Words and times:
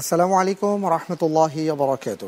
আসসালামু 0.00 0.34
আলাইকুম 0.42 0.78
রহমতুল্লাহি 0.96 1.62
বরকাত 1.82 2.22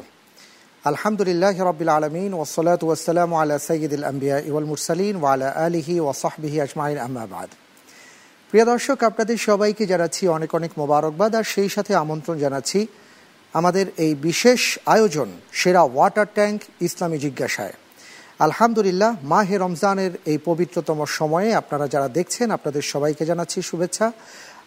আলহামদুলিল্লাহ 0.91 1.57
রবিল 1.71 1.93
আলমিন 1.99 2.33
ওসলাত 2.43 2.83
ওসালাম 2.93 3.31
আলা 3.41 3.55
সঈদুল 3.69 4.05
আম্বিয়া 4.11 4.39
ইউল 4.49 4.67
মুরসালিন 4.73 5.15
ওয়ালা 5.23 5.49
আলিহি 5.67 5.95
ওসাহবিহি 6.09 6.57
আজমাইন 6.65 6.99
আহমাবাদ 7.05 7.49
প্রিয় 8.51 8.65
দর্শক, 8.73 8.99
আপনাদের 9.11 9.39
সবাইকে 9.49 9.85
জানাচ্ছি 9.93 10.23
অনেক 10.37 10.51
অনেক 10.59 10.73
মোবারকবাদ 10.81 11.33
আর 11.39 11.47
সেই 11.55 11.69
সাথে 11.75 11.93
আমন্ত্রণ 12.05 12.37
জানাচ্ছি 12.45 12.81
আমাদের 13.59 13.87
এই 14.05 14.13
বিশেষ 14.29 14.61
আয়োজন 14.95 15.29
সেরা 15.61 15.83
ওয়াটার 15.95 16.29
ট্যাঙ্ক 16.37 16.59
ইসলামী 16.87 17.19
জিজ্ঞাসায়। 17.25 17.75
আলহামদুলিল্লাহ, 18.47 19.13
মাহে 19.33 19.57
রমজানের 19.65 20.13
এই 20.33 20.39
পবিত্রতম 20.49 20.99
সময়ে 21.19 21.51
আপনারা 21.61 21.87
যারা 21.95 22.09
দেখছেন, 22.19 22.49
আপনাদের 22.57 22.83
সবাইকে 22.93 23.23
জানাচ্ছি 23.31 23.59
শুভেচ্ছা। 23.71 24.07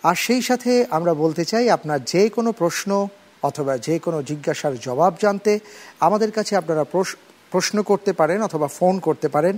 আর 0.03 0.15
সেই 0.25 0.41
সাথে 0.49 0.71
আমরা 0.97 1.13
বলতে 1.23 1.43
চাই, 1.51 1.65
আপনার 1.77 1.99
যে 2.13 2.23
কোনো 2.35 2.49
প্রশ্ন 2.61 2.89
অথবা 3.49 3.73
যে 3.87 3.95
কোনো 4.05 4.19
জিজ্ঞাসার 4.29 4.73
জবাব 4.85 5.13
জানতে 5.23 5.51
আমাদের 6.07 6.31
কাছে 6.37 6.53
আপনারা 6.61 6.83
প্রশ্ন 7.53 7.77
করতে 7.89 8.11
পারেন 8.19 8.39
অথবা 8.47 8.67
ফোন 8.77 8.95
করতে 9.07 9.27
পারেন 9.35 9.55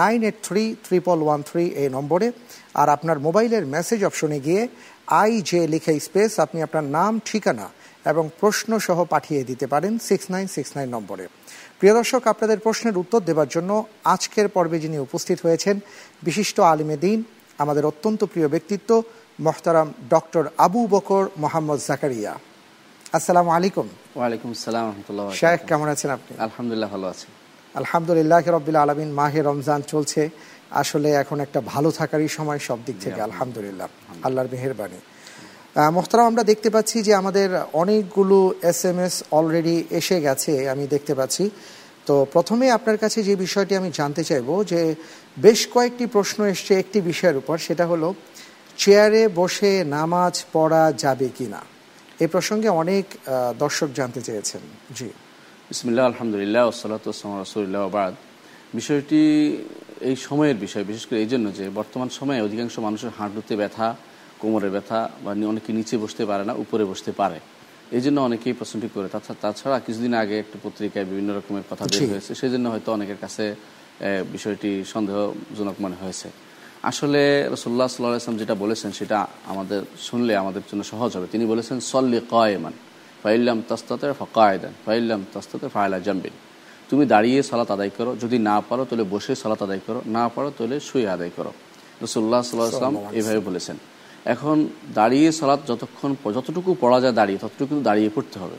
nine 0.00 0.20
eight 0.28 0.36
three 0.46 0.64
triple 0.86 1.18
one 1.26 1.40
three 1.48 1.64
এই 1.82 1.88
নম্বরে। 1.96 2.26
আর 2.80 2.88
আপনার 2.96 3.18
মোবাইলের 3.26 3.64
মেসেজ 3.74 4.00
অপশনে 4.08 4.38
গিয়ে 4.46 4.62
আই 5.22 5.32
জে 5.48 5.60
লিখে 5.74 5.92
স্পেস, 6.06 6.30
আপনি 6.44 6.58
আপনার 6.66 6.86
নাম, 6.96 7.12
ঠিকানা 7.28 7.66
এবং 8.10 8.24
প্রশ্ন 8.40 8.70
সহ 8.86 8.98
পাঠিয়ে 9.14 9.42
দিতে 9.50 9.66
পারেন 9.72 9.92
সিক্স 10.08 10.26
নাইন 10.34 10.46
সিক্স 10.56 10.70
নাইন 10.76 10.88
নম্বরে। 10.96 11.24
প্রিয় 11.78 11.94
দর্শক, 11.98 12.22
আপনাদের 12.32 12.58
প্রশ্নের 12.66 12.96
উত্তর 13.02 13.20
দেওয়ার 13.28 13.52
জন্য 13.54 13.70
আজকের 14.14 14.46
পর্বে 14.56 14.78
যিনি 14.84 14.96
উপস্থিত 15.06 15.38
হয়েছেন, 15.46 15.76
বিশিষ্ট 16.26 16.56
আলিমে 16.72 16.96
দিন, 17.06 17.18
আমাদের 17.62 17.84
অত্যন্ত 17.90 18.20
প্রিয় 18.32 18.48
ব্যক্তিত্ব 18.54 18.90
মোহতারাম 19.46 19.88
ডক্টর 20.14 20.44
আবু 20.66 20.80
বকর 20.94 21.24
মোহাম্মদ 21.42 21.78
জাকারিয়া। 21.88 22.32
আসসালামু 23.18 23.50
আলাইকুম। 23.56 23.86
ওয়ালাইকুম 24.18 24.48
আসসালাম 24.56 24.84
রহমতুল্লাহ 24.90 25.24
শেখ 25.40 25.58
কেমন 25.70 25.88
আছেন 25.94 26.10
আপনি? 26.16 26.32
আলহামদুলিল্লাহ 26.46 26.88
ভালো 26.94 27.06
আছি। 27.12 27.26
আলহামদুলিল্লাহ 27.80 28.44
রবিল 28.56 28.78
আলমিন 28.84 29.10
মাহে 29.20 29.40
রমজান 29.50 29.80
চলছে। 29.92 30.22
আসলে 30.82 31.08
এখন 31.22 31.38
একটা 31.46 31.60
ভালো 31.72 31.88
থাকারই 31.98 32.28
সময় 32.38 32.60
সব 32.68 32.78
দিক 32.86 32.96
থেকে 33.04 33.20
আলহামদুলিল্লাহ। 33.28 33.88
আল্লাহর 34.26 34.48
মেহরবানি। 34.52 34.98
মোহতারাম 35.96 36.26
আমরা 36.30 36.42
দেখতে 36.50 36.68
পাচ্ছি 36.74 36.96
যে 37.06 37.12
আমাদের 37.22 37.48
অনেকগুলো 37.82 38.38
এস 38.70 38.80
এম 38.90 38.98
এস 39.06 39.14
অলরেডি 39.38 39.76
এসে 39.98 40.16
গেছে 40.26 40.52
আমি 40.72 40.84
দেখতে 40.94 41.12
পাচ্ছি। 41.18 41.44
তো 42.06 42.14
প্রথমে 42.34 42.66
আপনার 42.78 42.98
কাছে 43.02 43.18
যে 43.28 43.34
বিষয়টি 43.44 43.72
আমি 43.80 43.90
জানতে 43.98 44.22
চাইব 44.28 44.48
যে 44.70 44.80
বেশ 45.44 45.60
কয়েকটি 45.74 46.04
প্রশ্ন 46.16 46.38
এসছে 46.52 46.72
একটি 46.82 46.98
বিষয়ের 47.10 47.36
উপর 47.42 47.56
সেটা 47.66 47.86
হলো 47.92 48.08
চেয়ারে 48.82 49.22
বসে 49.40 49.72
নামাজ 49.96 50.34
পড়া 50.54 50.84
যাবে 51.04 51.28
কি 51.36 51.46
না 51.54 51.60
এ 52.24 52.26
প্রসঙ্গে 52.34 52.68
অনেক 52.82 53.04
দর্শক 53.62 53.88
জানতে 53.98 54.20
চেয়েছেন। 54.26 54.62
জি। 54.98 55.08
বিসমিল্লাহ 55.70 56.04
আলহামদুলিল্লাহ 56.10 56.62
ওসালাতাম 56.70 57.30
রসুল্লাহ 57.44 57.82
বাদ। 57.96 58.14
বিষয়টি 58.78 59.20
এই 60.08 60.16
সময়ের 60.26 60.56
বিষয় 60.64 60.84
বিশেষ 60.90 61.04
করে 61.08 61.18
এই 61.24 61.30
জন্য 61.32 61.46
যে 61.58 61.64
বর্তমান 61.78 62.08
সময়ে 62.18 62.40
অধিকাংশ 62.46 62.74
মানুষের 62.86 63.12
হাঁটুতে 63.18 63.54
ব্যথা 63.60 63.88
কোমরে 64.40 64.68
ব্যথা 64.74 65.00
বা 65.24 65.30
অনেকে 65.52 65.70
নিচে 65.78 65.94
বসতে 66.04 66.22
পারে 66.30 66.42
না 66.48 66.52
উপরে 66.64 66.84
বসতে 66.92 67.10
পারে। 67.20 67.38
এই 67.96 68.02
জন্য 68.04 68.18
অনেকেই 68.28 68.54
প্রশ্নটি 68.58 68.88
করে। 68.94 69.08
তাছাড়া 69.44 69.76
কিছুদিন 69.86 70.12
আগে 70.22 70.36
একটা 70.42 70.56
পত্রিকায় 70.64 71.06
বিভিন্ন 71.10 71.30
রকমের 71.38 71.64
কথা 71.70 71.84
বের 71.90 72.02
হয়েছে। 72.12 72.32
সেই 72.40 72.50
জন্য 72.54 72.66
হয়তো 72.72 72.88
অনেকের 72.96 73.18
কাছে 73.24 73.44
বিষয়টি 74.34 74.70
সন্দেহজনক 74.92 75.76
মনে 75.84 75.96
হয়েছে। 76.02 76.28
আসলে 76.82 77.48
রসোল্লা 77.54 77.88
সাল্লাম 77.88 78.36
যেটা 78.42 78.54
বলেছেন 78.54 78.90
সেটা 78.92 79.26
আমাদের 79.46 79.80
শুনলে 80.00 80.32
আমাদের 80.36 80.62
জন্য 80.70 80.82
সহজ 80.92 81.10
হবে। 81.16 81.26
তিনি 81.32 81.44
বলেছেন 81.46 81.80
সল্লি 81.80 82.20
কয়েমান 82.30 82.72
ফাইল্লাম 83.22 83.62
তস্তাতে 83.68 84.06
ফকায়দান 84.20 84.72
ফাইল্লাম 84.86 85.20
তস্তাতে 85.34 85.68
ফায়লা 85.68 85.98
জাম্বিন। 86.06 86.34
তুমি 86.90 87.06
দাঁড়িয়ে 87.06 87.42
সালাত 87.42 87.70
আদায় 87.70 87.92
করো 87.98 88.16
যদি 88.22 88.38
না 88.38 88.56
পারো 88.68 88.82
তাহলে 88.88 89.04
বসে 89.04 89.34
সালাত 89.34 89.60
আদায় 89.62 89.82
করো 89.86 90.00
না 90.06 90.24
পারো 90.34 90.48
তাহলে 90.56 90.80
শুয়ে 90.80 91.08
আদায় 91.16 91.32
করো। 91.36 91.52
রসুল্লাহ 92.04 92.42
সাল্লাহ 92.42 92.68
আসলাম 92.68 92.94
এইভাবে 93.18 93.40
বলেছেন। 93.48 93.76
এখন 94.24 94.68
দাঁড়িয়ে 94.94 95.32
সালাত 95.32 95.60
যতক্ষণ 95.70 96.10
যতটুকু 96.36 96.70
পড়া 96.80 97.00
যায় 97.00 97.12
দাঁড়িয়ে 97.12 97.38
ততটুকু 97.42 97.80
দাঁড়িয়ে 97.88 98.10
পড়তে 98.14 98.38
হবে। 98.38 98.56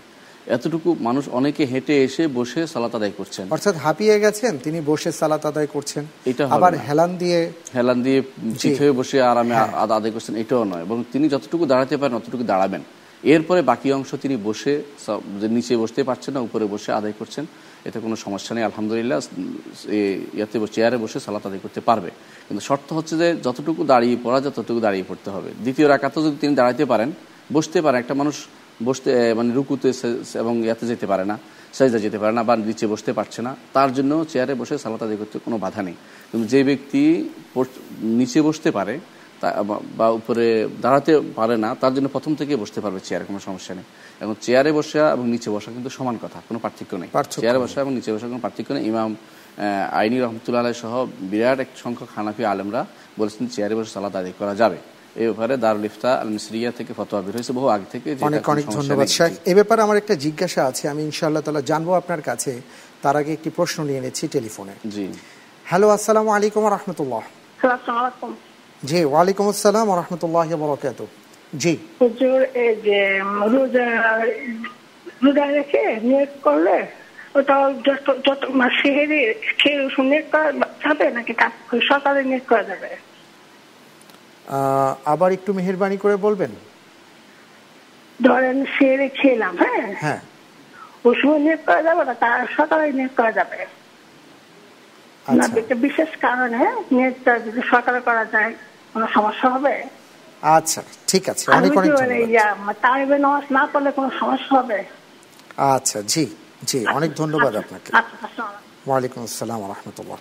এতটুকু 0.55 0.89
মানুষ 1.07 1.23
অনেকে 1.39 1.63
হেঁটে 1.71 1.95
এসে 2.07 2.23
বসে 2.39 2.61
সালাত 2.73 2.93
আদায় 2.99 3.13
করছেন। 3.19 3.45
অর্থাৎ 3.55 3.75
হাঁপিয়ে 3.83 4.15
গেছেন 4.23 4.53
তিনি 4.65 4.79
বসে 4.91 5.09
সালাত 5.21 5.43
আদায় 5.51 5.69
করছেন। 5.75 6.03
এটা 6.31 6.43
আবার 6.55 6.73
হেলান 6.87 7.11
দিয়ে 7.21 7.39
হেলান 7.77 7.97
দিয়ে 8.05 8.19
চিত 8.61 8.75
হয়ে 8.81 8.93
বসে 8.99 9.17
আরামে 9.31 9.55
আদায় 9.97 10.13
করছেন 10.15 10.35
এটাও 10.43 10.63
নয়। 10.71 10.83
এবং 10.87 10.97
তিনি 11.13 11.25
যতটুকু 11.33 11.63
দাঁড়াতে 11.71 11.95
পারেন 11.99 12.13
ততটুকু 12.19 12.45
দাঁড়াবেন। 12.51 12.81
এরপরে 13.33 13.59
বাকি 13.71 13.87
অংশ 13.97 14.11
তিনি 14.23 14.35
বসে 14.47 14.73
নিচে 15.57 15.73
বসতে 15.83 16.01
পারছেন 16.09 16.31
না 16.35 16.41
উপরে 16.47 16.65
বসে 16.73 16.89
আদায় 16.99 17.15
করছেন 17.19 17.43
এতে 17.87 17.97
কোনো 18.05 18.15
সমস্যা 18.25 18.51
নেই। 18.55 18.63
আলহামদুলিল্লাহ 18.69 19.19
ইয়াতে 20.37 20.57
চেয়ারে 20.75 20.97
বসে 21.03 21.17
সালাত 21.25 21.43
আদায় 21.49 21.61
করতে 21.65 21.81
পারবে। 21.89 22.09
কিন্তু 22.47 22.61
শর্ত 22.69 22.89
হচ্ছে 22.97 23.13
যে 23.21 23.27
যতটুকু 23.45 23.81
দাঁড়িয়ে 23.91 24.17
পড়া 24.25 24.39
যায় 24.43 24.53
ততটুকু 24.57 24.79
দাঁড়িয়ে 24.85 25.05
পড়তে 25.09 25.29
হবে। 25.35 25.49
দ্বিতীয় 25.63 25.87
রাকাতও 25.93 26.19
যদি 26.25 26.37
তিনি 26.43 26.53
দাঁড়াতে 26.59 26.83
পারেন 26.91 27.09
বসতে 27.55 27.77
পারেন 27.85 27.99
একটা 28.03 28.15
মানুষ 28.21 28.35
বসতে 28.87 29.09
মানে 29.37 29.51
রুকুতে 29.57 29.89
এবং 30.41 30.53
ইয়াতে 30.65 30.85
যেতে 30.91 31.05
পারে 31.11 31.25
না 31.31 31.35
সাইজা 31.77 31.99
যেতে 32.05 32.17
পারে 32.21 32.33
না 32.37 32.41
বা 32.49 32.53
নিচে 32.69 32.85
বসতে 32.93 33.11
পারছে 33.17 33.39
না 33.47 33.51
তার 33.75 33.89
জন্য 33.97 34.11
চেয়ারে 34.31 34.53
বসে 34.61 34.75
সালাত 34.83 35.01
আদায় 35.05 35.19
করতে 35.21 35.35
কোনো 35.45 35.57
বাধা 35.63 35.81
নেই। 35.87 35.95
কিন্তু 36.29 36.45
যে 36.53 36.59
ব্যক্তি 36.69 37.03
নিচে 38.19 38.39
বসতে 38.47 38.69
পারে 38.77 38.95
বা 39.99 40.07
উপরে 40.19 40.45
দাঁড়াতে 40.83 41.11
পারে 41.39 41.55
না 41.63 41.69
তার 41.81 41.91
জন্য 41.95 42.07
প্রথম 42.15 42.31
থেকে 42.39 42.53
বসতে 42.63 42.79
পারবে 42.83 42.99
চেয়ারে 43.07 43.25
কোনো 43.29 43.39
সমস্যা 43.47 43.73
নেই। 43.77 43.87
এবং 44.23 44.33
চেয়ারে 44.45 44.71
বসা 44.77 45.03
এবং 45.15 45.25
নিচে 45.33 45.49
বসা 45.55 45.69
কিন্তু 45.75 45.89
সমান 45.97 46.15
কথা 46.23 46.39
কোনো 46.47 46.59
পার্থক্য 46.63 46.91
নেই। 47.01 47.09
চেয়ারে 47.41 47.59
বসা 47.63 47.77
এবং 47.83 47.91
নিচে 47.97 48.09
বসা 48.15 48.25
কোনো 48.31 48.41
পার্থক্য 48.45 48.69
নেই। 48.75 48.83
ইমাম 48.91 49.11
আইনি 49.99 50.17
রহমতুল্লাহ 50.25 50.63
সহ 50.83 50.93
বিরাট 51.31 51.59
এক 51.63 51.69
সংখ্যক 51.83 52.09
হানাফি 52.15 52.43
আলেমরা 52.53 52.81
বলেছেন 53.19 53.43
চেয়ারে 53.55 53.75
বসে 53.77 53.91
সালাত 53.95 54.15
আদায় 54.19 54.35
করা 54.39 54.53
যাবে। 54.61 54.77
এই 55.15 55.25
ব্যাপারে 55.27 55.57
দারুল 55.57 55.85
ইফতা 55.85 56.15
আল 56.21 56.27
মিসরিয়া 56.27 56.71
থেকে 56.71 56.93
ফতোয়া 56.93 57.21
বের 57.21 57.35
হয়েছে। 57.35 57.53
বহু 57.53 57.67
আগে 57.67 57.85
থেকে 57.91 58.15
অনেক 58.21 58.49
অনেক 58.49 58.65
ধন্যবাদ। 58.65 59.07
শেখ 59.07 59.31
এ 59.45 59.53
ব্যাপারে 59.53 59.81
আমার 59.81 59.97
একটা 59.97 60.15
জিজ্ঞাসা 60.15 60.65
আছে 60.65 60.89
আমি 60.89 61.01
ইনশাআল্লাহ 61.03 61.43
তাআলা 61.43 61.61
জানব 61.61 61.93
আপনার 61.93 62.21
কাছে। 62.21 62.61
তার 63.03 63.15
আগে 63.15 63.33
একটি 63.33 63.49
প্রশ্ন 63.49 63.83
নিয়ে 63.83 64.01
নিচ্ছি 64.01 64.27
টেলিফোনে। 64.27 64.73
জি। 64.89 65.07
হ্যালো 65.65 65.89
আসসালামু 65.89 66.29
আলাইকুম 66.29 66.63
রাহমাতুল্লাহ। 66.69 67.23
জি 68.83 69.05
ওয়ালাইকুম 69.05 69.49
আসসালাম 69.49 69.87
রাহমাতুল্লাহ 69.95 70.55
বরকাত 70.55 71.05
জি। 71.53 71.77
হুজুর 72.01 72.43
এই 72.63 72.75
যে 72.75 73.19
রোজা 73.53 73.87
রোজা 75.23 75.45
রেখে 75.45 75.99
নিয়োগ 76.01 76.29
করলে 76.41 76.85
ওটা 77.35 77.73
যত 77.87 78.07
যত 78.27 78.43
সেহেরি 78.81 79.33
খেয়ে 79.59 80.21
করা 80.31 80.51
যাবে 80.83 81.11
নাকি 81.11 81.33
সকালে 81.89 82.23
নিয়োগ 82.23 82.45
করা 82.47 82.63
যাবে? 82.63 83.08
আবার 85.05 85.31
একটু 85.31 85.53
মেহরবানি 85.53 85.97
করে 85.97 86.15
বলবেন? 86.15 86.51
ধরেন 88.23 88.65
সেরে 88.65 89.09
খেলাম 89.09 89.57
হ্যাঁ? 89.57 89.95
হ্যাঁ। 90.03 90.21
ওই 91.05 91.15
সময় 91.21 91.39
নিয়োগ 91.39 91.61
করা 91.65 91.81
যাবে 91.83 92.05
না 92.05 92.13
তার 92.13 92.47
সকালে 92.57 92.91
নিয়োগ 92.91 93.13
করা 93.17 93.31
যাবে। 93.31 93.57
না 95.25 95.45
বিশেষ 95.87 96.11
কারণে 96.21 96.59
নিয়োগটা 96.91 97.39
যদি 97.39 97.61
সকালে 97.73 97.99
করা 97.99 98.25
যায় 98.25 98.53
কোনো 98.93 99.07
সমস্যা 99.13 99.49
হবে? 99.49 99.83
আচ্ছা 100.43 100.81
ঠিক 101.07 101.29
আছে 101.29 101.51
অনেক 101.51 101.71
অনেক 101.77 101.91
তারিবে 102.81 103.17
নামাজ 103.17 103.45
না 103.51 103.63
পড়লে 103.73 103.91
কোনো 103.91 104.09
সমস্যা 104.19 104.51
হবে? 104.59 104.83
আচ্ছা 105.57 106.01
জি 106.01 106.35
জি 106.63 106.85
অনেক 106.97 107.11
ধন্যবাদ 107.15 107.55
আপনাকে। 107.55 107.89
ওয়ালাইকুম 108.87 109.23
আসসালাম 109.23 109.61
রহমতুল্লাহ। 109.73 110.19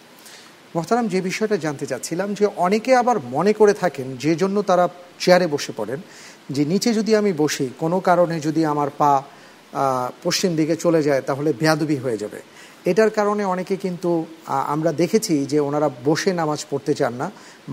মোহতারাম, 0.78 1.06
যে 1.14 1.20
বিষয়টা 1.28 1.56
জানতে 1.64 1.84
চাচ্ছিলাম 1.90 2.28
যে 2.38 2.44
অনেকে 2.66 2.90
আবার 3.02 3.16
মনে 3.34 3.52
করে 3.60 3.74
থাকেন 3.82 4.06
যে 4.24 4.32
জন্য 4.42 4.56
তারা 4.70 4.84
চেয়ারে 5.22 5.46
বসে 5.54 5.72
পড়েন, 5.78 6.00
যে 6.54 6.62
নিচে 6.72 6.90
যদি 6.98 7.12
আমি 7.20 7.32
বসি, 7.42 7.66
কোনো 7.82 7.98
কারণে 8.08 8.36
যদি 8.46 8.62
আমার 8.72 8.90
পা 9.00 9.12
পশ্চিম 10.24 10.50
দিকে 10.58 10.74
চলে 10.84 11.00
যায় 11.08 11.22
তাহলে 11.28 11.50
বেয়াদবি 11.60 11.96
হয়ে 12.04 12.20
যাবে। 12.22 12.40
এটার 12.90 13.10
কারণে 13.18 13.42
অনেকে 13.54 13.74
কিন্তু 13.84 14.10
আমরা 14.74 14.90
দেখেছি 15.02 15.34
যে 15.52 15.58
ওনারা 15.68 15.88
বসে 16.08 16.30
নামাজ 16.40 16.60
পড়তে 16.70 16.92
চান 17.00 17.12
না, 17.20 17.26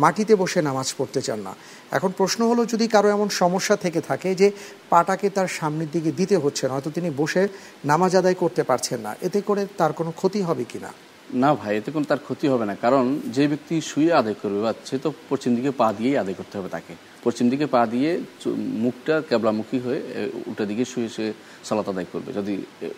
মাটিতে 0.03 0.33
বসে 0.41 0.59
নামাজ 0.69 0.87
পড়তে 0.97 1.19
চান 1.27 1.39
না। 1.47 1.53
এখন 1.97 2.11
প্রশ্ন 2.19 2.41
হলো, 2.51 2.61
যদি 2.73 2.85
কারও 2.93 3.09
এমন 3.15 3.29
সমস্যা 3.41 3.75
থেকে 3.83 3.99
থাকে 4.09 4.29
যে 4.41 4.47
পাটাকে 4.91 5.27
তার 5.35 5.49
সামনের 5.57 5.89
দিকে 5.95 6.11
দিতে 6.19 6.35
হচ্ছে 6.43 6.63
না, 6.67 6.73
হয়তো 6.75 6.91
তিনি 6.97 7.09
বসে 7.21 7.43
নামাজ 7.91 8.11
আদায় 8.21 8.37
করতে 8.43 8.61
পারছেন 8.69 8.99
না, 9.05 9.11
এতে 9.27 9.39
করে 9.49 9.61
তার 9.79 9.91
কোনো 9.99 10.11
ক্ষতি 10.19 10.39
হবে 10.49 10.63
কিনা? 10.71 10.91
না 10.91 11.04
ভাই 11.61 11.73
এতে 11.79 11.89
কোনো 11.91 12.05
তার 12.11 12.21
ক্ষতি 12.27 12.45
হবে 12.53 12.65
না। 12.69 12.75
কারণ 12.85 13.03
যে 13.35 13.43
ব্যক্তি 13.51 13.75
শুয়ে 13.89 14.11
আদায় 14.19 14.37
করবে 14.41 14.59
বা 14.65 14.71
সে 14.89 14.95
তো 15.03 15.09
পশ্চিম 15.29 15.51
দিকে 15.57 15.71
পা 15.81 15.87
দিয়েই 15.97 16.17
আদায় 16.21 16.35
করতে 16.39 16.55
হবে 16.57 16.69
তাকে। 16.75 16.93
পশ্চিম 17.25 17.45
দিকে 17.49 17.65
পা 17.75 17.81
দিয়ে 17.93 18.11
মুখটা 18.83 19.15
কেবলামুখী 19.29 19.77
হয়ে 19.85 19.99
উল্টা 20.49 20.63
দিকে 20.69 20.83
শুয়ে 20.91 21.09
সে 21.15 21.25
সালাত 21.67 21.87
আদায় 21.93 22.07
করবে 22.13 22.29
যদি 22.37 22.53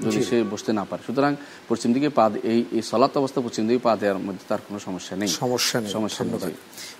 যদি 0.05 0.19
সে 0.29 0.37
বসতে 0.53 0.71
না 0.79 0.83
পারে। 0.89 1.01
সুতরাং 1.07 1.31
পশ্চিম 1.69 1.89
দিকে 1.95 2.09
পা 2.17 2.25
এই 2.51 2.59
এই 2.77 2.83
সলাত 2.91 3.13
অবস্থা 3.21 3.39
পশ্চিম 3.47 3.63
দিকে 3.67 3.81
পা 3.87 3.93
দেওয়ার 4.01 4.19
মধ্যে 4.27 4.43
তার 4.51 4.61
কোনো 4.67 4.79
সমস্যা 4.87 5.13
নেই। 5.21 5.29
সমস্যা 5.43 5.77
নেই 5.81 5.91
সমস্যা 5.97 6.23
নেই 6.23 6.55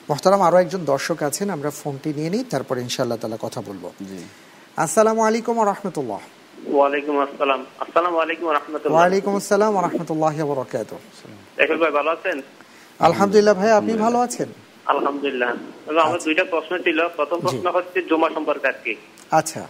মহতারাম 0.09 0.41
আরও 0.47 0.57
একজন 0.63 0.81
দর্শক 0.93 1.17
আছেন 1.29 1.47
আমরা 1.55 1.69
ফোনটি 1.81 2.09
নিয়ে 2.17 2.31
নিই 2.33 2.43
তারপর 2.53 2.75
ইনশাআল্লাহ 2.85 3.19
তালা 3.21 3.39
কথা 3.45 3.59
বলব। 3.69 3.83
জি। 4.09 4.19
আসসালামু 4.77 5.21
আলাইকুম 5.27 5.55
রহমতুল্লাহ। 5.71 6.21
ওয়ালাইকুম 6.75 7.15
আসসালাম। 7.25 7.61
আসসালামু 7.83 8.17
আলাইকুম 8.23 8.47
রহমতুল্লাহ 8.57 8.95
ওয়ালাইকুম 8.97 9.33
আসসালাম 9.41 9.73
রহমতুল্লাহ 9.87 10.35
বরকাত 10.51 10.91
দেখুন 11.59 11.77
ভাই 11.81 11.91
ভালো 11.99 12.09
আছেন? 12.17 12.37
আলহামদুলিল্লাহ 12.99 13.55
ভাই 13.61 13.71
আপনি 13.79 13.93
ভালো 14.05 14.17
আছেন? 14.25 14.49
আলহামদুলিল্লাহ। 14.93 15.51
আমার 16.05 16.19
দুইটা 16.27 16.43
প্রশ্ন 16.53 16.73
ছিল। 16.85 16.99
প্রথম 17.17 17.37
প্রশ্ন 17.45 17.65
হচ্ছে 17.77 17.97
জুমা 18.09 18.27
সম্পর্কে 18.35 18.67
আর 18.71 18.77
কি 18.83 18.93
আচ্ছা। 19.39 19.61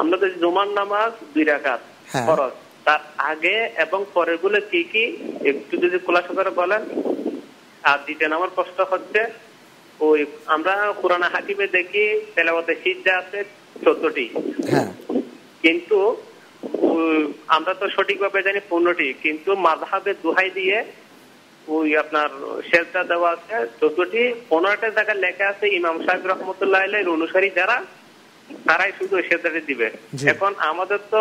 আমরা 0.00 0.16
তো 0.22 0.26
জুমার 0.42 0.68
নামাজ 0.78 1.12
দুই 1.34 1.44
রাকাত 1.52 1.80
হ্যাঁ। 2.12 2.26
ফরজ। 2.28 2.54
তার 2.86 3.00
আগে 3.30 3.56
এবং 3.84 4.00
পরেরগুলো 4.16 4.58
কি 4.70 4.82
কি? 4.92 5.04
একটু 5.50 5.74
যদি 5.84 5.96
খোলাসা 6.06 6.32
করে 6.38 6.50
বলেন। 6.60 6.82
আর 7.90 7.98
দ্বিতীয় 8.06 8.28
নম্বর 8.32 8.50
প্রশ্ন 8.56 8.78
হচ্ছে 8.92 9.20
ওই 10.08 10.20
আমরা 10.54 10.74
পুরানা 11.00 11.28
হাকিমে 11.34 11.66
দেখি 11.76 12.04
তেলাবতে 12.34 12.72
সিজা 12.82 13.12
আছে 13.22 13.38
চোদ্দটি। 13.84 14.26
হ্যাঁ। 14.72 14.90
কিন্তু 15.64 15.98
আমরা 17.56 17.72
তো 17.80 17.86
সঠিকভাবে 17.94 18.38
জানি 18.46 18.60
পনেরোটি 18.70 19.08
কিন্তু 19.24 19.50
মাধাবে 19.66 20.12
দোহাই 20.22 20.50
দিয়ে 20.58 20.78
ওই 21.76 21.88
আপনার 22.02 22.28
শেরটা 22.68 23.00
দেওয়া 23.10 23.28
আছে। 23.36 23.56
চোদ্দটি 23.80 24.22
পনেরোটা 24.50 24.88
জায়গায় 24.96 25.20
লেখা 25.24 25.46
আছে 25.52 25.66
ইমাম 25.78 25.96
সাহেব 26.04 26.22
রহমতুল্লাহ 26.26 26.82
অনুসারী 27.16 27.48
যারা 27.58 27.76
তারাই 28.68 28.92
শুধু 28.98 29.14
শেরটাটি 29.28 29.60
দিবে। 29.70 29.88
এখন 30.32 30.52
আমাদের 30.70 31.00
তো 31.12 31.20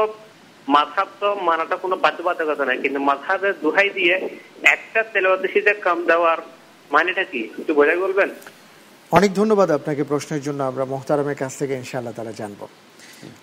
মাথাব 0.76 1.08
তো 1.22 1.30
মানাটা 1.48 1.76
কোনো 1.84 1.96
বাধ্যবাধকতা 2.04 2.64
নাই 2.70 2.78
কিন্তু 2.84 3.00
মাথাবে 3.12 3.50
দোহাই 3.64 3.90
দিয়ে 3.98 4.16
একটা 4.76 5.00
তেলবাদীতে 5.14 5.74
কাম 5.86 6.00
দেওয়ার 6.12 6.40
মানেটা 6.96 7.24
কি? 7.32 7.42
একটু 7.60 7.72
বোঝাই 7.78 8.00
বলবেন? 8.06 8.30
অনেক 9.12 9.32
ধন্যবাদ 9.40 9.70
আপনাকে 9.78 10.04
প্রশ্নের 10.12 10.42
জন্য। 10.48 10.60
আমরা 10.72 10.84
মোহতারামের 10.94 11.38
কাছ 11.42 11.52
থেকে 11.60 11.74
ইনশাআল্লাহ 11.82 12.16
তারা 12.20 12.34
জানব। 12.42 12.62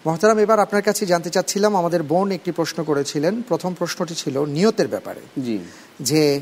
মোহতারাম 0.06 0.38
এবার 0.38 0.58
আপনার 0.58 0.82
কাছে 0.82 1.06
জানতে 1.06 1.30
চাচ্ছিলাম 1.30 1.76
আমাদের 1.76 2.02
বোন 2.02 2.28
একটি 2.32 2.50
প্রশ্ন 2.52 2.78
করেছিলেন। 2.84 3.42
প্রথম 3.42 3.74
প্রশ্নটি 3.74 4.14
ছিল 4.14 4.44
নিয়তের 4.44 4.88
ব্যাপারে। 4.88 5.22
জি। 5.42 5.58
যে 6.00 6.40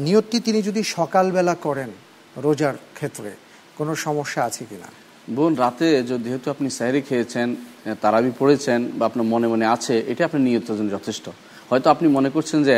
নিয়তটি 0.00 0.40
তিনি 0.40 0.62
যদি 0.62 0.82
সকালবেলা 0.82 1.54
করেন 1.54 1.90
রোজার 2.36 2.74
ক্ষেত্রে 2.94 3.30
কোনো 3.78 3.94
সমস্যা 3.94 4.40
আছে 4.44 4.64
কিনা? 4.70 4.88
বোন 5.30 5.54
রাতে 5.54 6.02
যেহেতু 6.02 6.50
আপনি 6.50 6.70
স্যারি 6.70 7.00
খেয়েছেন 7.08 7.56
তারাবি 8.00 8.30
পড়েছেন 8.38 8.80
বা 8.98 9.06
আপনার 9.06 9.26
মনে 9.26 9.46
মনে 9.48 9.66
আছে 9.66 9.94
এটা 10.06 10.22
আপনার 10.24 10.42
নিয়তের 10.42 10.76
জন্য 10.78 10.90
যথেষ্ট। 10.90 11.28
হয়তো 11.70 11.90
আপনি 11.90 12.06
মনে 12.08 12.30
করছেন 12.30 12.58
যে 12.64 12.74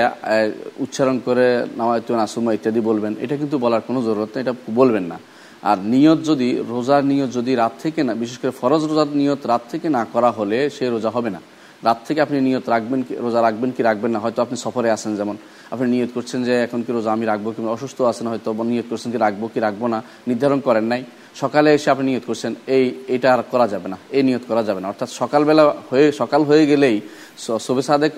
উচ্চারণ 0.76 1.16
করে 1.24 1.46
নামায়তু 1.76 2.16
নাসুমা 2.16 2.52
ইত্যাদি 2.52 2.80
বলবেন 2.80 3.12
এটা 3.20 3.36
কিন্তু 3.36 3.58
বলার 3.58 3.80
কোনো 3.80 4.02
জরুরত 4.02 4.36
এটা 4.36 4.52
বলবেন 4.70 5.04
না। 5.12 5.18
আর 5.62 5.78
নিয়ত 5.78 6.18
যদি, 6.24 6.48
রোজার 6.68 7.02
নিয়ত 7.04 7.30
যদি 7.32 7.52
রাত 7.54 7.72
থেকে 7.82 8.00
না, 8.02 8.12
বিশেষ 8.14 8.38
করে 8.38 8.52
ফরজ 8.60 8.82
রোজার 8.84 9.08
নিয়ত 9.20 9.46
রাত 9.46 9.62
থেকে 9.70 9.88
না 9.88 10.02
করা 10.12 10.30
হলে 10.30 10.58
সে 10.70 10.84
রোজা 10.88 11.10
হবে 11.10 11.30
না। 11.30 11.40
রাত 11.84 11.98
থেকে 12.06 12.20
আপনি 12.20 12.36
নিয়ত 12.40 12.68
রাখবেন 12.68 13.02
কি, 13.02 13.14
রোজা 13.24 13.40
রাখবেন 13.42 13.70
কি 13.76 13.82
রাখবেন 13.82 14.10
না? 14.10 14.18
হয়তো 14.18 14.42
আপনি 14.42 14.56
সফরে 14.64 14.88
আসেন 14.90 15.16
যেমন 15.16 15.36
আপনি 15.70 15.86
নিয়ত 15.90 16.10
করছেন 16.14 16.44
যে 16.44 16.54
এখন 16.62 16.82
কি 16.82 16.92
রোজা 16.92 17.10
আমি 17.12 17.24
রাখব 17.26 17.46
কিংবা 17.56 17.72
অসুস্থ 17.72 18.02
আছেন 18.02 18.26
হয়তো 18.26 18.50
নিয়ত 18.72 18.86
করছেন 18.90 19.10
কি 19.12 19.18
রাখব 19.18 19.42
কি 19.54 19.60
রাখব 19.60 19.86
না, 19.86 20.02
নির্ধারণ 20.28 20.60
করেন 20.60 20.84
নাই। 20.84 21.04
সকালে 21.42 21.68
এসে 21.74 21.90
আপনি 21.90 22.04
নিয়ত 22.10 22.24
করছেন, 22.26 22.54
এই, 22.66 22.84
এটা 23.08 23.34
আর 23.34 23.40
করা 23.52 23.68
যাবে 23.68 23.88
না, 23.88 23.96
এই 24.16 24.22
নিয়ত 24.22 24.42
করা 24.48 24.62
যাবে 24.62 24.80
না। 24.80 24.86
অর্থাৎ 24.88 25.08
সকালবেলা 25.08 25.74
হয়ে, 25.90 26.12
সকাল 26.12 26.42
হয়ে 26.44 26.66
গেলেই 26.66 27.00
স- 27.38 27.60
সাদেক 27.88 28.12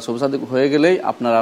শোবে 0.00 0.18
সাদেক 0.18 0.40
হয়ে 0.44 0.66
গেলেই 0.68 0.96
আপনার 1.02 1.34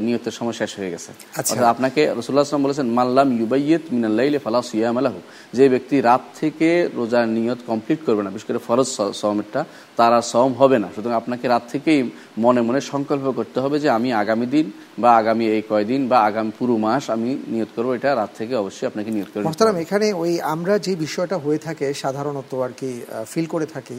নিয়তের 0.00 0.34
সময় 0.38 0.52
শেষ 0.52 0.70
হয়ে 0.78 0.90
গেছে। 0.90 1.10
আচ্ছা। 1.32 1.52
অর্থাৎ 1.52 1.68
আপনাকে 1.74 2.02
রসুল্লাহ 2.18 2.44
আসলাম 2.44 2.62
বলেছেন 2.62 2.86
মাল্লাম 2.90 3.28
ইউবাইয়েত 3.38 3.84
মিনাল্লাইলে 3.92 4.38
ফালা 4.38 4.60
সিয়াম 4.62 4.96
আলাহু 4.98 5.18
যে 5.54 5.64
ব্যক্তি 5.68 5.96
রাত 6.00 6.22
থেকে 6.40 6.68
রোজার 6.96 7.26
নিয়ত 7.28 7.60
কমপ্লিট 7.66 8.00
করবে 8.06 8.22
না 8.22 8.30
বিশেষ 8.30 8.46
করে 8.46 8.60
ফরজ 8.66 8.88
স- 8.88 9.12
সওমেরটা 9.20 9.60
তার 9.96 10.12
আর 10.12 10.24
সম 10.32 10.50
হবে 10.52 10.76
না। 10.78 10.88
সুতরাং 10.94 11.16
আপনাকে 11.16 11.44
রাত 11.48 11.64
থেকেই 11.72 12.00
মনে 12.38 12.60
মনে 12.60 12.80
সংকল্প 12.92 13.26
করতে 13.32 13.58
হবে 13.60 13.76
যে 13.78 13.88
আমি 13.90 14.08
আগামী 14.12 14.46
দিন 14.46 14.66
বা 14.98 15.10
আগামী 15.16 15.44
এই 15.46 15.62
কয়দিন 15.68 16.00
বা 16.08 16.18
আগামী 16.20 16.50
পুরো 16.58 16.74
মাস 16.76 17.04
আমি 17.10 17.30
নিয়ত 17.48 17.70
করব। 17.76 17.88
এটা 17.92 18.10
রাত 18.14 18.30
থেকে 18.38 18.54
অবশ্যই 18.56 18.86
আপনাকে 18.86 19.10
নিয়ত 19.10 19.28
করে 19.28 19.40
নিতে 19.40 19.48
মোহতারাম 19.48 19.76
এখানে 19.76 20.06
ওই 20.14 20.32
আমরা 20.54 20.74
যে 20.78 20.92
বিষয়টা 20.96 21.36
হয়ে 21.36 21.58
থাকে 21.58 21.86
সাধারণত 21.94 22.50
আর 22.56 22.72
কি 22.76 22.90
ফিল 23.26 23.46
করে 23.46 23.66
থাকি 23.66 23.98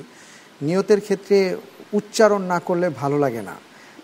নিয়তের 0.61 1.01
ক্ষেত্রে 1.01 1.37
উচ্চারণ 1.93 2.41
না 2.41 2.59
করলে 2.59 2.89
ভালো 2.89 3.19
লাগে 3.19 3.41
না। 3.41 3.55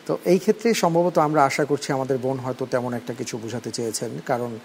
তো 0.05 0.17
এই 0.25 0.39
ক্ষেত্রে 0.39 0.73
সম্ভবত 0.73 1.17
আমরা 1.17 1.45
আশা 1.45 1.65
করছি 1.65 1.93
আমাদের 1.93 2.17
বোন 2.17 2.37
হয়তো 2.37 2.65
তেমন 2.65 2.93
একটা 2.93 3.13
কিছু 3.13 3.37
বোঝাতে 3.37 3.71
চেয়েছেন 3.71 4.09
কারণ 4.25 4.59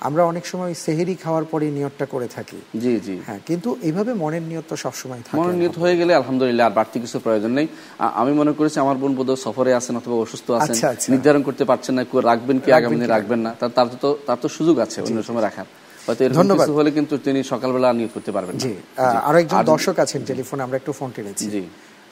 আমরা 0.00 0.24
অনেক 0.24 0.46
সময় 0.46 0.74
সেহেরি 0.74 1.14
খাওয়ার 1.14 1.44
পরে 1.44 1.70
নিয়তটা 1.70 2.06
করে 2.06 2.28
থাকি। 2.28 2.56
জি 2.80 3.00
জি। 3.00 3.20
হ্যাঁ 3.26 3.38
কিন্তু 3.46 3.76
এইভাবে 3.82 4.14
মনের 4.14 4.42
নিয়ত 4.42 4.64
তো 4.68 4.76
সবসময় 4.76 5.18
থাকে। 5.18 5.36
মনোনীত 5.36 5.78
হয়ে 5.78 5.96
গেলে 5.96 6.14
আলহামদুলিল্লাহ 6.14 6.66
আর 6.66 6.72
বাড়তি 6.72 7.00
কিছু 7.00 7.18
প্রয়োজন 7.18 7.50
নেই। 7.50 7.66
আমি 7.98 8.32
মনে 8.32 8.52
করেছি 8.52 8.80
আমার 8.80 8.96
বোন 8.96 9.14
বোধ 9.14 9.30
সফরে 9.34 9.74
আছেন 9.74 9.96
অথবা 9.96 10.14
অসুস্থ 10.14 10.50
আছেন। 10.50 10.74
আচ্ছা, 10.74 10.88
আচ্ছা। 10.88 11.12
নির্ধারণ 11.12 11.42
করতে 11.42 11.64
পারছেন 11.64 11.94
না 11.94 12.04
কো- 12.04 12.20
রাখবেন 12.20 12.58
কি 12.58 12.72
আগামী 12.72 12.94
দিনে 12.94 13.06
রাখবেন 13.06 13.38
না। 13.38 13.54
তার 13.60 13.86
তো 14.00 14.18
তার 14.26 14.36
তো 14.42 14.48
সুযোগ 14.48 14.78
আছে 14.78 15.02
অন্য 15.02 15.22
সময় 15.22 15.42
রাখার। 15.42 15.64
হয়তো 16.06 16.24
এরকম। 16.24 16.58
কিছু 16.58 16.74
হলে 16.74 16.90
কিন্তু 16.90 17.18
তিনি 17.18 17.42
সকালবেলা 17.42 17.92
নিয়োগ 17.92 18.10
করতে 18.14 18.32
পারবেন 18.32 18.58
জি 18.58 18.74
আহ, 18.96 19.16
আরও 19.28 19.38
একজন 19.38 19.62
দর্শক 19.62 19.98
আছেন 19.98 20.24
টেলিফোনে 20.24 20.62
আমরা 20.62 20.76
একটু 20.76 20.92
ফোন 20.92 21.10
টেনেছি। 21.14 21.50
জি। 21.50 21.62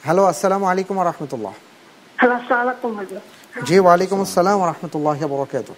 হ্যালো 0.03 0.23
আসসালামু 0.31 0.65
আলাইকুম 0.71 0.97
রহমতুল্লাহ 1.09 1.53
হ্যালো 2.19 2.33
আসসালামাইকুম 2.39 2.91
হুজুর 2.99 3.21
জি 3.67 3.75
ওয়ালাইকুম 3.79 4.19
আসসালাম 4.25 4.59
রহমতুল্লাহ 4.63 5.19
বরকাত 5.33 5.69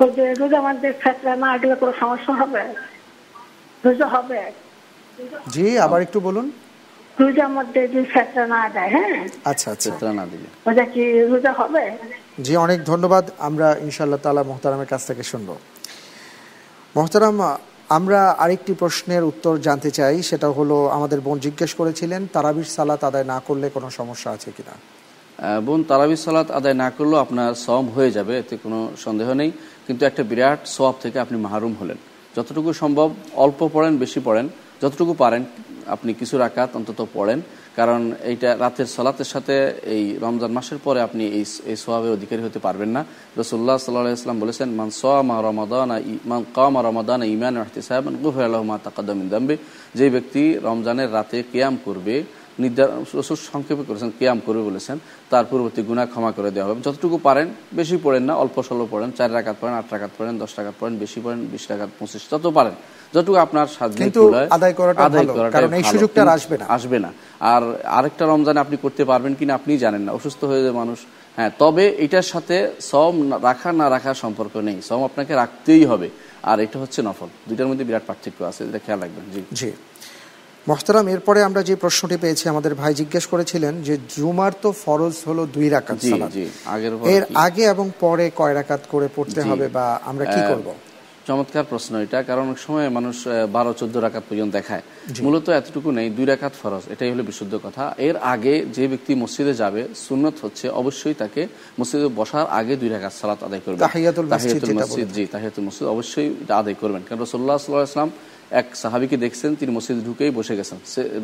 হুজুর 0.00 0.28
রোজা 0.40 0.58
আমাদের 0.62 0.92
ক্ষেত্রে 1.02 1.32
না 1.44 1.50
গেলে 1.60 1.74
কোনো 1.80 1.92
সমস্যা 2.02 2.32
হবে 2.40 2.62
রোজা 3.84 4.06
হবে 4.14 4.40
জি 5.54 5.66
আবার 5.86 6.00
একটু 6.06 6.18
বলুন 6.26 6.46
রোজার 7.16 7.50
মধ্যে 7.56 7.80
যদি 7.84 8.06
ক্ষেত্রে 8.12 8.42
না 8.54 8.60
দেয় 8.74 8.90
হ্যাঁ 8.94 9.16
আচ্ছা 9.50 9.66
আচ্ছা 9.74 9.88
চেতনা 9.92 10.12
না 10.20 10.24
দিলে 10.32 10.48
ওটা 10.68 10.84
কি 10.92 11.02
রোজা 11.32 11.52
হবে 11.60 11.84
জি 12.44 12.52
অনেক 12.66 12.78
ধন্যবাদ 12.90 13.24
আমরা 13.48 13.68
ইনশাআল্লাহ 13.86 14.20
তালা 14.24 14.42
মোহতারামের 14.50 14.88
কাছ 14.92 15.02
থেকে 15.08 15.22
শুনব 15.32 15.48
মোহতারাম 16.94 17.36
আমরা 17.88 18.30
আরেকটি 18.30 18.74
প্রশ্নের 18.74 19.24
উত্তর 19.24 19.58
জানতে 19.58 19.90
চাই, 19.90 20.22
সেটা 20.22 20.48
হলো, 20.48 20.86
আমাদের 20.86 21.20
বোন 21.20 21.38
জিজ্ঞেস 21.38 21.74
করেছিলেন, 21.74 22.26
তারাবির 22.32 22.64
সালাত 22.64 23.04
আদায় 23.04 23.24
না 23.24 23.40
করলে 23.46 23.70
কোনো 23.70 23.90
সমস্যা 23.90 24.30
আছে 24.30 24.50
কিনা? 24.56 25.60
বোন, 25.60 25.82
তারাবির 25.82 26.16
সালাত 26.16 26.50
আদায় 26.50 26.74
না 26.74 26.90
করলেও 26.90 27.18
আপনার 27.18 27.54
সব 27.54 27.84
হয়ে 27.84 28.10
যাবে, 28.10 28.38
এতে 28.38 28.56
কোনো 28.56 28.90
সন্দেহ 28.96 29.32
নেই। 29.32 29.50
কিন্তু 29.86 30.06
একটা 30.06 30.22
বিরাট 30.22 30.58
সব 30.66 30.94
থেকে 31.02 31.18
আপনি 31.18 31.38
মাহরুম 31.38 31.74
হলেন। 31.80 31.96
যতটুকু 32.36 32.72
সম্ভব 32.72 33.10
অল্প 33.32 33.70
পড়েন, 33.72 33.96
বেশি 33.96 34.20
পড়েন। 34.24 34.48
যতটুকু 34.82 35.14
পারেন, 35.14 35.44
আপনি 35.86 36.14
কিছু 36.14 36.38
রাখাত 36.38 36.70
অন্তত 36.74 37.06
পড়েন। 37.14 37.42
কারণ 37.76 38.00
এইটা 38.30 38.50
রাতের 38.58 38.86
সলাতের 38.86 39.28
সাথে 39.32 39.54
এই 39.96 40.04
রমজান 40.24 40.52
মাসের 40.52 40.78
পরে 40.84 41.00
আপনি 41.00 41.24
এই 41.38 41.44
এই 41.70 41.76
সোয়াবের 41.76 42.12
অধিকারী 42.16 42.42
হতে 42.42 42.58
পারবেন 42.58 42.90
না। 42.96 43.04
রসুল্লাহ 43.40 43.76
সাল্লাহ 43.78 44.20
ইসলাম 44.22 44.40
বলেছেন, 44.40 44.68
মান 44.80 44.90
সোয়ামা 44.90 45.36
রমাদান 45.42 45.90
মান 46.24 46.42
কামা 46.54 46.80
রমাদান 46.82 47.22
ইমান 47.22 47.54
সাহেব 47.88 48.06
গুফর 48.22 48.42
আলহমা 48.48 48.78
দাম্বি 49.08 49.28
দাম্বে। 49.28 49.56
যে 49.94 50.06
ব্যক্তি 50.10 50.42
রমজানের 50.68 51.12
রাতে 51.12 51.38
কেয়াম 51.52 51.74
করবে 51.84 52.14
নির্ধারণ 52.62 52.98
রসুল 53.18 53.38
সংক্ষেপে 53.52 53.84
করেছেন 53.88 54.10
কিয়াম 54.18 54.38
করবে 54.46 54.62
বলেছেন 54.70 54.96
তার 55.30 55.44
পূর্ববর্তী 55.50 55.80
গুণা 55.88 56.04
ক্ষমা 56.12 56.30
করে 56.36 56.50
দেওয়া 56.56 56.68
হবে। 56.68 56.80
যতটুকু 56.86 57.16
পারেন 57.26 57.46
বেশি 57.78 57.96
পড়েন 58.04 58.22
না 58.28 58.34
অল্প 58.42 58.56
স্বল্প 58.66 58.82
পড়েন 58.92 59.10
চার 59.18 59.30
রাকাত 59.36 59.56
পড়েন 59.60 59.74
আট 59.80 59.88
রাকাত 59.94 60.12
পড়েন 60.18 60.34
দশ 60.42 60.50
টাকাত 60.58 60.74
পড়েন 60.80 60.94
বেশি 61.02 61.18
পড়েন 61.24 61.40
বিশ 61.52 61.64
টাকাত 61.70 61.90
পঁচিশ 61.98 62.22
যত 62.32 62.44
পারেন। 62.58 62.74
যতটুকু 63.14 63.38
আপনার 63.46 63.66
আদায় 64.56 64.72
করাটা 64.74 65.02
সুযোগটা 65.92 66.20
আসবে 66.36 66.56
না। 66.60 66.66
আসবে 66.76 66.98
না। 67.04 67.10
আর 67.52 67.62
আরেকটা 67.98 68.24
রমজানে 68.24 68.60
আপনি 68.64 68.76
করতে 68.84 69.02
পারবেন 69.10 69.32
কিনা 69.38 69.52
আপনি 69.54 69.72
জানেন 69.84 70.02
না। 70.06 70.10
অসুস্থ 70.18 70.40
হয়ে 70.50 70.62
যায় 70.64 70.76
মানুষ 70.82 70.98
হ্যাঁ 71.36 71.50
তবে 71.58 71.84
এটার 72.04 72.26
সাথে 72.32 72.56
সম 72.90 73.14
রাখা 73.48 73.70
না 73.80 73.86
রাখার 73.94 74.16
সম্পর্ক 74.24 74.54
নেই। 74.68 74.76
সম 74.88 75.00
আপনাকে 75.08 75.32
রাখতেই 75.34 75.84
হবে। 75.84 76.08
আর 76.50 76.60
এটা 76.60 76.76
হচ্ছে 76.82 77.00
নফল। 77.02 77.30
দুইটার 77.48 77.68
মধ্যে 77.70 77.84
বিরাট 77.88 78.04
পার্থক্য 78.06 78.38
আছে 78.50 78.60
এটা 78.68 78.80
খেয়াল 78.86 79.00
রাখবেন। 79.00 79.24
জি। 79.34 79.42
জি। 79.60 79.70
মোহতারাম 80.70 81.06
এরপরে 81.14 81.40
আমরা 81.48 81.60
যে 81.68 81.74
প্রশ্নটি 81.84 82.16
পেয়েছি 82.24 82.44
আমাদের 82.52 82.72
ভাই 82.80 82.92
জিজ্ঞেস 83.00 83.24
করেছিলেন 83.32 83.74
যে 83.86 83.94
জুমার 84.14 84.52
তো 84.62 84.68
ফরজ 84.84 85.14
হলো 85.28 85.42
দুই 85.56 85.68
রাকাত 85.76 85.98
সালাত। 86.10 86.30
এর 87.14 87.22
আগে 87.46 87.64
এবং 87.74 87.86
পরে 88.04 88.26
কয় 88.40 88.54
রাকাত 88.60 88.82
করে 88.92 89.06
পড়তে 89.16 89.40
হবে 89.48 89.66
বা 89.76 89.86
আমরা 90.10 90.24
কি 90.34 90.40
করব? 90.50 90.68
চমৎকার 91.28 91.68
প্রশ্ন 91.72 91.92
এটা 92.04 92.18
কারণ 92.28 92.42
অনেক 92.48 92.60
সময় 92.66 92.86
মানুষ 92.98 93.16
বারো 93.56 93.72
চোদ্দ 93.80 93.94
রাকাত 94.06 94.24
পর্যন্ত 94.28 94.52
দেখায়। 94.58 94.82
মূলত 95.24 95.46
এতটুকু 95.60 95.88
নেই 95.98 96.08
দুই 96.16 96.26
রাকাত 96.32 96.54
ফরজ 96.62 96.84
এটাই 96.94 97.10
হলো 97.12 97.22
বিশুদ্ধ 97.30 97.54
কথা। 97.66 97.84
এর 98.08 98.16
আগে 98.34 98.54
যে 98.76 98.84
ব্যক্তি 98.92 99.12
মসজিদে 99.22 99.54
যাবে 99.62 99.82
সুন্নত 100.06 100.36
হচ্ছে 100.44 100.66
অবশ্যই 100.80 101.14
তাকে 101.22 101.42
মসজিদে 101.80 102.08
বসার 102.20 102.46
আগে 102.60 102.74
দুই 102.80 102.90
রাকাত 102.94 103.14
সালাত 103.20 103.40
আদায় 103.48 103.62
করবেন 103.64 103.82
তাহিয়াতুল 103.86 104.26
মসজিদ 104.82 105.08
জি 105.16 105.24
তাহিয়াতুল 105.34 105.64
মসজিদ 105.68 105.86
অবশ্যই 105.94 106.28
এটা 106.42 106.54
আদায় 106.62 106.76
করবেন। 106.82 107.02
কারণ 107.06 107.20
রসুল্লাহ 107.24 107.56
সাল্লাহ 107.58 107.90
ইসলাম 107.92 108.10
এক 108.50 108.76
সাহাবিকে 108.76 109.16
দেখছেন, 109.16 109.54
তিনি 109.54 109.72
মসজিদে 109.72 110.00
ঢুকেই 110.00 110.30
বসে 110.30 110.56
গেছেন। 110.56 110.78
সে, 110.86 111.20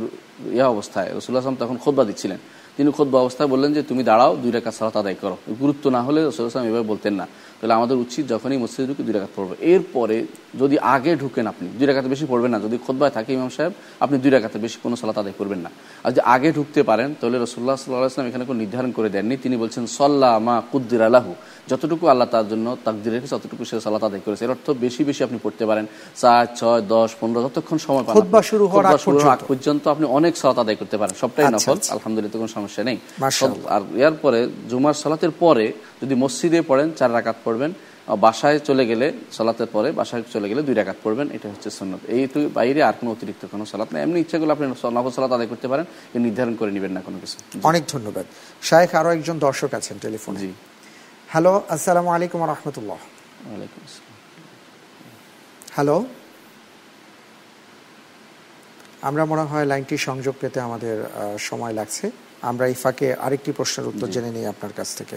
ইয়া 0.53 0.69
অবস্থায় 0.69 1.09
রসুল্লাহ 1.19 1.43
আসলাম 1.43 1.57
তখন 1.61 1.77
খোদবা 1.77 2.05
দিচ্ছিলেন। 2.05 2.39
তিনি 2.77 2.93
খোদ 2.93 3.15
অবস্থায় 3.15 3.49
বললেন 3.49 3.73
যে 3.73 3.83
তুমি 3.83 4.03
দাঁড়াও 4.03 4.37
দুই 4.37 4.51
রেখা 4.51 4.71
সালাত 4.71 4.97
আদায় 4.97 5.15
করো। 5.21 5.37
গুরুত্ব 5.61 5.91
না 5.91 6.03
হলে 6.03 6.21
রসুল 6.25 6.47
আসলাম 6.47 6.67
এভাবে 6.67 6.87
বলতেন 6.93 7.15
না। 7.15 7.27
তাহলে 7.61 7.75
আমাদের 7.75 7.97
উচিত 7.97 8.29
যখনই 8.29 8.57
মসজিদে 8.57 8.87
ঢুকে 8.87 9.03
দুই 9.03 9.13
রেখাত 9.13 9.29
পড়বে। 9.37 9.55
এরপরে 9.61 10.27
যদি 10.61 10.79
আগে 10.79 11.17
ঢুকেন 11.17 11.47
আপনি 11.47 11.69
দুই 11.79 11.87
রেখাতে 11.87 12.09
বেশি 12.09 12.27
পড়বেন 12.29 12.51
না। 12.51 12.59
যদি 12.59 12.79
খোদবায় 12.87 13.11
থাকে 13.11 13.33
ইমাম 13.33 13.49
সাহেব 13.49 13.73
আপনি 14.01 14.19
দুই 14.19 14.31
রেখাতে 14.31 14.59
বেশি 14.59 14.79
কোনো 14.83 14.97
সালাত 14.97 15.19
আদায় 15.19 15.35
করবেন 15.39 15.59
না। 15.59 15.71
আর 16.05 16.11
যদি 16.11 16.21
আগে 16.21 16.53
ঢুকতে 16.53 16.83
পারেন 16.83 17.15
তাহলে 17.21 17.39
রসুল্লাহ 17.39 17.77
সাল্লাহ 17.77 18.07
আসলাম 18.07 18.27
এখানে 18.29 18.45
কোনো 18.45 18.59
নির্ধারণ 18.59 18.93
করে 18.93 19.09
দেননি। 19.09 19.37
তিনি 19.37 19.57
বলছেন 19.57 19.87
সল্লাহ 19.87 20.39
মা 20.39 20.63
কুদ্দির 20.73 21.03
আলাহু 21.03 21.35
যতটুকু 21.69 22.07
আল্লাহ 22.07 22.29
তার 22.29 22.49
জন্য 22.49 22.77
তাকদির 22.85 23.13
রেখেছে 23.13 23.35
ততটুকু 23.37 23.65
সে 23.65 23.81
সালাত 23.81 24.05
আদায় 24.05 24.21
করেছে। 24.25 24.45
এর 24.45 24.51
অর্থ 24.51 24.71
বেশি 24.71 25.05
বেশি 25.05 25.25
আপনি 25.25 25.39
পড়তে 25.43 25.67
পারেন। 25.67 25.87
চার 26.17 26.47
ছয় 26.57 26.81
দশ 26.89 27.15
পনেরো 27.21 27.43
যতক্ষণ 27.43 27.79
সময় 27.79 28.05
পান 28.05 28.43
শুরু 28.43 28.65
হওয়ার 28.67 28.87
আগ। 28.87 29.39
পর্যন্ত। 29.49 29.89
আপনি 29.89 30.07
অনেক 30.07 30.37
সালাত 30.37 30.59
আদায় 30.59 30.77
করতে 30.77 30.97
পারেন। 30.97 31.15
সবটাই 31.21 31.45
আচ্ছা, 31.45 31.57
নফল। 31.57 31.79
আচ্ছা। 31.79 31.93
আলহামদুলিল্লাহ 31.95 32.39
কোনো 32.39 32.53
সমস্যা 32.63 32.83
নেই। 32.89 32.99
আর 33.75 33.83
এর 34.07 34.15
পরে 34.23 34.41
জুমার 34.71 34.97
সালাতের 35.03 35.33
পরে 35.43 35.67
যদি 36.03 36.15
মসজিদে 36.23 36.61
পড়েন 36.71 36.89
চার 36.99 37.11
রাকাত 37.17 37.39
পড়বেন। 37.47 37.73
বাসায় 38.25 38.59
চলে 38.69 38.85
গেলে 38.91 39.07
সালাতের 39.37 39.69
পরে 39.75 39.89
বাসায় 40.01 40.23
চলে 40.35 40.47
গেলে 40.51 40.61
দুই 40.69 40.75
রাকাত 40.81 40.99
পড়বেন। 41.05 41.27
এটা 41.37 41.47
হচ্ছে 41.53 41.69
সন্ন্যত 41.79 42.03
এই 42.15 42.23
তো 42.33 42.39
বাইরে 42.59 42.81
আর 42.89 42.95
কোনো 43.01 43.11
অতিরিক্ত 43.17 43.43
কোনো 43.53 43.65
সালাত 43.73 43.89
নেই। 43.93 44.01
এমনি 44.07 44.19
ইচ্ছা 44.25 44.37
করলে 44.41 44.53
আপনি 44.57 44.67
নফল 44.71 45.13
সালাত 45.17 45.33
আদায় 45.37 45.49
করতে 45.53 45.67
পারেন। 45.73 45.87
নির্ধারণ 46.27 46.55
করে 46.61 46.71
নেবেন 46.77 46.93
না 46.97 47.01
কোনো 47.07 47.19
কিছু। 47.23 47.37
অনেক 47.71 47.83
ধন্যবাদ। 47.95 48.27
শায়েখ 48.69 48.91
আরও 49.01 49.11
একজন 49.17 49.37
দর্শক 49.47 49.71
আছেন 49.79 49.97
টেলিফোনে। 50.05 50.39
জি। 50.43 50.51
হ্যালো 51.33 51.53
আসসালামু 51.75 52.11
আলাইকুম 52.17 52.41
রহমতুল্লাহ। 52.53 53.01
হ্যালো। 55.77 55.97
আমরা 59.09 59.23
মনে 59.33 59.45
হয় 59.51 59.67
লাইনটি 59.73 59.97
সংযোগ 60.09 60.35
পেতে 60.43 60.59
আমাদের 60.69 60.97
সময় 61.49 61.75
লাগছে। 61.81 62.07
আমরা 62.43 62.67
এই 62.67 62.75
ফাঁকে 62.75 63.15
আরেকটি 63.15 63.53
প্রশ্নের 63.53 63.87
উত্তর 63.89 64.09
জেনে 64.09 64.31
নিই 64.31 64.47
আপনার 64.47 64.73
কাছ 64.77 64.95
থেকে। 64.97 65.17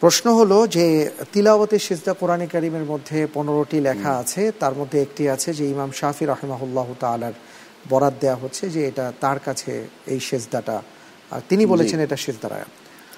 প্রশ্ন 0.00 0.32
হলো 0.34 0.66
যে 0.66 1.10
তিলাওয়াতে 1.32 1.78
সিজদা 1.78 2.14
কোরআনে 2.14 2.46
কারিমের 2.46 2.84
মধ্যে 2.84 3.26
পনেরোটি 3.34 3.80
লেখা 3.80 4.12
আছে 4.16 4.52
তার 4.60 4.74
মধ্যে 4.74 5.02
একটি 5.02 5.28
আছে 5.28 5.52
যে 5.54 5.64
ইমাম 5.70 5.90
শাফি 5.92 6.24
রহমাহুল্লাহ 6.24 6.86
তালার 7.00 7.32
বরাদ 7.88 8.14
দেয়া 8.20 8.34
হচ্ছে 8.34 8.70
যে 8.70 8.86
এটা 8.88 9.12
তার 9.20 9.38
কাছে 9.38 9.86
এই 10.06 10.20
সেজদাটা 10.20 10.82
আর 11.30 11.40
তিনি 11.48 11.66
বলেছেন 11.66 12.00
এটা 12.00 12.16
সেজদার 12.16 12.52
আয়াত। 12.52 12.68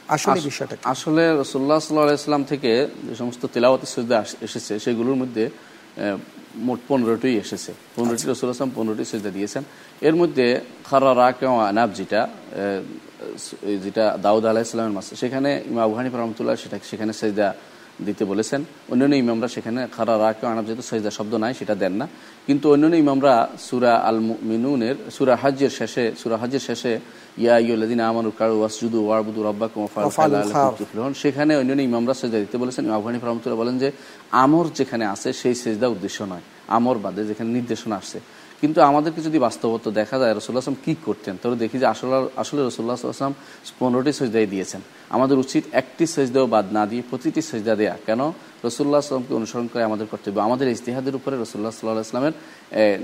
আসলে 0.08 0.38
আস- 0.38 0.44
বিষয়টা? 0.44 0.76
আসলে 0.85 1.23
রসুল্লাহ 1.42 1.78
সাল্লাম 1.78 2.44
থেকে 2.44 2.88
যে 3.08 3.14
সমস্ত 3.14 3.47
তেলাওয়াতি 3.47 3.87
সুবিধা 3.87 4.25
এসেছে 4.40 4.78
সেগুলোর 4.78 5.14
মধ্যে 5.14 5.50
মোট 6.67 6.81
পনেরোটি 6.88 7.31
এসেছে 7.45 7.71
পনেরোটি 7.97 8.23
আচ্ছা। 8.23 8.35
রসুল 8.35 8.49
আসলাম 8.50 8.71
পনেরোটি 8.77 9.05
সেজা 9.05 9.31
দিয়েছেন 9.31 9.62
এর 10.03 10.15
মধ্যে 10.21 10.47
খারা 10.85 11.11
রাক 11.15 11.38
আনাব 11.71 11.91
যেটা 11.99 12.21
যেটা 13.85 14.05
দাউদ 14.23 14.45
আলাহিসামের 14.47 14.95
মাসে 14.99 15.12
সেখানে 15.17 15.50
ইমা 15.71 15.83
আবু 15.83 15.95
হানিফ 15.95 16.12
রহমতুল্লাহ 16.15 16.55
সেটা 16.55 16.77
সেখানে 16.91 17.12
সেজদা 17.21 17.49
দিতে 18.07 18.25
বলেছেন। 18.25 18.64
অন্যান্য 18.88 19.14
ইমামরা 19.14 19.49
সেখানে 19.49 19.88
খারা 19.97 20.19
রাক 20.19 20.45
আনাব 20.45 20.64
যেহেতু 20.64 20.83
সেজদা 20.83 21.11
শব্দ 21.11 21.35
নাই 21.35 21.55
সেটা 21.55 21.75
দেন 21.75 21.93
না। 21.93 22.09
কিন্তু 22.47 22.73
অন্যান্য 22.73 22.97
ইমামরা 22.97 23.49
সুরা 23.59 23.95
আল 24.09 24.19
মিনুনের 24.19 24.95
সুরা 25.11 25.37
হাজ্যের 25.37 25.71
শেষে 25.71 26.12
সুরা 26.19 26.37
হাজ্যের 26.37 26.61
শেষে 26.61 27.00
ইয়া 27.38 27.57
আমানুর 28.09 28.33
কারু 28.38 28.55
ওয়ারবুদু। 28.61 29.40
তুফলিহুন। 30.78 31.14
সেখানে 31.14 31.57
অন্যান্য 31.57 31.83
ইমামরা 31.83 32.14
সেজদা 32.14 32.38
দিতে 32.38 32.57
বলেছেন। 32.59 32.85
আবু 32.90 33.09
রহমতুল্লাহ 33.09 33.61
বলেন 33.64 33.78
যে 33.78 33.93
আমর 34.31 34.64
যেখানে 34.75 35.05
আছে 35.07 35.33
সেই 35.33 35.55
সেজদা 35.55 35.87
উদ্দেশ্য 35.88 36.23
নয়। 36.23 36.45
আমর 36.69 36.99
বাদে 36.99 37.23
যেখানে 37.25 37.50
নির্দেশনা 37.50 37.97
আসছে। 37.97 38.21
কিন্তু 38.61 38.79
আমাদেরকে 38.91 39.21
যদি 39.27 39.38
বাস্তবত 39.47 39.85
দেখা 40.00 40.17
যায় 40.23 40.33
রসুল্লাহ 40.33 40.62
আসলাম 40.65 40.81
কি 40.85 40.93
করতেন? 41.07 41.35
তাহলে 41.41 41.57
দেখি 41.62 41.77
যে 41.83 41.87
আসলে 41.95 42.17
আসলে 42.43 42.61
রসুল্লাহ 42.62 42.95
আসলাম 42.95 43.35
পনেরোটি 43.81 44.12
সজদাই 44.19 44.47
দিয়েছেন। 44.55 44.81
আমাদের 45.17 45.37
উচিত 45.45 45.65
একটি 45.81 46.05
সজদাও 46.15 46.47
বাদ 46.55 46.67
না 46.77 46.83
দিয়ে 46.91 47.03
প্রতিটি 47.11 47.41
সজদা 47.50 47.75
দেয়া। 47.81 47.95
কেন? 48.07 48.21
রসুল্লাহ 48.67 48.99
আসলামকে 49.03 49.33
অনুসরণ 49.41 49.67
করে 49.73 49.83
আমাদের 49.91 50.07
কর্তব্য। 50.12 50.37
আমাদের 50.49 50.67
ইস্তিহাদের 50.77 51.15
উপরে 51.19 51.35
রসুল্লাহ 51.37 51.73
সাল্লাহ 51.73 52.07
আসলামের 52.09 52.35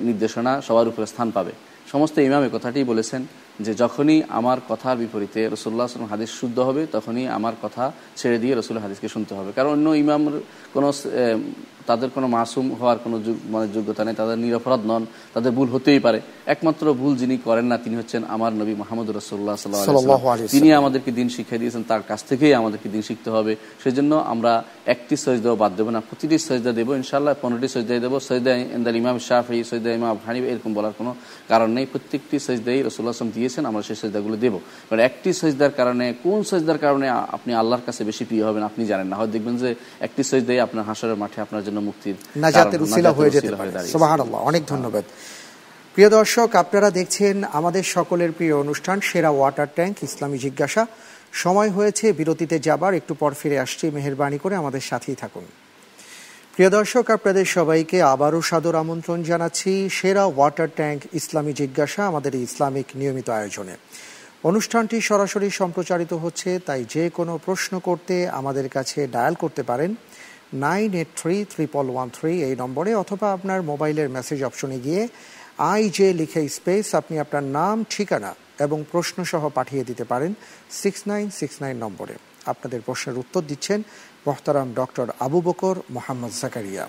নির্দেশনা 0.08 0.52
সবার 0.66 0.90
উপরে 0.92 1.06
স্থান 1.12 1.28
পাবে। 1.36 1.52
সমস্ত 1.92 2.16
ইমাম 2.28 2.42
কথাটি 2.56 2.80
বলেছেন 2.92 3.22
যে, 3.64 3.72
যখনই 3.82 4.18
আমার 4.38 4.58
কথার 4.70 4.96
বিপরীতে 5.02 5.40
রসুল্লাহ 5.54 5.84
আসলাম 5.88 6.08
হাদিস 6.14 6.30
শুদ্ধ 6.40 6.58
হবে, 6.68 6.82
তখনই 6.96 7.24
আমার 7.38 7.54
কথা 7.64 7.84
ছেড়ে 8.20 8.38
দিয়ে 8.42 8.54
রসুল 8.54 8.76
হাদিসকে 8.84 9.08
শুনতে 9.14 9.32
হবে। 9.38 9.50
কারণ 9.56 9.70
অন্য 9.76 9.88
ইমাম 10.04 10.22
কোনো 10.74 10.88
তাদের 11.88 12.08
কোনো 12.14 12.26
মাসুম 12.36 12.66
হওয়ার 12.78 12.98
কোনো 13.04 13.16
মানে 13.52 13.66
যোগ্যতা 13.76 14.02
নেই 14.06 14.14
তাদের 14.20 14.36
নিরপরাধ 14.44 14.82
নন 14.90 15.02
তাদের 15.34 15.50
ভুল 15.56 15.68
হতেই 15.74 16.00
পারে। 16.06 16.18
একমাত্র 16.54 16.84
ভুল 17.00 17.12
যিনি 17.22 17.36
করেন 17.46 17.66
না 17.72 17.76
তিনি 17.84 17.94
হচ্ছেন 18.00 18.22
আমার 18.34 18.52
নবী 18.60 18.74
মোহাম্মদ 18.82 19.08
রসুল্লাহ 19.18 19.56
সাল্লাল্লাহু 19.62 20.48
তিনি 20.54 20.68
আমাদেরকে 20.80 21.10
দিন 21.18 21.28
শিক্ষা 21.36 21.56
দিয়েছেন 21.62 21.82
তার 21.90 22.02
কাছ 22.10 22.20
থেকেই 22.30 22.52
আমাদেরকে 22.60 22.88
দিন 22.94 23.02
শিখতে 23.08 23.28
হবে। 23.36 23.52
সেজন্য 23.82 24.12
আমরা 24.32 24.52
একটি 24.94 25.14
সজদাও 25.24 25.56
বাদ 25.62 25.72
দেবো 25.78 25.90
না 25.96 26.00
প্রতিটি 26.08 26.36
সজদা 26.48 26.72
দেবো 26.78 26.90
ইনশাল্লাহ 27.00 27.34
পনেরোটি 27.42 27.68
সজদাই 27.74 28.00
দেবো। 28.04 28.16
সজদা 28.28 28.52
ইন্দাল 28.76 28.96
ইমাম 29.02 29.16
শাহি 29.28 29.60
সজদা 29.70 29.90
ইমাম 29.98 30.16
হানিফ 30.26 30.44
এরকম 30.52 30.70
বলার 30.78 30.94
কোনো 30.98 31.12
কারণ 31.52 31.68
নেই। 31.76 31.86
প্রত্যেকটি 31.92 32.36
সজদাই 32.46 32.78
রসুল্লাহ 32.88 33.12
আসলাম 33.16 33.30
দিয়েছেন 33.36 33.62
আমরা 33.70 33.82
সেই 33.88 33.98
সজদাগুলো 34.02 34.36
দেবো। 34.44 34.58
কারণ 34.88 35.00
একটি 35.08 35.30
সজদার 35.40 35.72
কারণে 35.78 36.06
কোন 36.24 36.38
সজদার 36.50 36.78
কারণে 36.84 37.06
আপনি 37.36 37.50
আল্লাহর 37.60 37.84
কাছে 37.86 38.02
বেশি 38.10 38.24
প্রিয় 38.28 38.44
হবেন 38.48 38.62
আপনি 38.70 38.82
জানেন 38.90 39.06
না। 39.10 39.14
হয় 39.18 39.30
দেখবেন 39.34 39.54
যে 39.62 39.70
একটি 40.06 40.22
সজদাই 40.30 40.58
আপনার 40.66 40.84
হাসরের 40.88 41.18
মাঠে 41.22 41.38
আপনার 41.46 41.62
জন্য 41.66 41.73
মুক্তির 41.80 42.14
নাজাতের 42.36 42.82
উসিলা 42.82 43.12
হয়ে 43.12 43.30
যেতে 43.30 43.56
পারে। 43.56 43.88
সুবহানাল্লাহ 43.88 44.40
অনেক 44.40 44.62
ধন্যবাদ। 44.66 45.04
প্রিয় 45.94 46.10
দর্শক 46.10 46.54
আপনারা 46.54 46.90
দেখছেন 46.90 47.44
আমাদের 47.44 47.82
সকলের 47.82 48.32
প্রিয় 48.32 48.56
অনুষ্ঠান 48.56 49.00
সেরা 49.00 49.30
ওয়াটার 49.30 49.66
ট্যাঙ্ক 49.74 49.96
ইসলামী 50.02 50.38
জিজ্ঞাসা। 50.38 50.86
সময় 51.32 51.70
হয়েছে 51.70 52.12
বিরতিতে 52.12 52.58
যাবার 52.58 52.94
একটু 52.94 53.14
পর 53.14 53.34
ফিরে 53.34 53.58
আসছি 53.58 53.90
মেহেরবানি 53.90 54.38
করে 54.38 54.54
আমাদের 54.56 54.80
সাথেই 54.80 55.14
থাকুন। 55.14 55.44
প্রিয় 56.54 56.70
দর্শক 56.70 57.10
আপনাদের 57.10 57.44
সবাইকে 57.44 58.02
আবারও 58.02 58.42
সাদর 58.42 58.74
আমন্ত্রণ 58.74 59.22
জানাচ্ছি 59.22 59.88
সেরা 59.92 60.24
ওয়াটার 60.24 60.68
ট্যাঙ্ক 60.76 61.02
ইসলামী 61.12 61.52
জিজ্ঞাসা 61.52 62.06
আমাদের 62.06 62.34
ইসলামিক 62.34 62.86
নিয়মিত 62.94 63.30
আয়োজনে। 63.30 63.76
অনুষ্ঠানটি 64.44 65.00
সরাসরি 65.00 65.50
সম্প্রচারিত 65.50 66.12
হচ্ছে 66.12 66.58
তাই 66.66 66.84
যে 66.90 67.10
কোনো 67.10 67.38
প্রশ্ন 67.44 67.78
করতে 67.78 68.28
আমাদের 68.28 68.68
কাছে 68.68 69.06
ডায়াল 69.06 69.34
করতে 69.34 69.62
পারেন। 69.62 69.94
Nine 70.52 70.94
eight 70.94 71.08
three 71.16 71.44
triple 71.54 71.90
one 71.90 72.08
three 72.16 72.32
এই 72.48 72.56
নম্বরে 72.62 72.94
অথবা 72.94 73.32
আপনার 73.32 73.62
মোবাইলের 73.62 74.08
মেসেজ 74.08 74.42
অপশনে 74.44 74.78
গিয়ে 74.80 75.08
আই 75.58 75.90
জে 75.96 76.12
লিখে 76.12 76.48
স্পেস 76.48 76.94
আপনি 76.94 77.18
আপনার 77.18 77.44
নাম 77.58 77.84
ঠিকানা 77.90 78.34
এবং 78.58 78.84
প্রশ্ন 78.92 79.24
সহ 79.24 79.48
পাঠিয়ে 79.48 79.84
দিতে 79.84 80.04
পারেন 80.04 80.34
সিক্স 80.70 81.00
নাইন 81.06 81.30
সিক্স 81.30 81.56
নাইন 81.62 81.76
নম্বরে। 81.76 82.14
আপনাদের 82.46 82.80
প্রশ্নের 82.80 83.18
উত্তর 83.18 83.42
দিচ্ছেন 83.42 83.82
মোহতারাম 84.26 84.68
ডক্টর 84.74 85.06
আবু 85.20 85.40
বকর 85.40 85.76
মোহাম্মদ 85.90 86.32
জাকারিয়া। 86.42 86.88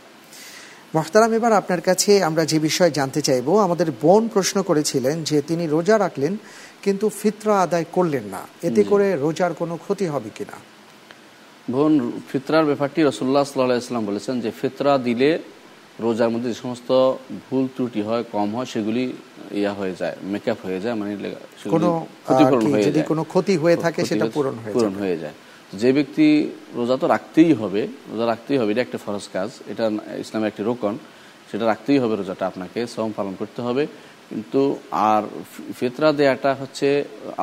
মোহতারাম 0.96 1.34
এবার 1.34 1.54
আপনার 1.54 1.82
কাছে 1.82 2.24
আমরা 2.24 2.46
যে 2.46 2.60
বিষয়ে 2.60 2.92
জানতে 2.92 3.22
চাইব 3.22 3.48
আমাদের 3.60 3.92
বোন 4.02 4.28
প্রশ্ন 4.28 4.64
করেছিলেন 4.64 5.24
যে 5.24 5.42
তিনি 5.42 5.68
রোজা 5.68 5.98
রাখলেন 5.98 6.38
কিন্তু 6.84 7.10
ফিতরা 7.10 7.62
আদায় 7.62 7.86
করলেন 7.92 8.24
না। 8.24 8.42
এতে 8.64 8.84
করে 8.84 9.16
রোজার 9.16 9.54
কোনো 9.54 9.78
ক্ষতি 9.78 10.06
হবে 10.06 10.30
কিনা? 10.36 10.58
বোন 11.74 11.94
ফিতরার 12.30 12.66
ব্যাপারটি 12.70 13.00
রসুল্লাহ 13.02 13.44
সাল্লাহ 13.44 13.78
ইসলাম 13.86 14.04
বলেছেন 14.10 14.36
যে 14.44 14.50
ফিতরা 14.60 14.94
দিলে 15.08 15.30
রোজার 16.06 16.32
মধ্যে 16.34 16.50
যে 16.54 16.58
সমস্ত 16.64 16.90
ভুল 17.46 17.64
ত্রুটি 17.76 18.02
হয় 18.08 18.24
কম 18.36 18.50
হয় 18.56 18.68
সেগুলি 18.74 19.04
ইয়া 19.62 19.74
হয়ে 19.80 19.96
যায় 20.02 20.16
মেকআপ 20.32 20.60
হয়ে 20.68 20.80
যায় 20.84 20.96
মানে 21.00 21.12
কোনো, 21.74 21.90
ক্ষতিপূরণ 22.28 22.64
হয়ে 22.74 22.84
যায়। 22.94 23.06
কোনো 23.12 23.24
ক্ষতি 23.34 23.56
হয়ে 23.64 23.78
থাকে 23.86 24.02
সেটা 24.10 24.26
পূরণ 24.36 24.56
পূরণ 24.76 24.94
হয়ে 25.02 25.18
যায়। 25.24 25.36
যে 25.82 25.90
ব্যক্তি 25.98 26.28
রোজা 26.78 26.96
তো 27.02 27.06
রাখতেই 27.16 27.52
হবে 27.62 27.82
রোজা 28.12 28.26
রাখতেই 28.32 28.58
হবে 28.60 28.70
এটা 28.74 28.84
একটা 28.88 29.00
ফরজ 29.06 29.26
কাজ 29.36 29.50
এটা 29.72 29.86
ইসলামের 30.24 30.50
একটি 30.52 30.64
রোকন 30.70 30.94
সেটা 31.50 31.66
রাখতেই 31.72 32.00
হবে 32.02 32.14
রোজাটা 32.16 32.44
আপনাকে 32.52 32.80
শ্রম 32.92 33.12
পালন 33.18 33.34
করতে 33.42 33.60
হবে। 33.68 33.84
কিন্তু 34.30 34.62
আর 35.12 35.24
ফিতরা 35.78 36.10
দেয়াটা 36.20 36.52
হচ্ছে 36.62 36.88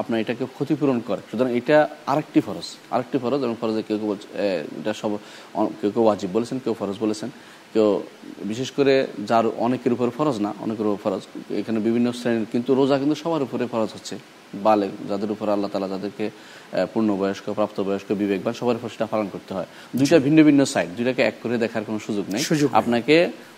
আপনার 0.01 0.21
এটাকে 0.23 0.45
ক্ষতিপূরণ 0.55 0.99
করে। 1.09 1.21
সুতরাং 1.31 1.51
এটা 1.61 1.77
আরেকটি 2.13 2.41
ফরজ 2.47 2.67
আরেকটি 2.95 3.17
ফরজ 3.23 3.41
এবং 3.47 3.55
ফরজে 3.61 3.83
কেউ 3.89 3.97
কেউ 4.01 4.09
বলছে 4.13 4.27
এটা 4.81 4.93
সব 5.03 5.13
কেউ 5.81 5.91
কেউ 5.95 6.03
ওয়াজিব 6.07 6.31
বলেছেন 6.37 6.57
কেউ 6.65 6.75
ফরজ 6.81 6.97
বলেছেন। 7.05 7.31
কেউ 7.75 7.89
বিশেষ 8.51 8.69
করে 8.79 8.95
যার 9.31 9.47
অনেকের 9.67 9.93
উপর 9.97 10.09
ফরজ 10.19 10.37
না 10.47 10.51
অনেকের 10.65 10.87
উপর 10.89 11.01
ফরজ 11.05 11.23
এখানে 11.61 11.79
বিভিন্ন 11.89 12.09
শ্রেণির 12.19 12.51
কিন্তু 12.53 12.71
রোজা 12.81 12.97
কিন্তু 13.03 13.17
সবার 13.23 13.47
উপরে 13.47 13.65
ফরজ 13.73 13.91
হচ্ছে। 13.97 14.17
বালে 14.67 14.89
যাদের 15.11 15.31
উপর 15.35 15.47
আল্লাহ 15.55 15.71
তালা 15.73 15.89
যাদেরকে 15.95 16.25
পূর্ণবয়স্ক 16.93 17.47
প্রাপ্তবয়স্ক 17.59 18.09
বিবেকবান 18.21 18.55
সবার 18.61 18.79
উপর 18.79 18.93
সেটা 18.95 19.07
পালন 19.13 19.27
করতে 19.35 19.53
হয়। 19.57 19.69
দুইটা 19.99 20.17
ভিন্ন 20.27 20.39
ভিন্ন 20.49 20.61
সাইড 20.73 20.89
দুইটাকে 20.99 21.23
এক 21.31 21.37
করে 21.43 21.57
দেখার 21.65 21.85
কোনো 21.89 21.99
সুযোগ 22.07 22.25
নেই। 22.33 22.43
সুযোগ 22.51 22.69
নেই। 22.71 22.77
আপনাকে 22.81 23.17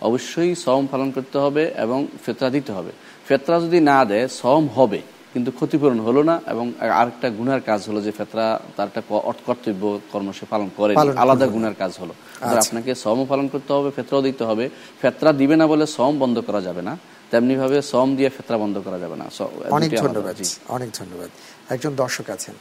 অবশ্যই 0.09 0.53
সম 0.65 0.83
পালন 0.93 1.09
করতে 1.17 1.37
হবে 1.45 1.63
এবং 1.85 1.99
ফেতরা 2.25 2.49
দিতে 2.57 2.71
হবে। 2.77 2.93
ফেতরা 3.29 3.57
যদি 3.61 3.79
না 3.91 3.99
দেয় 4.05 4.27
সম 4.41 4.63
হবে 4.77 5.01
কিন্তু 5.33 5.51
ক্ষতিপূরণ 5.51 6.01
হলো 6.01 6.23
না 6.23 6.35
এবং 6.47 6.67
আরেকটা 7.01 7.29
গুনার 7.31 7.61
কাজ 7.61 7.81
হলো 7.89 8.01
যে 8.01 8.13
ফেতরা 8.19 8.47
তার 8.77 8.87
একটা 8.87 9.03
কর্তব্য 9.47 9.83
কর্ম 10.13 10.29
সে 10.33 10.45
পালন 10.51 10.69
করে 10.77 10.93
আলাদা 11.17 11.47
গুনার 11.47 11.75
কাজ 11.83 11.93
হলো। 12.01 12.15
আচ্ছা। 12.15 12.61
আপনাকে 12.61 12.91
সমও 12.95 13.25
পালন 13.25 13.47
করতে 13.49 13.73
হবে 13.73 13.91
ফেতরাও 13.91 14.23
দিতে 14.23 14.45
হবে। 14.45 14.65
ফেতরা 15.03 15.33
দিবে 15.33 15.57
না 15.57 15.67
বলে 15.67 15.85
সম 15.87 16.13
বন্ধ 16.19 16.37
করা 16.41 16.61
যাবে 16.61 16.83
না। 16.83 16.95
তেমনি 17.31 17.55
ভাবে 17.57 17.83
সম 17.83 18.09
দিয়ে 18.17 18.31
ফেতরা 18.37 18.57
বন্ধ 18.59 18.77
করা 18.87 18.99
যাবে 18.99 19.17
না। 19.17 19.27
অনেক 19.71 19.91
ধন্যবাদ 20.05 20.35
অনেক 20.69 20.91
ধন্যবাদ। 20.95 21.31
একজন 21.75 21.93
দর্শক 22.03 22.27
আছেন। 22.31 22.55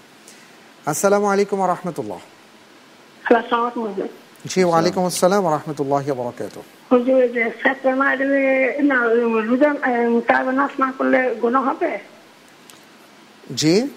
আসসালামু 0.85 1.27
আলাইকুম 1.33 1.59
রহমতুল্লাহ। 1.73 2.21
জি 4.51 4.61
ওয়ালাইকুম 4.63 5.03
আসসালাম 5.05 5.43
রহমতুল্লাহ 5.57 6.05
বরকাত 6.19 6.55
হুজুর 6.93 7.27
যে 7.27 7.51
সেপ্টেম্বর 7.63 8.17
না 8.83 8.97
রোজা 9.49 9.73
তার 10.27 10.53
নাচ 10.53 10.71
না 10.79 10.91
করলে 10.97 11.35
গুণ 11.41 11.55
হবে? 11.55 11.99
জি? 13.55 13.87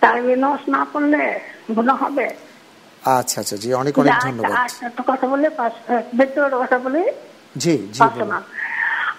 তার 0.00 0.38
নাচ 0.38 0.60
না 0.68 0.86
করলে 0.92 1.40
গুণ 1.76 1.90
হবে? 1.90 2.34
আচ্ছা 3.04 3.40
আচ্ছা 3.40 3.56
জি 3.56 3.74
অনেক 3.74 3.98
অনেক 3.98 4.12
আচ্ছা, 4.12 4.28
ধন্যবাদ। 4.28 4.52
আচ্ছা, 4.52 4.90
কথা 5.06 5.26
বলে 5.26 5.50
পাঁচ 5.50 5.72
কথা 6.62 6.78
বলে। 6.78 7.12
জি 7.56 7.88
জি 7.92 8.00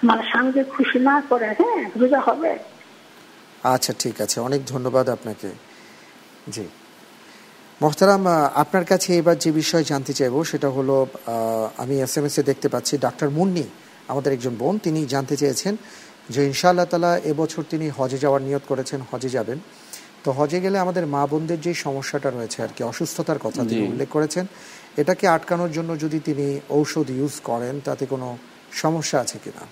মানে 0.04 0.22
স্বামীকে 0.22 0.64
খুশি 0.64 0.98
না 0.98 1.22
করে 1.28 1.46
হ্যাঁ 1.46 1.90
রোজা 1.96 2.20
হবে? 2.20 2.58
আচ্ছা 3.62 3.92
ঠিক 3.98 4.20
আছে 4.20 4.40
অনেক 4.40 4.64
ধন্যবাদ 4.66 5.08
আপনাকে। 5.08 5.48
জি। 6.48 6.68
মোহতারাম 7.82 8.26
আপনার 8.54 8.84
কাছে 8.84 9.16
এবার 9.16 9.38
যে 9.38 9.52
বিষয় 9.52 9.84
জানতে 9.84 10.12
চাইব 10.12 10.44
সেটা 10.44 10.68
হলো 10.68 11.06
আমি 11.76 12.00
এস 12.00 12.18
এম 12.18 12.24
এস 12.24 12.38
এ 12.38 12.42
দেখতে 12.42 12.68
পাচ্ছি 12.68 12.98
ডাক্তার 12.98 13.30
মুন্নি 13.30 13.62
আমাদের 14.08 14.32
একজন 14.32 14.54
বোন 14.54 14.78
তিনি 14.78 15.06
জানতে 15.06 15.36
চেয়েছেন 15.36 15.76
যে 16.30 16.44
ইনশাআল্লাহ 16.44 16.84
তালা 16.84 17.18
এবছর 17.18 17.62
তিনি 17.70 17.88
হজে 17.88 18.18
যাওয়ার 18.18 18.42
নিয়ত 18.42 18.62
করেছেন 18.68 19.00
হজে 19.10 19.28
যাবেন। 19.28 19.58
তো 20.24 20.32
হজে 20.32 20.60
গেলে 20.60 20.78
আমাদের 20.78 21.06
মা 21.06 21.26
বোনদের 21.26 21.60
যে 21.60 21.74
সমস্যাটা 21.74 22.30
রয়েছে 22.30 22.62
আর 22.62 22.68
কি 22.76 22.84
অসুস্থতার 22.84 23.38
কথা 23.38 23.64
তিনি 23.64 23.88
উল্লেখ 23.88 24.08
করেছেন 24.08 24.46
এটাকে 24.96 25.28
আটকানোর 25.28 25.72
জন্য 25.72 26.00
যদি 26.00 26.20
তিনি 26.24 26.60
ঔষধ 26.70 27.10
ইউজ 27.10 27.40
করেন 27.44 27.80
তাতে 27.84 28.06
কোনো 28.06 28.38
সমস্যা 28.72 29.20
আছে 29.20 29.38
কিনা? 29.44 29.64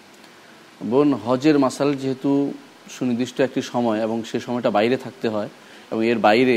বোন 0.84 1.14
হজের 1.14 1.58
মাসাল 1.58 1.94
যেহেতু 1.94 2.52
সুনির্দিষ্ট 2.90 3.40
একটি 3.40 3.62
সময় 3.62 4.00
এবং 4.00 4.24
সে 4.24 4.40
সময়টা 4.40 4.70
বাইরে 4.70 4.96
থাকতে 4.96 5.28
হয় 5.28 5.48
এবং 5.94 6.04
এর 6.12 6.20
বাইরে 6.28 6.56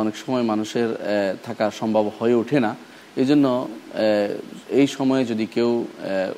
অনেক 0.00 0.14
সময় 0.22 0.44
মানুষের 0.52 0.88
থাকা 1.46 1.66
সম্ভব 1.80 2.04
হয়ে 2.18 2.34
ওঠে 2.40 2.58
না। 2.66 2.72
এই 3.20 3.26
জন্য 3.30 3.46
এই 4.80 4.86
সময়ে 4.96 5.22
যদি 5.30 5.44
কেউ 5.54 5.70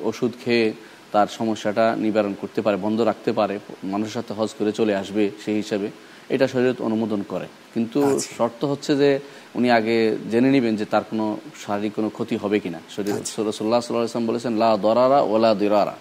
ওষুধ 0.09 0.31
খেয়ে 0.43 0.65
তার 1.13 1.27
সমস্যাটা 1.39 1.85
নিবারণ 2.05 2.33
করতে 2.41 2.59
পারে 2.65 2.77
বন্ধ 2.85 2.99
রাখতে 3.09 3.31
পারে 3.39 3.55
মানুষের 3.93 4.15
সাথে 4.17 4.31
হজ 4.39 4.49
করে 4.57 4.71
চলে 4.79 4.93
আসবে 5.01 5.23
সেই 5.43 5.57
হিসাবে 5.63 5.87
এটা 6.35 6.45
শরীর 6.53 6.83
অনুমোদন 6.87 7.21
করে। 7.31 7.47
কিন্তু 7.73 7.99
শর্ত 8.37 8.61
হচ্ছে 8.71 8.91
যে 9.01 9.09
উনি 9.57 9.67
আগে 9.77 9.97
জেনে 10.31 10.49
নেবেন 10.55 10.73
যে 10.79 10.85
তার 10.93 11.03
কোনো 11.09 11.25
শারীরিক 11.63 11.93
কোনো 11.97 12.09
ক্ষতি 12.15 12.35
হবে 12.43 12.57
কিনা। 12.63 12.79
শরীর 12.95 13.15
রসুল্লাহ 13.49 13.79
সাল্লাম 13.81 14.25
বলেছেন 14.31 14.53
লা 14.61 14.71
দরারা 14.85 15.19
ওলা 15.33 15.51
দিরারা। 15.61 15.95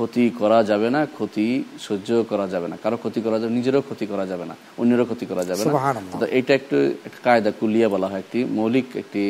ক্ষতি 0.00 0.24
করা 0.40 0.58
যাবে 0.70 0.88
না 0.96 1.00
ক্ষতি 1.16 1.46
সহ্য 1.86 2.08
করা 2.30 2.46
যাবে 2.54 2.66
না। 2.72 2.76
কারও 2.84 2.98
ক্ষতি 3.02 3.20
করা 3.26 3.36
যাবে 3.40 3.52
নিজেরও 3.58 3.82
ক্ষতি 3.88 4.04
করা 4.12 4.24
যাবে 4.30 4.44
না 4.50 4.54
অন্যেরও 4.80 5.04
ক্ষতি 5.10 5.24
করা 5.30 5.44
যাবে 5.50 5.62
না। 5.64 5.72
তো 6.20 6.26
এটা 6.38 6.52
একটু 6.60 6.76
কায়দা 7.24 7.50
কুলিয়া 7.60 7.88
বলা 7.94 8.06
হয় 8.10 8.20
একটি 8.24 8.40
মৌলিক 8.58 8.86
একটি 9.02 9.22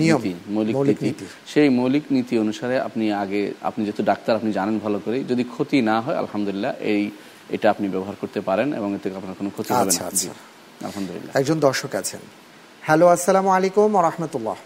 নীতি 0.00 0.32
মৌলিক 0.56 0.74
নীতি। 0.86 1.10
সেই 1.52 1.68
মৌলিক 1.78 2.04
নীতি 2.14 2.34
অনুসারে 2.44 2.76
আপনি 2.88 3.04
আগে 3.22 3.40
আপনি 3.68 3.80
যেহেতু 3.86 4.02
ডাক্তার 4.10 4.32
আপনি 4.36 4.50
জানেন 4.58 4.76
ভালো 4.84 4.98
করে 5.04 5.16
যদি 5.30 5.42
ক্ষতি 5.54 5.78
না 5.90 5.96
হয় 6.04 6.16
আলহামদুলিল্লাহ 6.22 6.72
এই 6.92 7.02
এটা 7.54 7.66
আপনি 7.70 7.86
ব্যবহার 7.94 8.16
করতে 8.22 8.40
পারেন 8.48 8.68
এবং 8.78 8.88
এতে 8.96 9.08
আপনার 9.20 9.36
কোনো 9.40 9.50
ক্ষতি 9.56 9.70
হবে 9.72 9.90
আচ্ছা, 9.90 10.02
না 10.02 10.08
আচ্ছা। 10.08 10.32
আলহামদুলিল্লাহ। 10.88 11.32
একজন 11.40 11.58
দর্শক 11.60 11.92
আছেন। 12.00 12.22
হ্যালো 12.82 13.06
আসসালামু 13.14 13.50
আলাইকুম 13.56 13.90
রহমতুল্লাহ। 14.08 14.56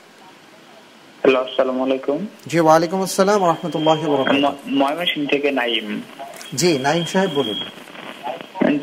হ্যালো 1.27 1.43
আসসালামু 1.47 1.83
আলাইকুম। 1.87 2.19
জি 2.51 2.59
ওয়ালাইকুম 2.67 2.99
আসসালাম 3.07 3.41
রহমতুল্লাহ 3.53 4.01
ময়মনসিংহ 4.81 5.25
থেকে 5.33 5.49
নাইম। 5.61 5.87
জি 6.61 6.71
নাইম 6.87 7.05
সাহেব 7.13 7.31
বলুন। 7.39 7.59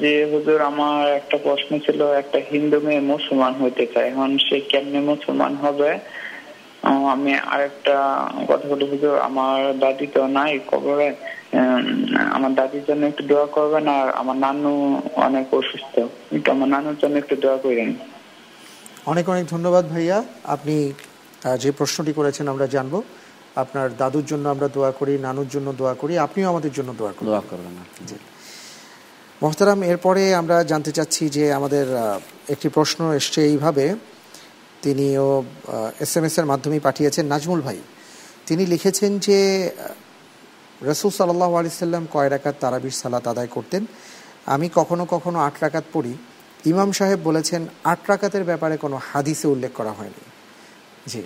যে 0.02 0.12
হুজুর 0.32 0.60
আমার 0.72 1.02
একটা 1.20 1.38
প্রশ্ন 1.46 1.72
ছিল 1.86 2.00
একটা 2.22 2.40
হিন্দু 2.52 2.78
মেয়ে 2.86 3.02
মুসলমান 3.14 3.54
হইতে 3.62 3.84
চায় 3.94 4.08
এখন 4.12 4.32
সে 4.46 4.58
কেমনে 4.72 5.00
মুসলমান 5.12 5.54
হবে? 5.64 5.90
আমি 7.14 7.32
আরেকটা 7.54 7.96
কথা 8.50 8.66
বলি 8.72 8.86
হুজুর 8.94 9.16
আমার 9.28 9.58
দাদি 9.84 10.06
তো 10.16 10.22
নাই 10.38 10.54
কবরে 10.72 11.10
আমার 12.36 12.52
দাদির 12.60 12.84
জন্য 12.90 13.02
একটু 13.12 13.24
দোয়া 13.32 13.48
করবেন 13.56 13.86
আর 13.98 14.08
আমার 14.22 14.38
নানু 14.46 14.72
অনেক 15.28 15.46
অসুস্থ। 15.60 15.96
একটু 16.36 16.50
আমার 16.56 16.70
নানুর 16.76 16.98
জন্য 17.02 17.16
একটু 17.24 17.36
দোয়া 17.44 17.58
করেন। 17.64 17.90
অনেক 19.12 19.26
অনেক 19.34 19.46
ধন্যবাদ 19.54 19.84
ভাইয়া। 19.94 20.18
আপনি 20.56 20.78
যে 21.64 21.70
প্রশ্নটি 21.72 22.14
করেছেন 22.14 22.46
আমরা 22.48 22.68
জানব। 22.76 22.94
আপনার 23.56 23.88
দাদুর 23.98 24.26
জন্য 24.26 24.46
আমরা 24.50 24.68
দোয়া 24.68 24.92
করি 24.92 25.14
নানুর 25.18 25.50
জন্য 25.54 25.68
দোয়া 25.78 25.94
করি 25.94 26.14
আপনিও 26.18 26.48
আমাদের 26.50 26.72
জন্য 26.78 26.90
দোয়া 26.98 27.14
করি 27.18 27.26
দোয়া 27.26 27.44
করবেন। 27.50 27.74
জি। 28.08 28.18
মোহতারাম 29.42 29.80
এরপরে 29.84 30.24
আমরা 30.36 30.64
জানতে 30.64 30.92
চাচ্ছি 30.92 31.24
যে 31.30 31.44
আমাদের 31.54 31.86
একটি 32.54 32.68
প্রশ্ন 32.70 33.00
এসছে 33.20 33.40
এইভাবে। 33.44 33.86
তিনিও 34.82 35.44
এস 36.00 36.18
এম 36.18 36.26
এস 36.26 36.36
এর 36.40 36.46
মাধ্যমে 36.46 36.80
পাঠিয়েছেন। 36.80 37.26
নাজমুল 37.26 37.62
ভাই 37.62 37.80
তিনি 38.48 38.66
লিখেছেন 38.66 39.12
যে 39.20 39.40
রসুল 40.82 41.12
সাল্লাহ 41.12 41.52
আলি 41.56 41.70
সাল্লাম 41.70 42.08
কয় 42.12 42.30
রাকাত 42.30 42.56
তারাবির 42.60 42.96
সালাত 43.02 43.26
আদায় 43.28 43.48
করতেন? 43.48 43.86
আমি 44.46 44.68
কখনো 44.76 45.06
কখনো 45.06 45.38
আট 45.40 45.56
রাকাত 45.62 45.86
পড়ি। 45.94 46.14
ইমাম 46.66 46.92
সাহেব 46.92 47.20
বলেছেন 47.24 47.62
আট 47.84 48.02
রাকাতের 48.08 48.44
ব্যাপারে 48.44 48.76
কোনো 48.78 49.00
হাদিসে 49.10 49.48
উল্লেখ 49.48 49.72
করা 49.74 49.92
হয়নি। 49.92 50.24
জি। 51.06 51.22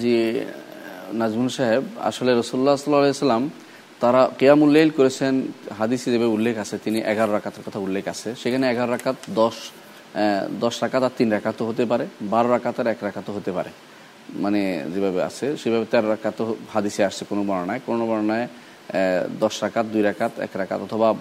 জি 0.00 0.14
নাজমুল 1.20 1.50
সাহেব 1.58 1.84
আসলে 2.10 2.30
রসুল্লাহ 2.32 2.74
সাল্লাম 2.76 3.44
তারা 4.00 4.22
কেয়ামুল্লাইল 4.40 4.90
করেছেন 4.98 5.34
হাদিসে 5.78 6.08
যেভাবে 6.12 6.32
উল্লেখ 6.36 6.54
আছে 6.64 6.76
তিনি 6.84 6.98
এগারো 7.12 7.30
রাকাতের 7.32 7.62
কথা 7.66 7.78
উল্লেখ 7.86 8.04
আছে 8.08 8.28
সেখানে 8.42 8.64
এগারো 8.72 8.90
রাকাত 8.92 9.16
দশ 9.40 9.56
দশ 10.64 10.74
রাকাত 10.82 11.02
আর 11.02 11.14
তিন 11.18 11.28
রাকাতও 11.32 11.64
হতে 11.70 11.84
পারে 11.86 12.04
বারো 12.32 12.48
রাকাত 12.48 12.76
আর 12.80 12.86
এক 12.86 13.00
রাকাতও 13.02 13.32
হতে 13.32 13.50
পারে। 13.52 13.70
মানে 14.44 14.60
যেভাবে 14.94 15.20
আছে 15.22 15.46
সেভাবে 15.56 15.86
তেরো 15.92 16.08
রাকাতও 16.08 16.44
হাদিসে 16.74 17.02
আসছে 17.04 17.22
কোনো 17.30 17.42
বর্ণায় 17.44 17.80
কোনো 17.86 18.02
বর্ণনায় 18.06 18.46
আহ, 18.46 18.50
দশ 19.40 19.62
রাকাত 19.62 19.86
দুই 19.86 20.02
রাকাত 20.02 20.38
এক 20.38 20.48
রাকাত 20.54 20.80
অথবা 20.80 21.14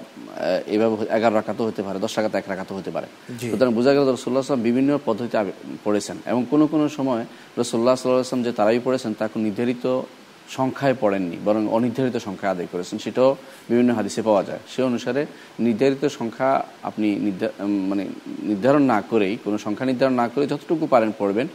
এভাবে 0.67 1.17
এগারো 1.17 1.36
রাকাতও 1.36 1.67
হতে 1.67 1.84
পারে 1.84 1.99
দশ 1.99 2.17
রাকাত 2.17 2.36
এক 2.36 2.43
রাকাতও 2.47 2.75
হতে 2.75 2.91
পারে। 2.91 3.08
সুতরাং 3.51 3.73
বোঝা 3.73 3.93
গেল 3.93 4.13
রসুল্লাহ 4.13 4.39
আসলাম 4.39 4.62
বিভিন্ন 4.62 4.99
পদ্ধতিতে 5.06 5.38
আবে- 5.38 5.77
পড়েছেন 5.84 6.17
এবং 6.25 6.45
কোনো 6.49 6.67
কোনো 6.67 6.89
সময় 6.89 7.25
রসুল্লাহ 7.58 7.95
সাল্লাহ 7.95 8.21
আসলাম 8.21 8.43
যে 8.43 8.51
তারাই 8.51 8.80
পড়েছেন 8.84 9.13
তা 9.13 9.30
নির্ধারিত 9.36 10.01
সংখ্যায় 10.49 10.95
পড়েননি 10.99 11.38
বরং 11.45 11.67
অনির্ধারিত 11.67 12.17
সংখ্যায় 12.17 12.51
আদায় 12.51 12.67
করেছেন। 12.71 12.99
সেটাও 12.99 13.36
বিভিন্ন 13.69 13.93
হাদিসে 13.93 14.21
পাওয়া 14.21 14.43
যায়। 14.43 14.60
সে 14.67 14.84
অনুসারে 14.84 15.25
নির্ধারিত 15.60 16.08
সংখ্যা 16.08 16.65
আপনি 16.84 17.32
মানে 17.62 18.08
নির্ধারণ 18.43 18.82
না 18.82 19.01
করেই 19.01 19.38
কোনো 19.43 19.58
সংখ্যা 19.58 19.86
নির্ধারণ 19.86 20.13
না 20.13 20.27
করে 20.27 20.47
যতটুকু 20.47 20.88
পারেন 20.88 21.12
পড়বেন। 21.17 21.47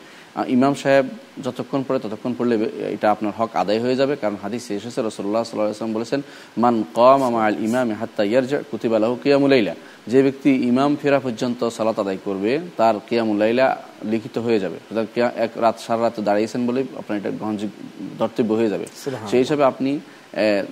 ইমাম 0.57 0.75
সাহেব 0.83 1.07
যতক্ষণ 1.45 1.81
পড়ে 1.87 1.99
ততক্ষণ 2.05 2.33
পড়লে 2.39 2.55
এটা 2.95 3.07
আপনার 3.15 3.33
হক 3.39 3.51
আদায় 3.63 3.81
হয়ে 3.85 3.97
যাবে 4.01 4.15
কারণ 4.23 4.37
হাদিসে 4.45 4.73
এসেছে 4.79 5.01
রসল্লাহ 5.09 5.43
সাল্লাম 5.45 5.93
বলেছেন 5.99 6.21
মান 6.63 6.77
কম 6.99 7.21
আল 7.45 7.57
ইমাম 7.69 7.89
হাত্তা 8.01 8.23
ইয়ারজা 8.31 8.59
কুতিবালাহ 8.71 9.13
কিয়ামুলাইলা 9.23 9.75
যে 10.13 10.19
ব্যক্তি 10.27 10.51
ইমাম 10.71 10.91
ফেরা 11.01 11.19
পর্যন্ত 11.27 11.61
সালাত 11.77 11.99
আদায় 12.05 12.21
করবে 12.27 12.53
তার 12.79 12.95
কিয়ামুলাইলা 13.09 13.67
লিখিত 14.13 14.37
হয়ে 14.47 14.59
যাবে। 14.65 14.79
সুতরাং 14.87 15.07
এক 15.45 15.53
রাত 15.65 15.77
সারা 15.85 16.01
রাত 16.05 16.17
দাঁড়িয়েছেন 16.29 16.61
বলে 16.69 16.81
আপনার 17.01 17.19
এটা 17.21 17.31
গ্রহণযোগ্য 17.39 17.77
ধর্তব্য 18.21 18.51
হয়ে 18.61 18.71
যাবে। 18.75 18.87
সেই 19.31 19.41
হিসাবে 19.45 19.65
আপনি 19.73 19.91
আহ, 20.01 20.65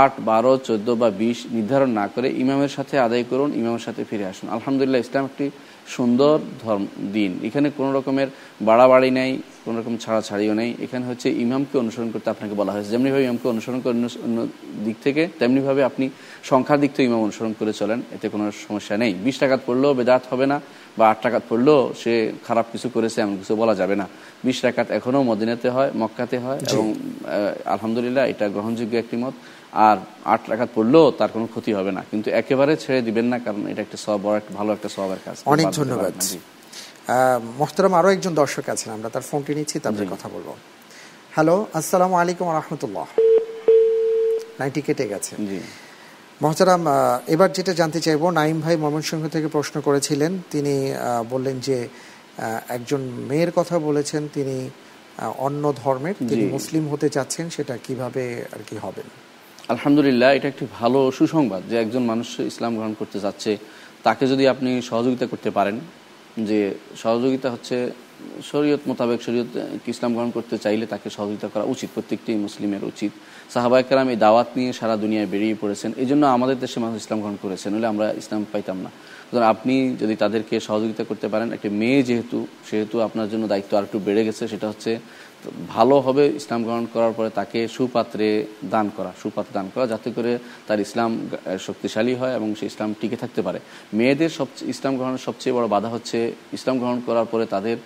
আট 0.00 0.12
বারো 0.30 0.52
চোদ্দ 0.68 0.88
বা 1.00 1.08
বিশ 1.22 1.38
নির্ধারণ 1.56 1.90
না 2.00 2.04
করে 2.14 2.28
ইমামের 2.42 2.72
সাথে 2.76 2.94
আদায় 3.06 3.24
করুন 3.30 3.48
ইমামের 3.60 3.84
সাথে 3.86 4.02
ফিরে 4.10 4.24
আসুন। 4.32 4.46
আলহামদুলিল্লাহ 4.56 5.00
ইসলাম 5.06 5.24
একটি 5.30 5.46
সুন্দর 5.86 6.38
ধর্ম 6.62 6.86
দিন। 7.12 7.38
এখানে 7.42 7.70
কোনো 7.76 7.92
রকমের 7.92 8.26
বাড়াবাড়ি 8.62 9.10
নেই 9.10 9.38
কোনো 9.64 9.80
রকম 9.80 9.96
ছাড়াছাড়িও 9.96 10.54
নেই। 10.54 10.74
এখানে 10.82 11.06
হচ্ছে 11.06 11.30
ইমামকে 11.30 11.78
অনুসরণ 11.78 12.10
করতে 12.10 12.30
আপনাকে 12.30 12.54
বলা 12.54 12.72
হয়েছে। 12.72 12.90
যেমনিভাবে 12.90 13.24
ইমামকে 13.24 13.48
অনুসরণ 13.48 13.80
করে 13.80 13.90
অন্য- 13.90 14.24
অন্য 14.24 14.46
দিক 14.84 14.96
থেকে 15.04 15.28
তেমনিভাবে 15.38 15.84
আপনি 15.84 16.08
সংখ্যার 16.44 16.80
দিক 16.80 16.90
থেকে 16.90 17.08
ইমাম 17.08 17.22
অনুসরণ 17.22 17.54
করে 17.58 17.72
চলেন। 17.72 18.02
এতে 18.12 18.28
কোনো 18.28 18.52
সমস্যা 18.68 18.96
নেই। 18.96 19.14
বিশ 19.14 19.38
টাকাত 19.38 19.60
পড়লেও 19.66 19.94
বেদাত 19.94 20.22
হবে 20.30 20.46
না 20.46 20.60
বা 20.98 21.10
আট 21.10 21.22
টাকাত 21.22 21.42
পড়লেও 21.48 21.94
সে 21.98 22.32
খারাপ 22.46 22.66
কিছু 22.72 22.88
করেছে 22.88 23.20
এমন 23.20 23.36
কিছু 23.36 23.56
বলা 23.56 23.74
যাবে 23.74 23.96
না। 23.96 24.08
বিশ 24.44 24.60
টাকাত 24.60 24.90
এখনও 24.90 25.22
মদিনাতে 25.22 25.68
হয় 25.68 25.90
মক্কাতে 25.96 26.38
হয় 26.38 26.58
এবং 26.72 26.94
আলহামদুলিল্লাহ 27.64 28.26
এটা 28.26 28.48
গ্রহণযোগ্য 28.48 28.96
একটি 28.96 29.16
মত। 29.16 29.32
আর 29.86 29.96
আট 30.32 30.42
রাখাত 30.50 30.70
পড়লেও 30.76 31.06
তার 31.18 31.30
কোনো 31.34 31.46
ক্ষতি 31.52 31.70
হবে 31.78 31.90
না। 31.96 32.02
কিন্তু 32.10 32.28
একেবারে 32.40 32.72
ছেড়ে 32.82 33.00
দিবেন 33.06 33.26
না 33.32 33.38
কারণ 33.46 33.62
এটা 33.72 33.82
একটা 33.86 33.98
সব 34.06 34.18
বড় 34.24 34.34
একটা 34.40 34.52
ভালো 34.58 34.70
একটা 34.76 34.88
সবের 34.96 35.20
কাজ। 35.24 35.36
অনেক 35.54 35.66
ধন্যবাদ। 35.80 36.12
মোহতারাম 37.58 37.92
আরও 37.98 38.08
একজন 38.16 38.32
দর্শক 38.42 38.64
আছেন 38.74 38.90
আমরা 38.96 39.08
তার 39.14 39.24
ফোনটি 39.30 39.52
নিচ্ছি 39.58 39.76
তারপরে 39.84 40.06
কথা 40.14 40.28
বলব। 40.34 40.48
হ্যালো 41.34 41.56
আসসালামু 41.78 42.14
আলাইকুম 42.22 42.46
রহমতুল্লাহ 42.58 43.06
লাইনটি 44.58 44.80
কেটে 44.86 45.04
গেছে। 45.12 45.32
জি। 45.50 45.58
মহতারাম 46.42 46.82
এবার 47.34 47.48
যেটা 47.56 47.72
জানতে 47.80 48.00
চাইব 48.06 48.22
নাইম 48.40 48.56
ভাই 48.64 48.74
ময়মনসিংহ 48.82 49.22
থেকে 49.34 49.48
প্রশ্ন 49.56 49.76
করেছিলেন। 49.86 50.32
তিনি 50.52 50.74
বললেন 51.32 51.56
যে 51.66 51.78
একজন 52.76 53.00
মেয়ের 53.28 53.50
কথা 53.58 53.76
বলেছেন 53.88 54.22
তিনি 54.36 54.56
অন্য 55.46 55.64
ধর্মের 55.82 56.16
তিনি 56.30 56.44
মুসলিম 56.56 56.84
হতে 56.92 57.08
চাচ্ছেন 57.16 57.46
সেটা 57.56 57.74
কীভাবে 57.86 58.24
আর 58.54 58.62
কি 58.68 58.76
হবেন 58.84 59.08
আলহামদুলিল্লাহ, 59.72 60.30
এটা 60.36 60.48
একটি 60.52 60.64
ভালো 60.78 60.98
সুসংবাদ 61.18 61.62
যে 61.70 61.76
একজন 61.84 62.02
মানুষ 62.12 62.28
ইসলাম 62.52 62.72
গ্রহণ 62.78 62.94
করতে 63.00 63.18
যাচ্ছে। 63.24 63.52
তাকে 64.06 64.24
যদি 64.32 64.44
আপনি 64.54 64.70
সহযোগিতা 64.90 65.26
করতে 65.32 65.50
পারেন, 65.58 65.76
যে 66.48 66.58
সহযোগিতা 67.02 67.48
হচ্ছে 67.54 67.76
শরীয়ত 68.50 68.82
মোতাবেক 68.90 69.18
শরীয়ত 69.26 69.50
ইসলাম 69.94 70.10
গ্রহণ 70.16 70.30
করতে 70.36 70.56
চাইলে 70.64 70.84
তাকে 70.92 71.08
সহযোগিতা 71.16 71.48
করা 71.52 71.64
উচিত, 71.74 71.88
প্রত্যেকটি 71.96 72.30
মুসলিমের 72.46 72.84
উচিত। 72.92 73.12
সাহাবাইকার 73.54 73.98
এই 74.14 74.18
দাওয়াত 74.24 74.48
নিয়ে 74.58 74.70
সারা 74.78 74.94
দুনিয়ায় 75.04 75.28
বেরিয়ে 75.32 75.56
পড়েছেন 75.62 75.90
এই 76.02 76.08
জন্য 76.10 76.22
আমাদের 76.36 76.56
দেশে 76.64 76.78
মানুষ 76.84 76.96
ইসলাম 77.02 77.18
গ্রহণ 77.22 77.36
করেছেন 77.44 77.70
হলে 77.76 77.86
আমরা 77.92 78.06
ইসলাম 78.20 78.40
পাইতাম 78.52 78.78
না। 78.84 78.90
সুতরাং 79.26 79.48
আপনি 79.54 79.74
যদি 80.02 80.14
তাদেরকে 80.22 80.54
সহযোগিতা 80.68 81.02
করতে 81.10 81.26
পারেন, 81.32 81.48
একটি 81.56 81.68
মেয়ে 81.80 82.00
যেহেতু, 82.08 82.38
সেহেতু 82.68 82.96
আপনার 83.06 83.26
জন্য 83.32 83.44
দায়িত্ব 83.52 83.72
আর 83.78 83.84
একটু 83.88 83.98
বেড়ে 84.06 84.22
গেছে, 84.28 84.42
সেটা 84.52 84.66
হচ্ছে 84.72 84.90
ভালো 85.74 85.96
হবে 86.06 86.24
ইসলাম 86.40 86.60
গ্রহণ 86.66 86.84
করার 86.94 87.12
পরে 87.18 87.30
তাকে 87.40 87.60
সুপাত্রে 87.76 88.28
দান 88.74 88.86
করা, 88.96 89.10
সুপাত্রে 89.22 89.54
দান 89.58 89.66
করা, 89.74 89.84
যাতে 89.92 90.08
করে 90.16 90.32
তার 90.68 90.78
ইসলাম 90.86 91.10
শক্তিশালী 91.66 92.14
হয় 92.20 92.34
এবং 92.38 92.48
সে 92.58 92.64
ইসলাম 92.72 92.90
টিকে 93.00 93.16
থাকতে 93.22 93.40
পারে। 93.46 93.58
মেয়েদের 93.98 94.32
সবচেয়ে 94.38 94.70
ইসলাম 94.74 94.92
গ্রহণের 94.98 95.22
সবচেয়ে 95.28 95.54
বড় 95.56 95.66
বাধা 95.74 95.90
হচ্ছে 95.94 96.18
ইসলাম 96.58 96.76
গ্রহণ 96.80 96.98
করার 97.06 97.26
পরে 97.32 97.44
তাদের 97.54 97.76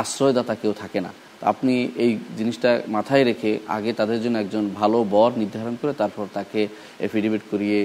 আশ্রয়দাতা 0.00 0.54
কেউ 0.62 0.72
থাকে 0.82 1.00
না। 1.06 1.10
আপনি 1.52 1.74
এই 2.04 2.12
জিনিসটা 2.38 2.70
মাথায় 2.96 3.24
রেখে 3.30 3.50
আগে 3.76 3.90
তাদের 4.00 4.18
জন্য 4.24 4.36
একজন 4.38 4.64
ভালো 4.80 4.98
বর 5.14 5.30
নির্ধারণ 5.42 5.74
করে 5.80 5.92
তারপর 6.02 6.24
তাকে 6.38 6.60
এফিডেভিট 7.06 7.42
করিয়ে 7.50 7.78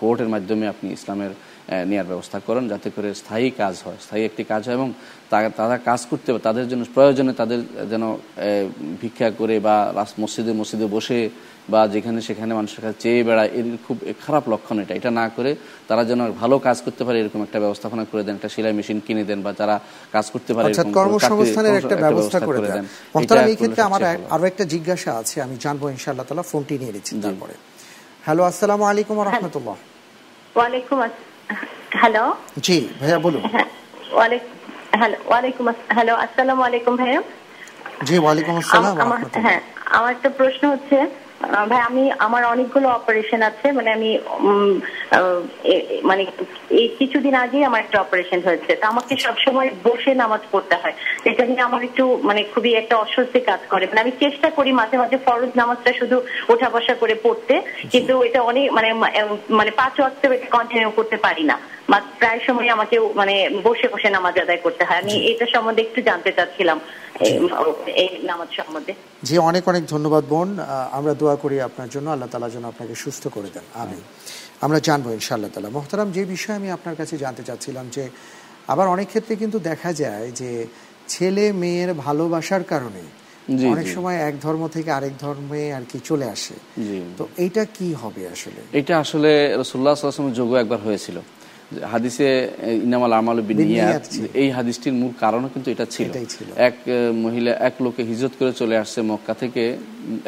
কোর্টের 0.00 0.28
মাধ্যমে 0.34 0.64
আপনি 0.68 0.88
ইসলামের 0.98 1.32
নেওয়ার 1.90 2.08
ব্যবস্থা 2.12 2.38
করেন 2.46 2.64
যাতে 2.72 2.88
করে 2.96 3.08
স্থায়ী 3.20 3.48
কাজ 3.60 3.74
হয় 3.84 3.98
স্থায়ী 4.04 4.22
একটি 4.28 4.42
কাজ 4.52 4.62
হয় 4.66 4.76
এবং 4.80 4.88
তারা 5.58 5.76
কাজ 5.90 6.00
করতে 6.10 6.28
তাদের 6.48 6.66
জন্য 6.70 6.82
প্রয়োজনে 6.96 7.32
তাদের 7.40 7.60
যেন 7.92 8.04
ভিক্ষা 9.02 9.28
করে 9.40 9.54
বা 9.66 9.76
মসজিদে 10.22 10.52
মসজিদে 10.60 10.86
বসে 10.96 11.20
বা 11.72 11.80
যেখানে 11.94 12.18
সেখানে 12.28 12.52
মানুষের 12.58 12.80
কাছে 12.84 12.98
চেয়ে 13.04 13.20
বেড়ায় 13.28 13.50
এর 13.58 13.66
খুব 13.86 13.96
খারাপ 14.24 14.44
লক্ষণ 14.52 14.76
এটা। 14.82 14.92
এটা 14.98 15.10
না 15.20 15.24
করে 15.36 15.50
তারা 15.88 16.02
যেন 16.10 16.20
ভালো 16.42 16.56
কাজ 16.66 16.78
করতে 16.86 17.02
পারে 17.06 17.16
এরকম 17.22 17.40
একটা 17.46 17.58
ব্যবস্থাপনা 17.64 18.04
করে 18.10 18.22
দেন 18.26 18.34
একটা 18.38 18.50
সেলাই 18.54 18.74
মেশিন 18.78 18.98
কিনে 19.06 19.24
দেন 19.30 19.40
বা 19.46 19.50
তারা 19.60 19.76
কাজ 20.14 20.26
করতে 20.34 20.52
পারে 20.56 20.68
কর্মসংস্থানের 20.98 21.74
একটা 21.80 21.96
ব্যবস্থা 22.04 22.38
করে 22.48 22.58
দেন। 22.66 22.84
এই 23.50 23.56
ক্ষেত্রে 23.60 23.82
আমার 23.88 24.02
আরও 24.34 24.44
একটা 24.50 24.64
জিজ্ঞাসা 24.74 25.10
আছে 25.20 25.36
আমি 25.46 25.56
জানব 25.64 25.82
ইনশাআল্লাহ 25.96 26.26
তাআলা 26.28 26.44
ফোনটি 26.50 26.74
নিয়ে 26.80 26.92
নিচ্ছি 26.96 27.12
তারপরে। 27.24 27.54
হ্যালো 28.26 28.42
আসসালামু 28.50 28.84
আলাইকুম 28.90 29.14
ওয়া 29.18 29.26
রাহমাতুল্লাহ। 29.30 29.76
ওয়া 30.56 30.64
আলাইকুম 30.70 30.98
হ্যালো 31.94 32.24
জি 32.60 32.76
ভাইয়া 33.00 33.18
বলুন। 33.18 33.42
হ্যাঁ, 33.54 33.68
হ্যালো 35.00 35.16
ওয়ালাইকুম 35.28 35.64
হ্যালো 35.88 36.14
আসসালামু 36.16 36.62
আলাইকুম 36.62 36.94
ভাইয়া। 36.96 37.20
জি 38.02 38.14
ওয়ালাইকুম 38.18 38.54
আসসালাম 38.56 38.96
হ্যাঁ 39.46 39.60
আমার 39.90 40.10
একটা 40.12 40.30
প্রশ্ন 40.30 40.62
হচ্ছে 40.70 40.96
ভাই 41.40 41.80
আমি 41.80 42.10
আমার 42.18 42.44
অনেকগুলো 42.44 42.88
অপারেশন 42.88 43.42
আছে। 43.42 43.72
মানে 43.72 43.90
আমি 43.92 44.18
মানে 46.04 46.26
এই 46.70 46.88
কিছুদিন 46.98 47.34
আগেই 47.34 47.64
আমার 47.64 47.80
একটা 47.80 48.00
অপারেশন 48.00 48.40
হয়েছে। 48.44 48.76
তা 48.76 48.86
আমাকে 48.88 49.16
সবসময় 49.16 49.70
বসে 49.84 50.14
নামাজ 50.14 50.40
পড়তে 50.52 50.76
হয়। 50.76 50.94
এটা 51.24 51.44
নিয়ে 51.46 51.60
আমার 51.60 51.82
একটু 51.84 52.20
মানে 52.22 52.44
খুবই 52.54 52.74
একটা 52.74 52.96
অস্বস্তি 52.96 53.40
কাজ 53.40 53.60
করে। 53.68 53.86
মানে 53.86 54.00
আমি 54.00 54.12
চেষ্টা 54.20 54.50
করি 54.50 54.72
মাঝে 54.72 54.96
মাঝে 54.96 55.16
ফরজ 55.16 55.50
নামাজটা 55.56 55.92
শুধু 55.92 56.20
ওঠা 56.48 56.68
বসা 56.70 56.94
করে 56.94 57.14
পড়তে। 57.22 57.54
কিন্তু 57.90 58.22
এটা 58.22 58.42
অনেক 58.42 58.72
মানে 58.72 58.92
মানে 59.50 59.70
পাঁচ 59.70 60.00
ওয়াক্ত 60.00 60.22
কন্টিনিউ 60.50 60.90
করতে 60.90 61.16
পারি 61.16 61.42
না। 61.42 61.58
প্রায় 62.20 62.40
সময় 62.46 62.68
আমাকে 62.76 62.96
মানে 63.20 63.34
বসে 63.66 63.86
বসে 63.92 64.08
নামাজ 64.16 64.34
আদায় 64.44 64.60
করতে 64.64 64.82
হয়। 64.84 65.00
আমি 65.02 65.14
এটা 65.30 65.46
সম্বন্ধে 65.54 65.82
একটু 65.86 66.00
জানতে 66.08 66.30
চাচ্ছিলাম। 66.36 66.78
এই 68.02 68.08
নামাজ 68.30 68.48
সম্বন্ধে। 68.58 68.92
জি 69.26 69.34
অনেক 69.50 69.64
অনেক 69.72 69.82
ধন্যবাদ 69.94 70.24
বোন। 70.32 70.48
আমরা 70.98 71.12
দোয়া 71.20 71.36
করি 71.42 71.56
আপনার 71.68 71.88
জন্য। 71.94 72.06
আল্লাহ 72.14 72.28
তালা 72.32 72.48
যেন 72.54 72.64
আপনাকে 72.72 72.94
সুস্থ 73.04 73.24
করে 73.36 73.48
দেন। 73.54 73.66
আমি 73.82 73.98
আমরা 74.64 74.78
জানব 74.88 75.06
ইনশাআল্লাহ 75.18 75.50
তালা 75.54 75.70
মোহতারাম 75.76 76.08
যে 76.16 76.22
বিষয়ে 76.34 76.56
আমি 76.60 76.68
আপনার 76.76 76.94
কাছে 77.00 77.14
জানতে 77.24 77.42
চাচ্ছিলাম 77.48 77.86
যে 77.96 78.04
আবার 78.72 78.86
অনেক 78.94 79.06
ক্ষেত্রে 79.12 79.34
কিন্তু 79.42 79.58
দেখা 79.70 79.90
যায় 80.02 80.26
যে 80.40 80.50
ছেলে 81.12 81.44
মেয়ের 81.62 81.90
ভালোবাসার 82.06 82.64
কারণে 82.72 83.02
অনেক 83.74 83.86
সময় 83.96 84.18
এক 84.28 84.34
ধর্ম 84.40 84.62
থেকে 84.76 84.90
আরেক 84.98 85.14
ধর্মে 85.24 85.62
আর 85.76 85.84
কি 85.90 85.98
চলে 86.10 86.26
আসে। 86.34 86.56
তো 87.18 87.22
এইটা 87.44 87.62
কি 87.76 87.88
হবে 88.02 88.22
আসলে? 88.34 88.60
এটা 88.80 88.94
আসলে 89.04 89.30
রসুল্লাহ 89.62 89.94
যোগ 90.38 90.50
একবার 90.62 90.80
হয়েছিল। 90.86 91.16
হাদিসে 91.92 92.28
ইনামাল 92.86 93.12
আমাল 93.20 93.38
বিনিয়াত 93.50 94.04
এই 94.42 94.48
হাদিসটির 94.56 94.94
মূল 95.00 95.12
কারণও 95.22 95.48
কিন্তু 95.54 95.68
এটা 95.74 95.86
ছিল। 95.94 96.08
এক 96.68 96.76
মহিলা 97.24 97.52
এক 97.68 97.74
লোকে 97.84 98.02
হিজরত 98.10 98.32
করে 98.38 98.52
চলে 98.60 98.76
আসছে 98.82 98.98
মক্কা 99.10 99.34
থেকে 99.42 99.62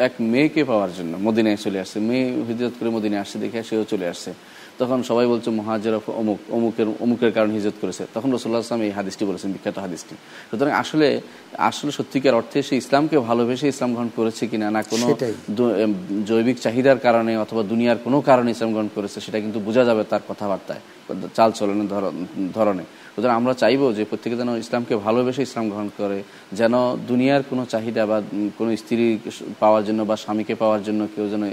এক 0.07 0.13
মেয়েকে 0.33 0.63
পাওয়ার 0.71 0.91
জন্য 0.99 1.13
মদিনায় 1.27 1.59
চলে 1.65 1.79
আসছে। 1.85 1.99
মেয়ে 2.09 2.27
হিজরত 2.49 2.75
করে 2.79 2.91
মদিনায় 2.97 3.21
আসছে 3.25 3.37
দেখে 3.43 3.61
সেও 3.69 3.85
চলে 3.93 4.07
আসছে। 4.13 4.31
তখন 4.81 4.99
সবাই 5.11 5.27
বলছে 5.33 5.49
মহাজের 5.61 5.95
অমুক 6.21 6.39
অমুকের 6.57 6.89
অমুকের 7.05 7.33
কারণে 7.37 7.53
হিজত 7.59 7.77
করেছে। 7.83 8.03
তখন 8.15 8.29
রসুল্লাহ 8.37 8.61
আসলাম 8.65 8.83
এই 8.87 8.93
হাদিসটি 8.99 9.25
বলেছেন 9.31 9.51
বিখ্যাত 9.55 9.77
হাদিসটি। 9.85 10.15
সুতরাং 10.51 10.73
আসলে 10.83 11.09
আসলে 11.69 11.91
সত্যিকার 11.99 12.35
অর্থে 12.41 12.59
সে 12.69 12.75
ইসলামকে 12.83 13.17
ভালোবেসে 13.29 13.67
ইসলাম 13.75 13.91
গ্রহণ 13.95 14.11
করেছে 14.19 14.43
কিনা 14.51 14.67
না 14.77 14.81
কোনো 14.93 15.07
জৈবিক 16.31 16.57
চাহিদার 16.65 16.99
কারণে 17.07 17.33
অথবা 17.45 17.63
দুনিয়ার 17.73 17.99
কোনো 18.07 18.19
কারণে 18.29 18.49
ইসলাম 18.55 18.71
গ্রহণ 18.75 18.91
করেছে 18.97 19.19
সেটা 19.25 19.39
কিন্তু 19.45 19.59
বোঝা 19.67 19.83
যাবে 19.89 20.03
তার 20.13 20.23
কথাবার্তায়। 20.31 20.83
চাল 21.37 21.51
চলনের 21.59 21.89
ধরনে। 22.57 22.85
সুতরাং 23.15 23.35
আমরা 23.41 23.55
চাইব 23.63 23.83
যে 23.99 24.03
প্রত্যেকে 24.11 24.37
যেন 24.41 24.51
ইসলামকে 24.65 24.95
ভালোবেসে 25.07 25.43
ইসলাম 25.49 25.65
গ্রহণ 25.71 25.89
করে 25.99 26.19
যেন 26.59 26.75
দুনিয়ার 27.11 27.43
কোনো 27.51 27.63
চাহিদা 27.73 28.03
বা 28.11 28.19
কোনো 28.59 28.71
স্ত্রী 28.83 29.05
পাওয়ার 29.63 29.83
জন্য 29.89 30.01
বা 30.11 30.17
স্বামীকে 30.25 30.55
পাওয়ার 30.63 30.81
জন্য 30.89 31.01
কেউ 31.15 31.27
যেন 31.33 31.45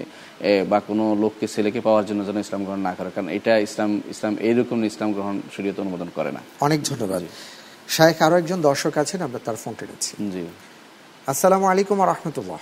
বা 0.72 0.80
কোনো 0.90 1.06
লোককে 1.24 1.46
ছেলেকে 1.54 1.80
পাওয়ার 1.88 2.06
জন্য 2.10 2.22
যেন 2.28 2.38
ইসলাম 2.46 2.62
গ্রহণ 2.66 2.82
না 2.88 2.94
করে। 2.98 3.10
কারণ 3.16 3.30
এটা 3.38 3.54
ইসলাম 3.68 3.92
ইসলাম 4.14 4.34
এইরকম 4.48 4.78
ইসলাম 4.92 5.10
গ্রহণ 5.16 5.36
শরীয়ত 5.56 5.78
অনুমোদন 5.84 6.10
করে 6.18 6.32
না। 6.38 6.42
অনেক 6.68 6.80
ধন্যবাদ। 6.90 7.22
শাহেখ 7.96 8.18
আরও 8.26 8.36
একজন 8.42 8.60
দর্শক 8.70 8.94
আছেন 9.04 9.20
আমরা 9.28 9.40
তার 9.46 9.58
ফোনটা 9.64 9.84
নিচ্ছি। 9.90 10.12
জি। 10.34 10.44
আসসালামু 11.32 11.66
আলাইকুম 11.72 11.98
রহমতুল্লাহ। 12.14 12.60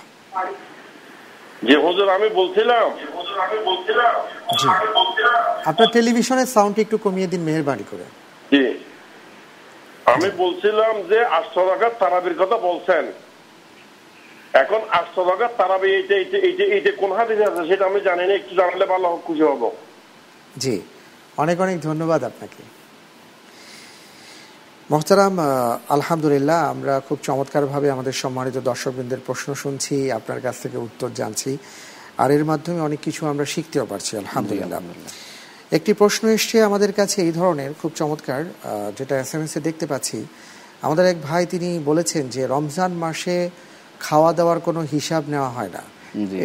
জি 1.66 1.74
হুজুর 1.86 2.08
আমি 2.16 2.28
বলছিলাম। 2.40 2.86
আপনার 5.70 5.88
টেলিভিশনের 5.96 6.48
সাউন্ড 6.54 6.76
একটু 6.84 6.96
কমিয়ে 7.04 7.28
দিন 7.32 7.42
মেহরবানি 7.48 7.84
করে। 7.90 8.06
জি। 8.52 8.62
আমি 10.14 10.28
বলছিলাম 10.42 10.94
যে 11.10 11.18
আটশো 11.38 11.60
টাকার 11.70 11.92
তারাবির 12.02 12.36
কথা 12.42 12.56
বলছেন। 12.68 13.04
এখন 14.62 14.80
আটশো 14.98 15.22
টাকার 15.30 15.52
তারাবি 15.60 15.88
এইটা 15.98 16.14
এইটা 16.48 16.64
এইটা 16.76 16.90
কোন 17.02 17.10
হাদিসে 17.18 17.44
আছে 17.50 17.62
সেটা 17.70 17.84
আমি 17.90 18.00
জানি 18.08 18.24
না 18.28 18.34
একটু 18.40 18.52
জানালে 18.60 18.86
ভালো 18.92 19.06
খুশি 19.26 19.44
হব। 19.50 19.62
জি 20.62 20.74
অনেক 21.42 21.56
অনেক 21.64 21.76
ধন্যবাদ 21.88 22.20
আপনাকে। 22.30 22.62
মোহতারাম 24.90 25.34
আলহামদুলিল্লাহ 25.96 26.60
আমরা 26.72 26.94
খুব 27.06 27.18
চমৎকারভাবে 27.28 27.86
আমাদের 27.96 28.14
সম্মানিত 28.22 28.56
দর্শকবৃন্দের 28.70 29.24
প্রশ্ন 29.26 29.48
শুনছি 29.62 29.94
আপনার 30.18 30.40
কাছ 30.46 30.56
থেকে 30.62 30.78
উত্তর 30.86 31.08
জানছি 31.20 31.50
আর 32.22 32.30
এর 32.36 32.44
মাধ্যমে 32.50 32.80
অনেক 32.88 33.00
কিছু 33.06 33.22
আমরা 33.32 33.44
শিখতেও 33.54 33.86
পারছি 33.92 34.12
আলহামদুলিল্লাহ। 34.22 34.80
একটি 35.76 35.92
প্রশ্ন 36.00 36.22
এসছে 36.36 36.56
আমাদের 36.68 36.92
কাছে 36.92 37.18
এই 37.26 37.32
ধরনের 37.32 37.70
খুব 37.80 37.90
চমৎকার 38.00 38.40
যেটা 38.98 39.14
এস 39.22 39.30
এম 39.34 39.42
এসে 39.46 39.60
দেখতে 39.68 39.86
পাচ্ছি। 39.86 40.18
আমাদের 40.86 41.04
এক 41.12 41.18
ভাই 41.28 41.42
তিনি 41.52 41.70
বলেছেন 41.90 42.24
যে 42.34 42.42
রমজান 42.54 42.92
মাসে 43.04 43.36
খাওয়া 44.06 44.30
দাওয়ার 44.38 44.58
কোনো 44.66 44.80
হিসাব 44.92 45.22
নেওয়া 45.34 45.50
হয় 45.56 45.70
না। 45.76 45.82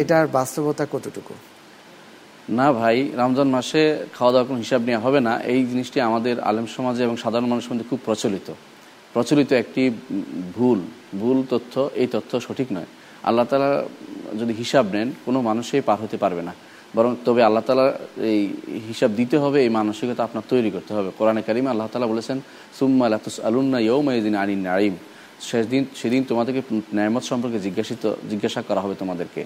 এটার 0.02 0.26
বাস্তবতা 0.36 0.84
কতটুকু? 0.92 1.34
না 2.58 2.66
ভাই 2.80 2.96
রমজান 3.22 3.48
মাসে 3.56 3.82
খাওয়া 4.16 4.32
দাওয়ার 4.32 4.48
কোনো 4.50 4.60
হিসাব 4.64 4.80
নেওয়া 4.88 5.02
হবে 5.06 5.20
না। 5.28 5.32
এই 5.52 5.60
জিনিসটি 5.70 5.98
আমাদের 6.08 6.34
আলেম 6.48 6.66
সমাজে 6.76 7.02
এবং 7.06 7.16
সাধারণ 7.24 7.46
মানুষের 7.52 7.70
মধ্যে 7.72 7.86
খুব 7.90 8.00
প্রচলিত। 8.06 8.48
প্রচলিত 9.14 9.50
একটি 9.62 9.82
ভুল 10.56 10.78
ভুল 11.20 11.38
তথ্য 11.52 11.74
এই 12.02 12.08
তথ্য 12.14 12.30
সঠিক 12.46 12.68
নয়। 12.76 12.88
আল্লাহ 13.28 13.44
তালা 13.50 13.70
যদি 14.40 14.52
হিসাব 14.60 14.84
নেন 14.94 15.08
কোনো 15.26 15.38
মানুষই 15.48 15.82
পার 15.88 15.98
হতে 16.04 16.16
পারবে 16.24 16.42
না। 16.48 16.52
বরং 16.96 17.12
তবে 17.26 17.40
আল্লাহ 17.48 17.62
তালা 17.68 17.86
এই 18.32 18.42
হিসাব 18.88 19.10
দিতে 19.20 19.36
হবে, 19.42 19.58
এই 19.66 19.70
মানসিকতা 19.78 20.22
আপনার 20.28 20.44
তৈরি 20.52 20.70
করতে 20.76 20.92
হবে। 20.96 21.08
কোরআনে 21.18 21.42
কারিমে 21.48 21.70
আল্লাহ 21.74 21.86
তালা 21.92 22.08
বলেছেন, 22.12 22.38
সুম্মা 22.78 23.04
আলাতুস 23.08 23.36
আলুন্না 23.48 23.78
ইয়ৌমাইদিন 23.86 24.34
আনিন 24.42 24.62
নারিম 24.68 24.94
সেদিন 25.48 25.82
সেদিন 26.00 26.22
তোমাদেরকে 26.30 26.60
ন্যায়মত 26.96 27.24
সম্পর্কে 27.30 27.58
জিজ্ঞাসিত 27.66 28.02
জিজ্ঞাসা 28.30 28.60
করা 28.68 28.80
হবে 28.84 28.94
তোমাদেরকে। 29.02 29.42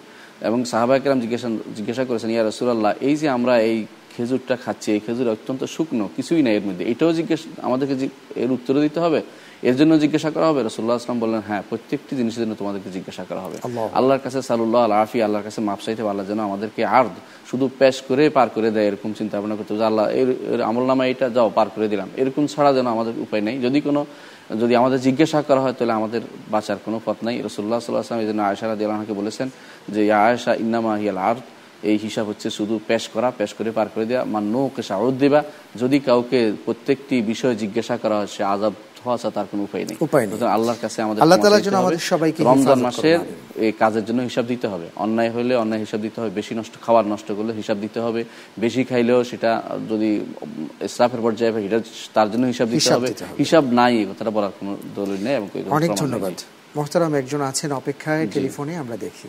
এবং 0.48 0.58
সাহাবাহিকেরাম 0.72 1.18
জিজ্ঞাসা 1.24 1.48
জিজ্ঞাসা 1.78 2.04
করেছেন, 2.08 2.30
ইয়া 2.34 2.44
রসুল্লাহ 2.44 2.92
এই 3.08 3.14
যে 3.20 3.26
আমরা 3.37 3.54
এই 3.70 3.78
খেজুরটা 4.14 4.54
খাচ্ছি, 4.64 4.88
এই 4.96 5.00
খেজুর 5.06 5.28
অত্যন্ত 5.37 5.62
শুকনো, 5.74 6.04
কিছুই 6.16 6.42
নাই 6.46 6.54
এর 6.58 6.64
মধ্যে। 6.68 6.84
এটাও 6.92 7.11
জিজ্ঞেস 7.18 7.40
আমাদেরকে 7.66 7.94
এর 8.42 8.50
উত্তর 8.56 8.74
দিতে 8.87 8.98
হবে। 9.04 9.20
এর 9.62 9.77
জন্য 9.77 9.99
জিজ্ঞাসা 9.99 10.31
করা 10.31 10.47
হবে 10.49 10.62
রসুল্লাহ 10.62 10.97
আসলাম 10.97 11.18
বললেন 11.18 11.42
হ্যাঁ 11.49 11.62
প্রত্যেকটি 11.71 12.16
জিনিসের 12.16 12.42
জন্য 12.44 12.55
তোমাদেরকে 12.59 12.90
জিজ্ঞাসা 12.90 13.25
করা 13.29 13.40
হবে। 13.40 13.57
আল্লাহর 13.92 14.18
কাছে 14.18 14.42
সালুল্লাহ 14.42 14.85
আল 14.85 14.92
আফি 14.92 15.23
আল্লাহর 15.23 15.44
কাছে 15.44 15.61
মাপ 15.61 15.81
চাইতে 15.85 16.03
আল্লাহ 16.03 16.27
যেন 16.27 16.40
আমাদেরকে 16.40 16.85
আর্দ 16.85 17.14
শুধু 17.51 17.71
পেশ 17.79 18.03
করে 18.09 18.31
পার 18.31 18.49
করে 18.49 18.71
দেয় 18.71 18.87
এরকম 18.87 19.12
চিন্তা 19.12 19.40
ভাবনা 19.40 19.57
করতে 19.57 19.85
আল্লাহ 19.85 20.09
এর 20.09 20.61
আমল 20.62 20.85
নামা 20.87 21.07
এটা 21.07 21.29
যাও 21.31 21.51
পার 21.55 21.68
করে 21.75 21.88
দিলাম। 21.88 22.09
এরকম 22.16 22.47
ছাড়া 22.47 22.73
যেন 22.73 22.87
আমাদের 22.87 23.12
উপায় 23.18 23.40
নেই। 23.40 23.61
যদি 23.61 23.81
কোনো 23.81 24.07
যদি 24.61 24.77
আমাদের 24.77 25.01
জিজ্ঞাসা 25.01 25.42
করা 25.42 25.61
হয় 25.61 25.73
তাহলে 25.73 25.92
আমাদের 25.92 26.21
বাঁচার 26.51 26.77
কোনো 26.85 27.01
পথ 27.05 27.16
নাই। 27.23 27.42
রসুল্লাহ 27.47 27.79
সাল্লাহ 27.81 28.03
আসলাম 28.03 28.21
এই 28.21 28.27
জন্য 28.27 28.42
আয়সারা 28.42 28.77
দিয়ালকে 28.77 29.12
বলেছেন 29.12 29.51
যে 29.88 30.12
আয়সা 30.12 30.55
ইন্নামা 30.55 30.97
হিয়াল 30.97 31.18
আর্দ। 31.18 31.40
এই 31.83 31.99
হিসাব 32.03 32.27
হচ্ছে 32.29 32.51
শুধু 32.51 32.81
পেশ 32.87 33.09
করা 33.09 33.31
পেশ 33.38 33.55
করে 33.55 33.71
পার 33.71 33.88
করে 33.94 34.07
দেওয়া 34.07 34.25
মান্য 34.25 34.71
কে 34.77 34.83
সাহদ 34.83 35.14
দেবা? 35.18 35.42
যদি 35.77 35.99
কাউকে 35.99 36.53
প্রত্যেকটি 36.64 37.23
বিষয় 37.23 37.55
জিজ্ঞাসা 37.55 37.97
করা 37.97 38.16
হয় 38.18 38.27
সে 38.27 38.44
আজাব 38.44 38.73
হওয়া 39.04 39.16
তার 39.37 39.46
কোনো 39.50 39.62
উপায় 39.68 39.84
নেই। 39.88 39.96
আল্লাহর 40.56 40.80
কাছে 40.84 40.98
আমাদের 41.06 41.20
আল্লাহ 41.24 41.38
তাআলার 41.42 41.62
জন্য 41.66 41.76
আমাদের 41.82 42.02
সবাইকে 42.12 42.40
রমজান 42.50 42.80
মাসের 42.87 43.18
এই 43.66 43.72
কাজের 43.82 44.04
জন্য 44.08 44.20
হিসাব 44.28 44.44
দিতে 44.52 44.66
হবে। 44.72 44.87
অন্যায় 45.04 45.30
হলে 45.37 45.54
অন্যায় 45.62 45.82
হিসাব 45.84 46.00
দিতে 46.06 46.16
হবে। 46.20 46.30
বেশি 46.40 46.52
নষ্ট 46.58 46.74
খাবার 46.87 47.04
নষ্ট 47.12 47.28
করলে 47.38 47.52
হিসাব 47.61 47.76
দিতে 47.84 47.98
হবে। 48.04 48.20
বেশি 48.64 48.80
খাইলেও 48.88 49.20
সেটা 49.30 49.50
যদি 49.90 50.11
ইসরাফের 50.88 51.20
পর্যায়ে 51.26 51.52
হয়, 51.54 51.64
এটা 51.68 51.78
তার 52.16 52.28
জন্য 52.32 52.44
হিসাব 52.52 52.68
দিতে 52.74 52.90
হবে। 52.96 53.08
হিসাব 53.42 53.64
নাই 53.78 53.92
এই 54.00 54.06
কথাটা 54.11 54.30
বলার 54.37 54.52
কোনো 54.58 54.72
দলিল 54.98 55.18
নেই 55.26 55.34
এবং 55.38 55.48
অনেক 55.78 55.90
ধন্যবাদ। 56.02 56.34
মোহতারাম 56.76 57.12
একজন 57.20 57.40
আছেন 57.50 57.70
অপেক্ষায় 57.80 58.24
টেলিফোনে 58.34 58.74
আমরা 58.82 58.96
দেখি। 59.06 59.28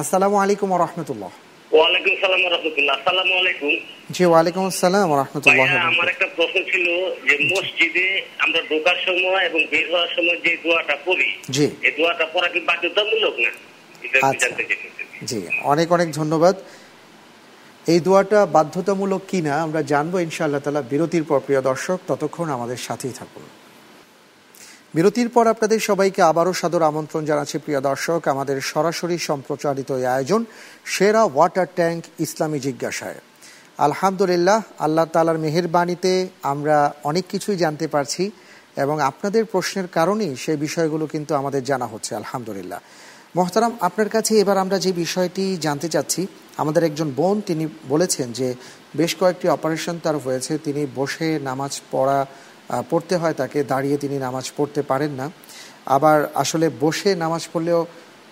আসসালামু 0.00 0.36
আলাইকুম 0.42 0.68
রহমতুল্লাহ। 0.84 1.32
ওয়ালাইকুম 1.76 2.14
সালাম 2.22 2.42
রহমতুল্লাহ। 2.54 2.94
আসসালামু 2.98 3.32
আলাইকুম। 3.40 3.72
জি 4.14 4.22
ওয়ালাইকুম 4.32 4.62
আসসালাম 4.70 5.10
রহমতুল্লাহ 5.20 5.66
আমার 5.90 6.08
একটা 6.08 6.26
প্রশ্ন 6.36 6.56
ছিল 6.70 6.86
যে 7.28 7.34
মসজিদে 7.52 8.06
আমরা 8.38 8.60
ঢোকার 8.70 8.98
সময় 9.06 9.42
এবং 9.48 9.60
বের 9.72 9.86
হওয়ার 9.92 10.10
সময় 10.16 10.38
যে 10.44 10.52
দোয়াটা 10.64 10.96
জি। 11.50 11.66
এই 11.86 11.92
দোয়াটা 11.98 12.26
পড়া 12.34 12.48
কি 12.48 12.60
বাধ্যতামূলক 12.60 13.34
না? 13.44 13.50
আচ্ছা। 14.22 14.48
জি 15.28 15.38
অনেক 15.72 15.88
অনেক 15.92 16.08
ধন্যবাদ। 16.12 16.54
এই 17.86 18.00
দোয়াটা 18.00 18.40
বাধ্যতামূলক 18.46 19.22
কিনা 19.28 19.54
আমরা 19.62 19.80
জানব 19.82 20.14
ইনশাআল্লাহ 20.26 20.62
তালা 20.64 20.82
বিরতির 20.82 21.24
পর 21.24 21.38
প্রিয় 21.46 21.60
দর্শক 21.70 21.98
ততক্ষণ 22.08 22.46
আমাদের 22.50 22.76
সাথেই 22.76 23.14
থাকুন। 23.20 23.44
বিরতির 24.96 25.28
পর 25.34 25.44
আপনাদের 25.54 25.80
সবাইকে 25.88 26.20
আবারও 26.30 26.52
সাদর 26.60 26.82
আমন্ত্রণ 26.90 27.22
জানাচ্ছি, 27.30 27.56
প্রিয় 27.64 27.80
দর্শক। 27.88 28.20
আমাদের 28.34 28.56
সরাসরি 28.72 29.16
সম্প্রচারিত 29.28 29.90
এই 30.00 30.06
আয়োজন 30.14 30.40
সেরা 30.94 31.22
ওয়াটার 31.34 31.68
ট্যাঙ্ক 31.78 32.02
ইসলামী 32.24 32.58
জিজ্ঞাসায়। 32.66 33.18
আলহামদুলিল্লাহ, 33.86 34.58
আল্লাহ 34.84 35.06
তালার 35.14 35.42
মেহেরবাণীতে 35.44 36.12
আমরা 36.52 36.76
অনেক 37.10 37.24
কিছুই 37.32 37.56
জানতে 37.64 37.86
পারছি 37.94 38.24
এবং 38.84 38.96
আপনাদের 39.10 39.42
প্রশ্নের 39.52 39.88
কারণেই 39.96 40.32
সেই 40.44 40.58
বিষয়গুলো 40.66 41.04
কিন্তু 41.14 41.32
আমাদের 41.40 41.62
জানা 41.70 41.86
হচ্ছে, 41.92 42.12
আলহামদুলিল্লাহ। 42.20 42.80
মহতারাম, 43.36 43.72
আপনার 43.88 44.08
কাছে 44.14 44.32
এবার 44.42 44.62
আমরা 44.64 44.76
যে 44.84 44.90
বিষয়টি 45.02 45.44
জানতে 45.66 45.88
চাচ্ছি, 45.94 46.22
আমাদের 46.62 46.82
একজন 46.88 47.08
বোন 47.18 47.36
তিনি 47.48 47.64
বলেছেন 47.92 48.26
যে 48.38 48.48
বেশ 49.00 49.12
কয়েকটি 49.20 49.46
অপারেশন 49.56 49.96
তার 50.04 50.16
হয়েছে, 50.24 50.52
তিনি 50.66 50.82
বসে 50.98 51.28
নামাজ 51.48 51.72
পড়া 51.92 52.20
পড়তে 52.90 53.14
হয় 53.16 53.34
তাকে 53.40 53.58
দাঁড়িয়ে 53.72 53.96
তিনি 53.96 54.16
নামাজ 54.26 54.46
পড়তে 54.56 54.80
পারেন 54.90 55.12
না। 55.20 55.26
আবার 55.96 56.18
আসলে 56.42 56.66
বসে 56.84 57.10
নামাজ 57.24 57.42
পড়লেও 57.52 57.80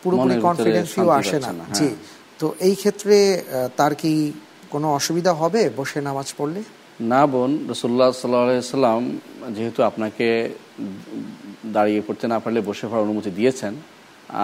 পুরোপুরি 0.02 0.34
কনফিডেন্সিও 0.46 1.10
আসে 1.20 1.36
না। 1.44 1.50
জি। 1.78 1.88
হ্যাঁ। 1.88 1.96
তো 2.40 2.46
এই 2.66 2.74
ক্ষেত্রে 2.74 3.16
তার 3.78 3.92
কি 4.00 4.12
কোনো 4.70 4.86
অসুবিধা 4.98 5.32
হবে 5.40 5.62
বসে 5.76 5.98
নামাজ 6.08 6.28
পড়লে? 6.38 6.60
না 7.12 7.22
বোন 7.32 7.50
রসুল্লাহ 7.72 8.08
সাল্লাম 8.12 9.02
যেহেতু 9.56 9.80
আপনাকে 9.90 10.28
দাঁড়িয়ে 11.76 12.00
পড়তে 12.06 12.26
না 12.32 12.38
পারলে 12.42 12.60
বসে 12.68 12.84
পড়ার 12.90 13.04
অনুমতি 13.06 13.30
দিয়েছেন 13.38 13.74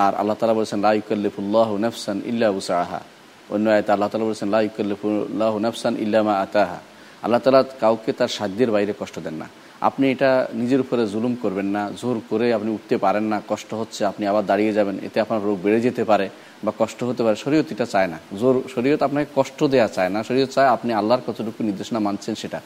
আর 0.02 0.12
আল্লাহ 0.20 0.36
তালা 0.40 0.54
বলেছেন 0.60 0.78
লাইকাল্লিফুল্লাহ 0.88 1.68
নফসান 1.84 2.16
ইল্লা 2.30 2.48
উসাহা 2.58 3.00
অন্য 3.54 3.66
আয়তা 3.76 3.90
আল্লাহ 3.94 4.08
তালা 4.10 4.26
বলেছেন 4.30 4.48
লাইকাল্লিফুল্লাহ 4.56 5.52
নফসান 5.64 5.94
ইল্লামা 6.04 6.34
আতাহা। 6.44 6.78
আল্লাহ 7.24 7.40
তালা 7.44 7.62
কাউকে 7.82 8.10
তার 8.18 8.30
সাধ্যের 8.38 8.70
বাইরে 8.74 8.92
কষ্ট 9.00 9.16
দেন 9.26 9.36
না। 9.42 9.46
আপনি 9.80 10.10
এটা 10.10 10.46
নিজের 10.54 10.80
উপরে 10.80 11.06
জুলুম 11.06 11.36
করবেন 11.42 11.66
না, 11.66 11.90
জোর 12.00 12.20
করে 12.30 12.52
আপনি 12.52 12.70
উঠতে 12.70 12.96
পারেন 12.96 13.24
না, 13.24 13.42
কষ্ট 13.48 13.74
হচ্ছে, 13.74 14.04
আপনি 14.04 14.26
আবার 14.26 14.46
দাঁড়িয়ে 14.46 14.72
যাবেন, 14.72 14.98
এতে 15.06 15.20
আপনার 15.20 15.40
রোগ 15.42 15.58
বেড়ে 15.62 15.80
যেতে 15.80 16.04
পারে 16.04 16.28
বা 16.64 16.72
কষ্ট 16.78 17.04
হতে 17.04 17.22
পারে, 17.22 17.36
শরীয়ত 17.36 17.72
এটা 17.72 17.86
চায় 17.86 18.06
না। 18.06 18.18
জোর, 18.40 18.62
শরীয়ত 18.74 19.02
আপনাকে 19.02 19.26
কষ্ট 19.34 19.64
দেওয়া 19.64 19.88
চায় 19.88 20.08
না, 20.08 20.22
শরীয়ত 20.22 20.50
চায় 20.50 20.68
আপনি 20.68 20.92
আল্লাহর 20.92 21.20
কতটুকু 21.26 21.62
নির্দেশনা 21.62 22.00
মানছেন 22.00 22.34
সেটা। 22.34 22.60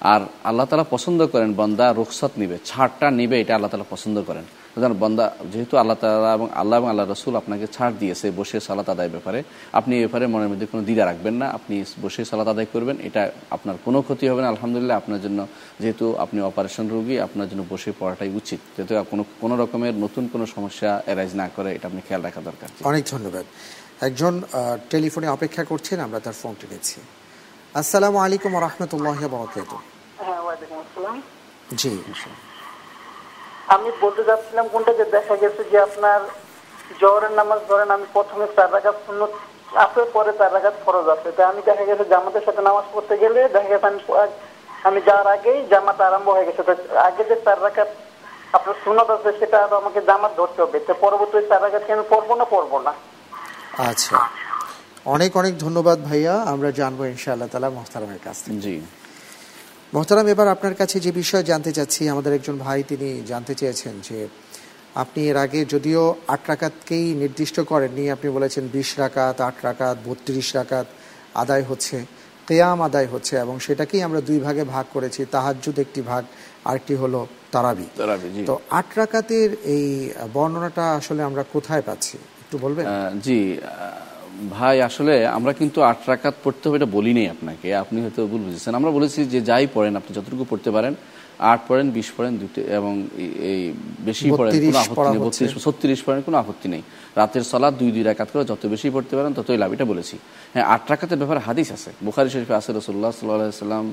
আর 0.00 0.20
আল্লাহ 0.44 0.66
তালা 0.66 0.84
পছন্দ 0.90 1.26
করেন, 1.26 1.52
বন্দা 1.52 1.92
রুখসত 1.92 2.30
নিবে, 2.36 2.58
ছাড়টা 2.64 3.10
নিবে, 3.10 3.40
এটা 3.40 3.54
আল্লাহ 3.54 3.70
তালা 3.70 3.84
পছন্দ 3.90 4.22
করেন। 4.22 4.44
সুতরাং 4.76 4.98
বন্দা 5.04 5.26
যেহেতু 5.52 5.74
আল্লাহ 5.82 5.96
তালা 6.02 6.30
এবং 6.38 6.46
আল্লাহ 6.60 6.76
এবং 6.80 6.88
আল্লাহ 6.92 7.06
রসুল 7.14 7.34
আপনাকে 7.42 7.66
ছাড় 7.76 7.94
দিয়েছে 8.00 8.26
বসে 8.40 8.58
সালাত 8.66 8.88
আদায় 8.94 9.10
ব্যাপারে 9.14 9.40
আপনি 9.78 9.92
এ 9.98 10.00
ব্যাপারে 10.04 10.24
মনের 10.34 10.50
মধ্যে 10.52 10.66
কোনো 10.72 10.82
দ্বিধা 10.88 11.04
রাখবেন 11.10 11.34
না। 11.42 11.46
আপনি 11.58 11.74
বসে 12.04 12.22
সালাত 12.30 12.48
আদায় 12.54 12.68
করবেন 12.74 12.96
এটা 13.08 13.22
আপনার 13.56 13.76
কোনো 13.86 13.98
ক্ষতি 14.06 14.24
হবে 14.30 14.40
না। 14.44 14.48
আলহামদুলিল্লাহ 14.54 14.96
আপনার 15.02 15.20
জন্য 15.24 15.40
যেহেতু 15.82 16.06
আপনি 16.24 16.38
অপারেশন 16.50 16.86
রোগী 16.94 17.16
আপনার 17.26 17.46
জন্য 17.50 17.62
বসে 17.72 17.90
পড়াটাই 18.00 18.30
উচিত। 18.40 18.60
যেহেতু 18.74 18.92
কোনো 19.12 19.22
কোনো 19.42 19.54
রকমের 19.62 19.94
নতুন 20.04 20.24
কোনো 20.32 20.44
সমস্যা 20.54 20.90
এরাইজ 21.12 21.32
না 21.40 21.46
করে 21.56 21.70
এটা 21.76 21.86
আপনি 21.90 22.00
খেয়াল 22.06 22.22
রাখা 22.26 22.40
দরকার। 22.48 22.68
অনেক 22.90 23.02
ধন্যবাদ। 23.12 23.44
একজন 24.08 24.34
টেলিফোনে 24.92 25.28
অপেক্ষা 25.36 25.62
করছেন 25.70 25.98
আমরা 26.06 26.18
তার 26.24 26.36
ফোনটি 26.40 26.66
নিচ্ছি। 26.72 26.98
আসসালামু 27.80 28.18
আলাইকুম 28.24 28.52
রহমতুল্লাহ 28.66 29.18
বরকাত 29.34 29.72
হ্যাঁ 30.26 30.40
জি 31.80 31.92
আমি 33.74 33.88
বলতে 34.04 34.22
যাচ্ছিলাম 34.28 34.66
কোনটা 34.72 34.92
যে 34.98 35.04
দেখা 35.16 35.34
গেছে 35.42 35.62
যে 35.72 35.78
আপনার 35.86 36.20
জহরের 37.00 37.32
নামাজ 37.40 37.60
ধরেন 37.70 37.90
আমি 37.96 38.06
প্রথমে 38.16 38.46
চার 38.56 38.68
রাখাত 38.76 38.96
শূন্য 39.06 39.22
আছে 39.84 40.00
পরে 40.16 40.32
চার 40.38 40.50
রাখাত 40.56 40.76
ফরজ 40.84 41.06
আছে। 41.14 41.28
তা 41.36 41.42
আমি 41.52 41.60
দেখা 41.68 41.84
গেছে 41.90 42.04
জামাতের 42.12 42.44
সাথে 42.46 42.62
নামাজ 42.68 42.84
পড়তে 42.92 43.14
গেলে 43.22 43.40
দেখা 43.54 43.68
গেছে 43.72 43.86
আমি 43.90 44.00
আমি 44.88 45.00
যাওয়ার 45.06 45.28
আগেই 45.34 45.58
জামাত 45.72 45.98
আরম্ভ 46.00 46.28
হয়ে 46.36 46.46
গেছে। 46.48 46.62
তো 46.68 46.72
আগে 47.08 47.22
যে 47.30 47.36
চার 47.44 47.58
রাখাত 47.66 47.90
আপনার 48.56 48.76
সুনত 48.84 49.08
আছে 49.16 49.30
সেটা 49.40 49.56
আরও 49.64 49.76
আমাকে 49.82 50.00
জামাত 50.08 50.32
ধরতে 50.36 50.58
হবে। 50.62 50.78
তো 50.86 50.92
পরবর্তী 51.04 51.36
চার 51.50 51.60
রাখাত 51.62 51.82
কি 51.86 51.92
আমি 51.92 52.04
পড়ব 52.12 52.30
না 52.40 52.44
পড়ব 52.54 52.72
না? 52.86 52.92
আচ্ছা। 53.90 54.16
অনেক 55.14 55.36
অনেক 55.36 55.54
ধন্যবাদ 55.58 55.98
ভাইয়া। 56.08 56.34
আমরা 56.52 56.70
জানব 56.80 57.00
ইনশাআল্লাহ 57.14 57.48
তালা 57.52 57.70
মোহতারামের 57.70 58.20
কাছ 58.24 58.36
থেকে। 58.44 58.60
জি। 58.66 58.76
মোহতারাম 59.96 60.26
এবার 60.34 60.48
আপনার 60.48 60.74
কাছে 60.74 60.96
যে 61.00 61.10
বিষয় 61.12 61.42
জানতে 61.42 61.70
চাচ্ছি 61.72 62.08
আমাদের 62.08 62.32
একজন 62.34 62.56
ভাই 62.58 62.82
তিনি 62.82 63.08
জানতে 63.26 63.54
চেয়েছেন 63.54 63.94
যে 64.08 64.18
আপনি 64.94 65.20
এর 65.30 65.36
আগে 65.36 65.60
যদিও 65.64 66.02
আট 66.28 66.42
রাকাতকেই 66.48 67.06
নির্দিষ্ট 67.14 67.56
করেননি 67.60 68.04
আপনি 68.10 68.28
বলেছেন 68.30 68.64
বিশ 68.72 68.98
রাকাত 68.98 69.36
আট 69.40 69.56
রাকাত 69.62 69.96
বত্রিশ 70.06 70.48
রাকাত 70.56 70.86
আদায় 71.34 71.64
হচ্ছে 71.70 71.96
কেয়াম 72.48 72.78
আদায় 72.82 73.06
হচ্ছে 73.06 73.34
এবং 73.36 73.54
সেটাকেই 73.60 74.02
আমরা 74.02 74.20
দুই 74.20 74.38
ভাগে 74.38 74.64
ভাগ 74.64 74.86
করেছি 74.92 75.20
তাহাজ্জুদ 75.34 75.76
একটি 75.78 76.00
ভাগ 76.02 76.22
আরেকটি 76.64 76.94
হলো 76.94 77.20
তারাবি। 77.52 77.86
তারাবি, 77.96 78.44
তো 78.46 78.54
আট 78.70 78.88
রাকাতের 78.96 79.50
এই 79.74 79.86
বর্ণনাটা 80.32 80.84
আসলে 80.98 81.22
আমরা 81.22 81.42
কোথায় 81.52 81.82
পাচ্ছি 81.82 82.16
একটু 82.42 82.56
বলবেন? 82.58 82.84
জি 83.22 83.38
ভাই 84.50 84.82
আসলে 84.82 85.26
আমরা 85.26 85.52
কিন্তু 85.52 85.82
আট 85.82 85.96
রাকাত 86.06 86.34
পড়তে 86.44 86.68
হবে 86.68 86.76
এটা 86.76 86.86
বলি 86.86 87.14
নেই 87.14 87.28
আপনাকে। 87.28 87.74
আপনি 87.74 88.00
হয়তো 88.00 88.26
ভুল 88.26 88.40
বুঝেছেন। 88.40 88.74
আমরা 88.74 88.90
বলেছি 88.90 89.24
যে 89.24 89.40
যাই 89.40 89.66
পড়েন 89.74 89.96
আপনি 89.96 90.14
যতটুকু 90.14 90.44
পড়তে 90.50 90.70
পারেন 90.70 90.94
আট 91.38 91.60
পড়েন 91.68 91.90
বিশ 91.90 92.12
পড়েন 92.16 92.36
দুটো 92.36 92.60
এবং 92.60 93.06
এই- 93.18 93.72
বেশি 94.04 94.30
পড়েন 94.30 94.52
কোনো 94.70 94.78
আপত্তি 94.78 95.18
নেই। 95.18 95.18
বত্রিশ 95.18 95.64
ছত্রিশ 95.64 96.02
পড়েন 96.02 96.22
কোনো 96.22 96.36
আপত্তি 96.36 96.68
নেই। 96.68 96.82
রাতের 97.16 97.42
সলাদ 97.42 97.74
দুই 97.74 97.90
দুই 97.90 98.02
রাকাত 98.02 98.28
করে 98.32 98.44
যত 98.44 98.66
বেশি 98.66 98.90
পড়তে 98.90 99.16
পারেন 99.16 99.32
ততই 99.32 99.56
লাভ। 99.56 99.72
এটা 99.72 99.84
বলেছি। 99.84 100.18
হ্যাঁ 100.52 100.64
আট 100.64 100.90
রাকাতের 100.90 101.18
ব্যাপারে 101.18 101.40
হাদিস 101.40 101.72
আছে। 101.72 101.90
বুখারি 102.04 102.30
শরীফে 102.30 102.54
আছে 102.54 102.72
রসুল্লাহ 102.72 103.10
সাল্লাহ 103.10 103.50
সাল্লাম 103.50 103.92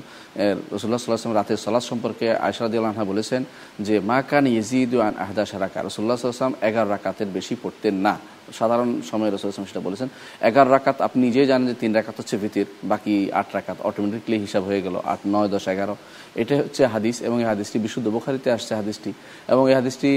রসুল্লাহ 0.72 0.98
সাল্লাহ 0.98 1.16
সাল্লাম 1.16 1.34
রাতের 1.34 1.56
সলাদ 1.56 1.82
সম্পর্কে 1.82 2.36
আয়সারাদ 2.36 2.74
আনহা 2.74 3.04
বলেছেন 3.04 3.44
যে 3.80 4.00
মা 4.00 4.22
কান 4.22 4.46
ইজিদ 4.46 4.94
আন 4.94 5.14
আহদা 5.18 5.44
সারাকা 5.44 5.82
রসুল্লাহ 5.82 6.16
সাল্লাম 6.16 6.54
এগারো 6.62 6.90
রাকাতের 6.90 7.26
বেশি 7.26 7.56
পড়তেন 7.62 7.94
না। 7.94 8.33
সাধারণ 8.58 8.88
সময়ে 9.10 9.30
রসুল 9.30 9.48
ইসলাম 9.52 9.68
সেটা 9.70 9.82
বলেছেন, 9.88 10.08
এগারো 10.48 10.68
রাকাত 10.76 10.96
আপনি 11.06 11.18
নিজেই 11.26 11.46
জানেন 11.50 11.66
যে 11.70 11.76
তিন 11.82 11.90
রাকাত 11.98 12.16
হচ্ছে 12.20 12.36
ভিতির 12.42 12.68
বাকি 12.92 13.14
আট 13.40 13.48
রাকাত 13.56 13.78
অটোমেটিকলি 13.88 14.36
হিসাব 14.44 14.62
হয়ে 14.68 14.80
গেল, 14.86 14.96
আট, 15.12 15.20
নয়, 15.34 15.48
দশ, 15.54 15.64
এগারো। 15.74 15.94
এটা 16.40 16.54
হচ্ছে 16.62 16.82
হাদিস 16.94 17.16
এবং 17.26 17.36
এই 17.42 17.48
হাদিসটি 17.52 17.76
বিশুদ্ধ 17.84 18.06
বোখারিতে 18.16 18.48
আসছে 18.56 18.72
হাদিসটি। 18.80 19.10
এবং 19.52 19.62
এই 19.70 19.74
হাদিসটি 19.78 20.10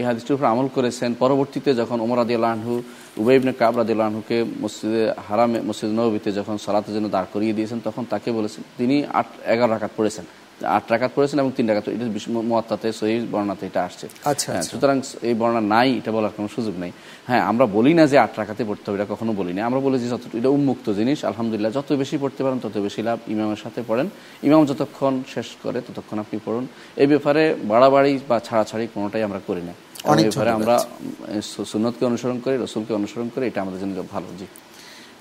এই 0.00 0.04
হাদিসটির 0.08 0.34
উপর 0.36 0.46
আমল 0.54 0.68
করেছেন 0.76 1.10
পরবর্তীতে 1.22 1.70
যখন 1.80 1.98
ওমর 2.04 2.18
আদি 2.24 2.34
আল্লাহু 2.38 2.74
উবেবনে 3.20 3.52
কাব 3.60 3.72
রাদি 3.80 3.92
আল্লাহকে 3.96 4.38
মসজিদে 4.62 5.04
হারামে, 5.26 5.58
মসজিদ 5.68 5.90
নবীতে 5.98 6.30
যখন 6.38 6.56
সালাতের 6.64 6.92
জন্য 6.96 7.06
দাঁড় 7.14 7.28
করিয়ে 7.34 7.54
দিয়েছেন, 7.58 7.78
তখন 7.86 8.02
তাকে 8.12 8.28
বলেছেন, 8.38 8.62
তিনি 8.78 8.96
আট, 9.18 9.28
এগারো 9.54 9.70
রাকাত 9.74 9.92
পড়েছেন। 9.98 10.26
আট 10.64 10.90
রাকাত 10.90 11.10
পড়েছেন 11.14 11.40
এবং 11.40 11.52
তিন 11.56 11.68
রাকাত 11.68 11.88
এটা 11.88 12.04
মোয়াত্তাতে 12.28 12.92
সহি 12.92 13.26
বর্ণাতে 13.30 13.66
এটা 13.66 13.84
আসছে। 13.84 14.08
আচ্ছা, 14.24 14.52
হ্যাঁ, 14.52 14.62
আচ্ছা। 14.62 14.76
সুতরাং 14.76 15.00
এই 15.22 15.34
বর্ণনা 15.34 15.60
নাই 15.60 15.96
এটা 15.96 16.12
বলার 16.12 16.30
কোনো 16.36 16.48
সুযোগ 16.48 16.78
নেই। 16.78 16.92
হ্যাঁ 17.26 17.40
আমরা 17.40 17.66
বলি 17.66 17.94
না 17.94 18.06
যে 18.06 18.18
আট 18.18 18.38
রাখাতে 18.38 18.64
পড়তে 18.64 18.90
হবে 18.90 19.02
এটা 19.02 19.14
কখনো 19.14 19.32
বলি 19.32 19.52
না 19.52 19.66
আমরা 19.66 19.80
বলি 19.80 19.98
যে 19.98 20.08
যত 20.08 20.20
এটা 20.34 20.48
উন্মুক্ত 20.48 20.92
জিনিস 20.92 21.24
আলহামদুলিল্লাহ। 21.24 21.72
যত 21.72 21.92
বেশি 21.92 22.18
পড়তে 22.20 22.44
পারেন 22.44 22.58
তত 22.58 22.78
বেশি 22.78 23.02
লাভ 23.02 23.18
ইমামের 23.28 23.56
সাথে 23.56 23.82
পড়েন। 23.86 24.10
ইমাম 24.42 24.66
যতক্ষণ 24.66 25.22
শেষ 25.34 25.46
করে 25.62 25.80
ততক্ষণ 25.80 26.18
আপনি 26.18 26.40
পড়ুন। 26.44 26.66
এই 26.96 27.06
ব্যাপারে 27.06 27.54
বাড়াবাড়ি 27.64 28.18
বা 28.28 28.40
ছাড়াছাড়ি 28.40 28.88
কোনোটাই 28.94 29.22
আমরা 29.22 29.40
করি 29.46 29.62
না। 29.62 29.72
অনেক 30.04 30.24
এই 30.24 30.30
ব্যাপারে 30.30 30.50
আমরা 30.50 30.84
উম, 31.00 31.40
সু- 31.40 31.64
সুন্নতকে 31.64 32.04
অনুসরণ 32.04 32.38
করি 32.38 32.56
রসুলকে 32.56 32.94
অনুসরণ 32.94 33.28
করি 33.34 33.46
এটা 33.46 33.62
আমাদের 33.62 33.80
জন্য 33.80 34.04
ভালো। 34.10 34.26
জি। 34.38 34.46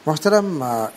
মোহতারাম 0.08 0.48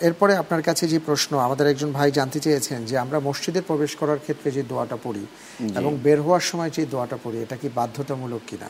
এরপরে 0.09 0.33
আপনার 0.43 0.63
কাছে 0.69 0.85
যে 0.93 0.99
প্রশ্ন 1.09 1.31
আমাদের 1.47 1.67
একজন 1.73 1.91
ভাই 1.99 2.11
জানতে 2.19 2.39
চেয়েছেন 2.45 2.81
যে 2.91 2.95
আমরা 3.05 3.19
মসজিদে 3.29 3.61
প্রবেশ 3.69 3.93
করার 4.01 4.21
ক্ষেত্রে 4.25 4.49
যে 4.57 4.63
দোয়াটা 4.71 4.97
পড়ি 5.05 5.25
এবং 5.81 5.93
বের 6.05 6.19
হওয়ার 6.25 6.45
সময় 6.51 6.71
যে 6.77 6.83
দোয়াটা 6.93 7.17
পড়ি 7.25 7.39
এটা 7.45 7.57
কি 7.63 7.69
বাধ্যতামূলক 7.79 8.43
কিনা? 8.51 8.69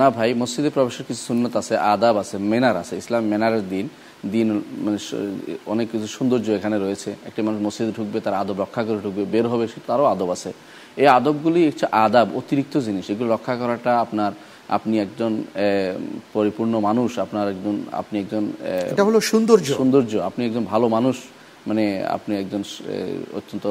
না 0.00 0.06
ভাই 0.16 0.30
মসজিদে 0.42 0.70
প্রবেশের 0.76 1.04
কিছু 1.08 1.22
সুন্নত 1.28 1.54
আছে 1.60 1.74
আদাব 1.94 2.16
আছে 2.22 2.36
মেনার 2.50 2.76
আছে। 2.82 2.94
ইসলাম 3.02 3.22
মেনারের 3.32 3.64
দিন 3.72 3.86
দিন 4.34 4.48
মানে 4.84 4.98
অনেক 5.72 5.86
কিছু 5.92 6.06
সৌন্দর্য 6.16 6.46
এখানে 6.58 6.76
রয়েছে। 6.84 7.10
একটি 7.28 7.40
মানুষ 7.46 7.58
মসজিদে 7.66 7.92
ঢুকবে 7.98 8.18
তার 8.24 8.34
আদব 8.42 8.56
রক্ষা 8.64 8.82
করে 8.86 8.98
ঢুকবে 9.04 9.22
বের 9.34 9.46
হবে 9.52 9.64
তারও 9.88 10.04
আদব 10.14 10.28
আছে। 10.36 10.50
এই 11.00 11.08
আদবগুলি 11.18 11.60
হচ্ছে 11.68 11.86
আদাব 12.04 12.28
অতিরিক্ত 12.40 12.74
জিনিস। 12.86 13.04
এগুলো 13.12 13.28
রক্ষা 13.36 13.54
করাটা 13.62 13.92
আপনার 14.04 14.32
আপনি 14.76 14.94
একজন 15.04 15.32
পরিপূর্ণ 16.36 16.74
মানুষ 16.88 17.10
আপনার 17.24 17.46
একজন 17.54 17.76
আপনি 18.00 18.16
একজন 18.22 18.44
এটা 18.92 19.02
হলো 19.08 19.18
সৌন্দর্য। 19.30 19.68
সৌন্দর্য। 19.80 20.12
আপনি 20.28 20.42
একজন 20.48 20.64
ভালো 20.72 20.86
মানুষ 20.96 21.16
মানে 21.68 21.84
আপনি 22.16 22.32
একজন 22.42 22.62
অত্যন্ত 23.38 23.66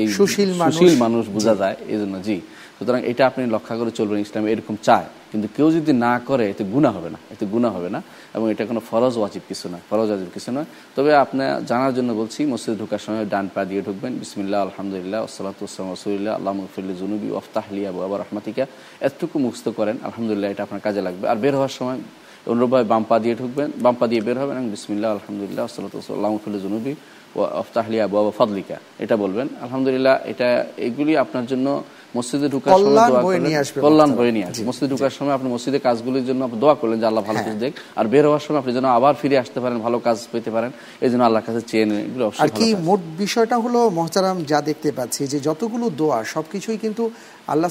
এই 0.00 0.06
সুশীল 0.20 0.50
মানুষ। 0.62 0.74
সুশীল 0.78 0.94
মানুষ 1.04 1.22
বোঝা 1.36 1.54
যায় 1.62 1.76
এই 1.92 1.98
জন্য 2.02 2.14
জি। 2.26 2.36
সুতরাং 2.76 3.00
এটা 3.10 3.22
আপনি 3.30 3.42
লক্ষ্য 3.54 3.74
করে 3.80 3.92
চলবেন, 3.98 4.18
ইসলাম 4.26 4.44
এরকম 4.52 4.76
চায়। 4.86 5.06
কিন্তু 5.30 5.46
কেউ 5.56 5.68
যদি 5.76 5.92
না 6.06 6.12
করে, 6.28 6.44
এতে 6.52 6.64
গুণা 6.74 6.90
হবে 6.96 7.08
না, 7.14 7.18
এতে 7.34 7.44
গুণা 7.52 7.68
হবে 7.76 7.88
না, 7.94 8.00
এবং 8.36 8.46
এটা 8.52 8.64
কোনো 8.70 8.80
ফরজ 8.88 9.14
ওয়াজিব 9.20 9.42
কিছু 9.50 9.66
নয়, 9.72 9.82
ফরজ 9.90 10.08
ওয়াজিব 10.10 10.30
কিছু 10.36 10.50
নয়। 10.56 10.66
তবে 10.96 11.10
আপনার 11.24 11.50
জানার 11.70 11.92
জন্য 11.98 12.10
বলছি, 12.20 12.40
মসজিদে 12.52 12.76
ঢোকার 12.82 13.02
সময় 13.04 13.24
ডান 13.32 13.46
পা 13.54 13.60
দিয়ে 13.70 13.82
ঢুকবেন, 13.86 14.12
বিসমিল্লাহ, 14.22 14.60
আলহামদুলিল্লাহ 14.66 15.20
ওসালাতাম 15.26 15.86
রসুলিল্লাহ 15.96 16.32
আল্লাহ 16.38 16.52
মুফিল্লি 16.60 16.94
জুনুবি 17.00 17.28
ওফতাহলিয়া 17.38 17.90
বাবা 17.98 18.16
রহমাতিকা। 18.22 18.64
এতটুকু 19.06 19.36
মুক্ত 19.46 19.66
করেন, 19.78 19.96
আলহামদুলিল্লাহ 20.08 20.48
এটা 20.54 20.62
আপনার 20.66 20.82
কাজে 20.86 21.00
লাগবে। 21.06 21.24
আর 21.32 21.38
বের 21.42 21.54
হওয়ার 21.58 21.74
সময় 21.78 21.98
অনুরূপভাবে 22.52 22.86
বাম 22.92 23.02
পা 23.10 23.16
দিয়ে 23.24 23.34
ঢুকবেন, 23.40 23.68
বাম 23.84 23.94
পা 24.00 24.06
দিয়ে 24.10 24.22
বের 24.26 24.36
হবেন, 24.42 24.54
এবং 24.60 24.68
বিসমিল্লাহ, 24.76 25.10
আলহামদুলিল্লাহ 25.16 25.64
ওসালাতাম 25.68 26.32
মুফিল্লি 26.36 26.60
জুনুবি 26.66 26.92
ও 27.36 27.40
আফতাহলিয়া 27.62 28.04
বাবা 28.16 28.30
ফদলিকা। 28.38 28.76
এটা 29.04 29.14
বলবেন, 29.24 29.46
আলহামদুলিল্লাহ, 29.64 30.14
এটা, 30.32 30.48
এগুলি 30.86 31.12
আপনার 31.24 31.46
জন্য 31.52 31.66
মসজিদে 32.16 32.48
ঢুকার 32.54 32.70
সময় 32.72 32.84
কল্যাণ 33.84 34.10
বয়ে 34.16 34.32
নিয়ে 34.36 34.46
আসবে 34.46 34.60
মসজিদে 34.68 34.88
ঢুকার 34.94 35.12
সময় 35.18 35.34
আপনি 35.38 35.48
মসজিদে 35.54 35.78
কাজগুলির 35.86 36.24
জন্য 36.28 36.40
আপনি 36.44 36.58
দোয়া 36.64 36.74
করলেন 36.80 36.98
যে 37.02 37.06
আল্লাহ 37.10 37.22
ভালো 37.22 37.36
হ্যাঁ। 37.36 37.46
কিছু 37.46 37.58
দেখ। 37.64 37.72
আর 37.98 38.06
বের 38.12 38.24
হওয়ার 38.28 38.42
সময় 38.46 38.60
আপনি 38.62 38.72
যেন 38.76 38.86
আবার 38.98 39.14
ফিরে 39.20 39.36
আসতে 39.44 39.58
পারেন 39.60 39.78
ভালো 39.80 39.98
কাজ 39.98 40.18
পেতে 40.32 40.50
পারেন 40.50 40.70
এই 41.00 41.08
জন্য 41.12 41.22
আল্লাহর 41.28 41.46
কাছে 41.48 41.60
চেয়ে 41.70 41.86
নেন 41.86 41.98
আর 42.38 42.50
কি 42.58 42.66
মোট 42.88 43.00
বিষয়টা 43.18 43.56
হলো 43.56 43.80
মহতারাম 43.98 44.36
যা 44.50 44.58
দেখতে 44.60 44.88
পাচ্ছি 44.98 45.22
যে 45.32 45.38
যতগুলো 45.48 45.86
দোয়া 46.00 46.18
সবকিছুই 46.34 46.78
কিন্তু 46.84 47.04
আল্লাহ 47.48 47.70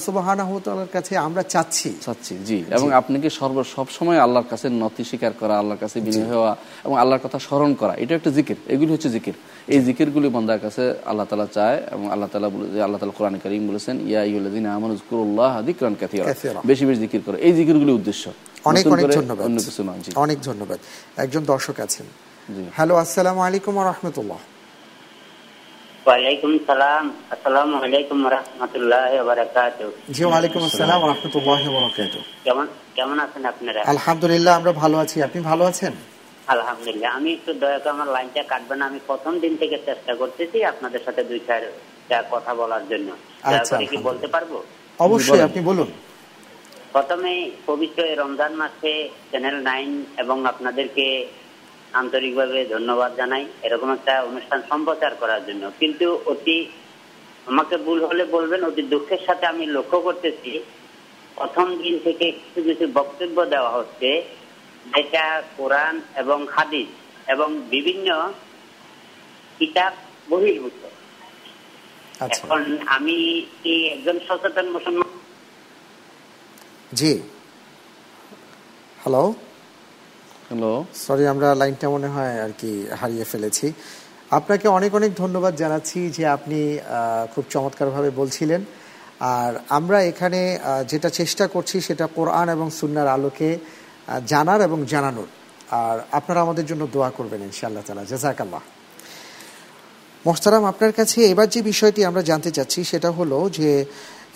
তাআলার 0.60 0.90
কাছে 0.92 1.12
আমরা 1.18 1.42
চাচ্ছি। 1.44 1.90
চাচ্ছি 2.00 2.34
জি। 2.48 2.58
এবং 2.76 2.88
আপনাকে 3.00 3.28
সর্ব 3.38 3.56
সব 3.74 3.86
সময় 3.88 4.18
আল্লাহর 4.18 4.48
কাছে 4.48 4.66
নতি 4.82 5.02
স্বীকার 5.04 5.32
করা 5.40 5.54
আল্লাহর 5.58 5.80
কাছে 5.80 5.96
বিনয় 6.00 6.28
হওয়া 6.32 6.52
এবং 6.86 6.94
আল্লাহর 6.98 7.22
কথা 7.22 7.38
স্মরণ 7.38 7.70
করা 7.74 7.94
এটা 7.94 8.12
একটা 8.14 8.30
জিকির 8.30 8.58
এগুলি 8.74 8.90
হচ্ছে 8.92 9.10
জিকির। 9.10 9.36
এই 9.68 9.80
জিকিরগুলি 9.86 10.28
বন্দার 10.28 10.60
কাছে 10.60 10.82
আল্লাহ 11.06 11.26
তালা 11.30 11.46
চায় 11.56 11.78
এবং 11.94 12.04
আল্লাহ 12.14 12.28
তালা 12.32 12.48
আল্লাহ 12.86 12.98
তালা 13.00 13.14
কোরআন 13.18 13.34
করিম 13.44 13.62
বলেছেন 13.70 13.96
ইয়া 14.10 14.22
ইউল্লাদিন 14.36 14.66
আমানুজকুরুল্লাহ 14.78 15.52
দিকরান 15.68 15.94
কাথিরা। 16.00 16.24
কাসীরা। 16.30 16.60
বেশি 16.70 16.84
বেশি 16.88 17.00
জিকির 17.04 17.22
করে। 17.26 17.36
এই 17.46 17.52
জিকিরগুলি 17.58 17.92
উদ্দেশ্য। 18.00 18.24
অনেক 18.70 18.84
অনেক 18.94 19.06
ধন্যবাদ। 19.18 19.44
অন্য 19.48 19.58
কিছু 19.66 19.82
নয় 19.88 20.00
অনেক 20.24 20.38
ধন্যবাদ। 20.48 20.78
একজন 21.24 21.42
দর্শক 21.52 21.76
আছেন। 21.86 22.06
হ্যালো 22.76 22.94
আসসালামু 23.04 23.40
আলাইকুম 23.46 23.72
ওয়া 23.76 23.86
রাহমাতুল্লাহ। 23.90 24.40
ওয়ালাইকুম 26.06 26.50
সালাম। 26.66 27.04
আসসালামু 27.34 27.74
আলাইকুম 27.84 28.18
রহমতুল্লাহ 28.36 29.12
বারাকাত 29.28 29.78
জি 30.16 30.22
ওয়ালাইকুম 30.24 30.60
আসসালাম 30.68 30.98
ওয়া 31.02 31.10
রাহমাতুল্লাহি 31.12 31.68
ওয়া 31.68 31.80
বারাকাতুহু। 31.80 32.24
কেমন 32.44 32.66
কেমন 32.96 33.16
আছেন 33.26 33.44
আপনারা? 33.52 33.80
আলহামদুলিল্লাহ 33.94 34.52
আমরা 34.60 34.72
ভালো 34.82 34.96
আছি। 35.04 35.16
আপনি 35.26 35.38
ভালো 35.50 35.64
আছেন? 35.70 35.92
আলহামদুলিল্লাহ। 36.54 37.10
আমি 37.18 37.28
একটু 37.36 37.50
দয়া 37.62 37.78
করে 37.78 37.92
আমার 37.96 38.08
লাইনটা 38.16 38.42
কাটবেন। 38.52 38.80
আমি 38.88 38.98
প্রথম 39.06 39.32
দিন 39.44 39.52
থেকে 39.60 39.76
চেষ্টা 39.86 40.12
করতেছি 40.20 40.64
আপনাদের 40.72 41.00
সাথে 41.06 41.22
দুই 41.30 41.40
চারটা 41.48 41.70
কথা 42.30 42.54
বলার 42.54 42.88
জন্য। 42.88 43.16
আচ্ছা, 43.42 43.78
কি 43.78 43.96
বলতে 43.96 44.26
পারব? 44.26 44.62
অবশ্যই 44.98 45.40
আপনি 45.40 45.60
বলুন। 45.62 45.86
প্রথমে 46.92 47.50
পবিত্র 47.66 48.02
রমজান 48.16 48.54
মাসে 48.54 49.08
চ্যানেল 49.30 49.54
নাইন 49.54 50.04
এবং 50.18 50.46
আপনাদেরকে 50.46 51.26
আন্তরিকভাবে 51.92 52.64
ধন্যবাদ 52.64 53.16
জানাই। 53.16 53.46
এরকম 53.62 53.92
একটা 53.92 54.22
অনুষ্ঠান 54.22 54.62
সম্প্রচার 54.68 55.14
করার 55.14 55.46
জন্য। 55.46 55.70
কিন্তু 55.80 56.18
অতি 56.26 56.66
আমাকে 57.46 57.76
ভুল 57.76 58.04
হলে 58.04 58.24
বলবেন 58.24 58.64
অতি 58.64 58.82
দুঃখের 58.82 59.18
সাথে 59.26 59.46
আমি 59.46 59.66
লক্ষ্য 59.66 60.00
করতেছি 60.00 60.64
প্রথম 61.34 61.76
দিন 61.82 61.98
থেকে 62.04 62.32
কিছু 62.32 62.62
কিছু 62.62 62.92
বক্তব্য 62.94 63.44
দেওয়া 63.44 63.70
হচ্ছে 63.70 64.22
যেটা 64.96 65.42
কোরআন 65.56 66.00
এবং 66.16 66.46
হাদিস 66.50 66.86
এবং 67.30 67.60
বিভিন্ন 67.70 68.30
কিতাব 69.58 69.92
বহির্ভূত। 70.30 70.95
এখন 72.20 72.78
আমি 72.86 73.46
কি 73.62 73.86
একজন 73.86 74.18
সচেতন 74.28 74.66
মুসলমান? 74.70 75.08
জি। 76.94 77.20
হ্যালো 79.02 79.34
হ্যালো 80.48 80.84
সরি 80.94 81.26
আমরা 81.26 81.54
লাইনটা 81.54 81.88
মনে 81.90 82.06
হয় 82.06 82.42
আর 82.42 82.50
কি 82.58 82.86
হারিয়ে 83.00 83.24
ফেলেছি। 83.24 83.72
আপনাকে 84.30 84.68
অনেক 84.68 84.94
অনেক 84.94 85.14
ধন্যবাদ 85.14 85.56
জানাচ্ছি 85.56 86.10
যে 86.10 86.26
আপনি 86.26 86.78
আহ, 86.78 87.26
খুব 87.34 87.44
চমৎকারভাবে 87.50 88.10
বলছিলেন। 88.10 88.64
আর 89.20 89.54
আমরা 89.68 90.02
এখানে 90.02 90.58
যেটা 90.88 91.08
চেষ্টা 91.10 91.46
করছি 91.46 91.80
সেটা 91.80 92.06
কোরআন 92.06 92.48
এবং 92.48 92.70
সুন্নার 92.70 93.06
আলোকে 93.06 93.58
জানার 94.26 94.60
এবং 94.60 94.84
জানানোর। 94.84 95.26
আর 95.70 96.00
আপনারা 96.12 96.40
আমাদের 96.40 96.66
জন্য 96.66 96.86
দোয়া 96.92 97.10
করবেন 97.10 97.42
ইনশাআল্লাহ 97.42 97.82
তালা 97.86 98.04
জাজাকাল্লাহ 98.04 98.60
মোহতারাম, 100.26 100.62
আপনার 100.72 100.92
কাছে 100.98 101.18
এবার 101.32 101.48
যে 101.54 101.60
বিষয়টি 101.72 102.00
আমরা 102.10 102.22
জানতে 102.30 102.50
চাচ্ছি 102.56 102.80
সেটা 102.90 103.10
হলো 103.18 103.38
যে 103.58 103.70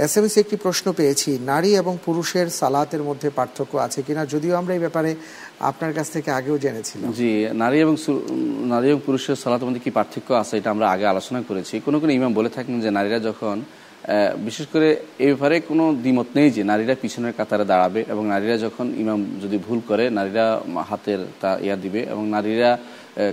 এস 0.07 0.15
এম 0.19 0.25
একটি 0.43 0.57
প্রশ্ন 0.65 0.87
পেয়েছি, 0.99 1.31
নারী 1.53 1.71
এবং 1.83 1.95
পুরুষের 2.07 2.47
সালাতের 2.61 3.03
মধ্যে 3.09 3.29
পার্থক্য 3.39 3.73
আছে 3.87 4.01
কিনা, 4.07 4.23
যদিও 4.33 4.55
আমরা 4.61 4.73
এই 4.77 4.83
ব্যাপারে 4.85 5.11
আপনার 5.71 5.93
কাছ 5.97 6.07
থেকে 6.15 6.31
আগেও 6.39 6.57
জেনেছিলাম। 6.65 7.11
জি, 7.21 7.31
নারী 7.63 7.77
এবং 7.85 7.95
নারী 8.73 8.87
এবং 8.93 9.01
পুরুষের 9.09 9.37
সালাতের 9.43 9.67
মধ্যে 9.69 9.83
কি 9.87 9.91
পার্থক্য 9.99 10.29
আছে 10.43 10.55
এটা 10.61 10.69
আমরা 10.75 10.87
আগে 10.95 11.07
আলোচনা 11.13 11.41
করেছি। 11.49 11.75
কোনো 11.87 11.97
কোনো 12.03 12.13
ইমাম 12.19 12.33
বলে 12.39 12.51
থাকেন 12.57 12.75
যে 12.85 12.91
নারীরা 12.97 13.19
যখন 13.29 13.57
বিশেষ 14.39 14.67
করে 14.67 14.97
এ 15.19 15.27
ব্যাপারে 15.27 15.61
কোনো 15.61 15.95
দ্বিমত 15.95 16.27
নেই 16.35 16.51
যে 16.51 16.65
নারীরা 16.65 16.95
পিছনের 17.01 17.33
কাতারে 17.37 17.65
দাঁড়াবে 17.65 18.05
এবং 18.09 18.27
নারীরা 18.27 18.57
যখন 18.59 18.95
ইমাম 18.97 19.25
যদি 19.43 19.59
ভুল 19.59 19.81
করে, 19.89 20.11
নারীরা 20.11 20.61
হাতের 20.89 21.19
তা 21.41 21.59
ইয়া 21.63 21.77
দিবে 21.77 22.01
এবং 22.03 22.29
নারীরা 22.29 22.79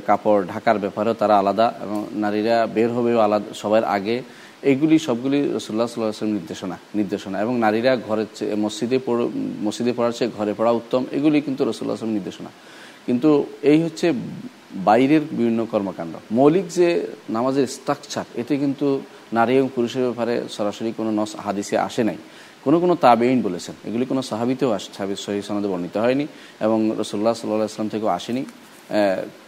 কাপড় 0.08 0.46
ঢাকার 0.46 0.80
ব্যাপারেও 0.80 1.14
তারা 1.14 1.40
আলাদা 1.40 1.74
এবং 1.82 2.08
নারীরা 2.14 2.68
বের 2.74 2.90
হবেও 2.92 3.20
আলাদা, 3.20 3.54
সবার 3.54 3.84
আগে 3.84 4.22
এইগুলি 4.62 5.00
সবগুলি 5.00 5.40
রসুল্লাহ 5.56 5.88
সাল্লাহ 5.88 6.10
আসলাম 6.10 6.32
নির্দেশনা 6.32 6.78
নির্দেশনা 6.96 7.42
এবং 7.42 7.60
নারীরা 7.60 7.98
ঘরের 7.98 8.58
মসজিদে 8.58 9.00
পড়- 9.06 9.30
মসজিদে 9.64 9.94
পড়ার 9.94 10.12
চেয়ে 10.12 10.32
ঘরে 10.38 10.54
পড়া 10.58 10.72
উত্তম, 10.72 11.06
এগুলি 11.12 11.42
কিন্তু 11.42 11.70
রসুল্লাহ 11.70 11.94
আসলাম 11.94 12.12
নির্দেশনা। 12.12 12.50
কিন্তু 13.06 13.46
এই 13.62 13.84
হচ্ছে 13.84 14.14
বাইরের 14.76 15.22
বিভিন্ন 15.32 15.66
কর্মকাণ্ড। 15.66 16.16
মৌলিক 16.32 16.68
যে 16.68 17.08
নামাজের 17.30 17.68
স্ট্রাকচার 17.68 18.26
এতে 18.36 18.58
কিন্তু 18.58 19.02
নারী 19.34 19.54
এবং 19.54 19.70
পুরুষের 19.76 20.04
ব্যাপারে 20.04 20.42
সরাসরি 20.50 20.94
কোনো 20.98 21.12
নস 21.12 21.36
হাদিসে 21.36 21.78
আসে 21.78 22.04
নাই। 22.04 22.16
কোনো 22.64 22.80
কোনো 22.80 22.96
তাবেইন 22.96 23.42
বলেছেন। 23.42 23.76
এগুলি 23.86 24.06
কোনো 24.06 24.22
সাহাবিতেও 24.22 24.72
আস 24.72 24.84
সাহাবিদ 24.84 25.18
সহি 25.18 25.42
সনদে 25.42 25.68
বর্ণিত 25.68 25.98
হয়নি 25.98 26.28
এবং 26.60 26.92
রসুল্লাহ 26.98 27.34
সাল্লাহ 27.34 27.66
আসলাম 27.66 27.90
থেকেও 27.90 28.08
আসেনি। 28.08 28.46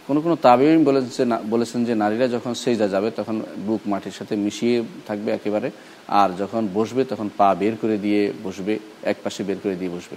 কোনো 0.06 0.20
কোনো 0.20 0.36
তাবেইন 0.36 0.84
বলেছে 0.84 1.24
না- 1.24 1.50
বলেছেন 1.50 1.84
যে 1.84 1.94
নারীরা 1.94 2.28
যখন 2.28 2.54
সেজা 2.54 2.88
যাবে, 2.88 3.10
তখন 3.10 3.40
বুক 3.66 3.80
মাটির 3.86 4.12
সাথে 4.12 4.36
মিশিয়ে 4.36 4.82
থাকবে 5.06 5.32
একেবারে। 5.32 5.70
আর 6.08 6.30
যখন 6.38 6.68
বসবে, 6.74 7.04
তখন 7.04 7.30
পা 7.36 7.54
বের 7.54 7.72
করে 7.82 7.96
দিয়ে 7.96 8.32
বসবে, 8.44 8.78
এক 9.02 9.16
পাশে 9.24 9.42
বের 9.42 9.56
করে 9.62 9.76
দিয়ে 9.76 9.90
বসবে। 9.90 10.16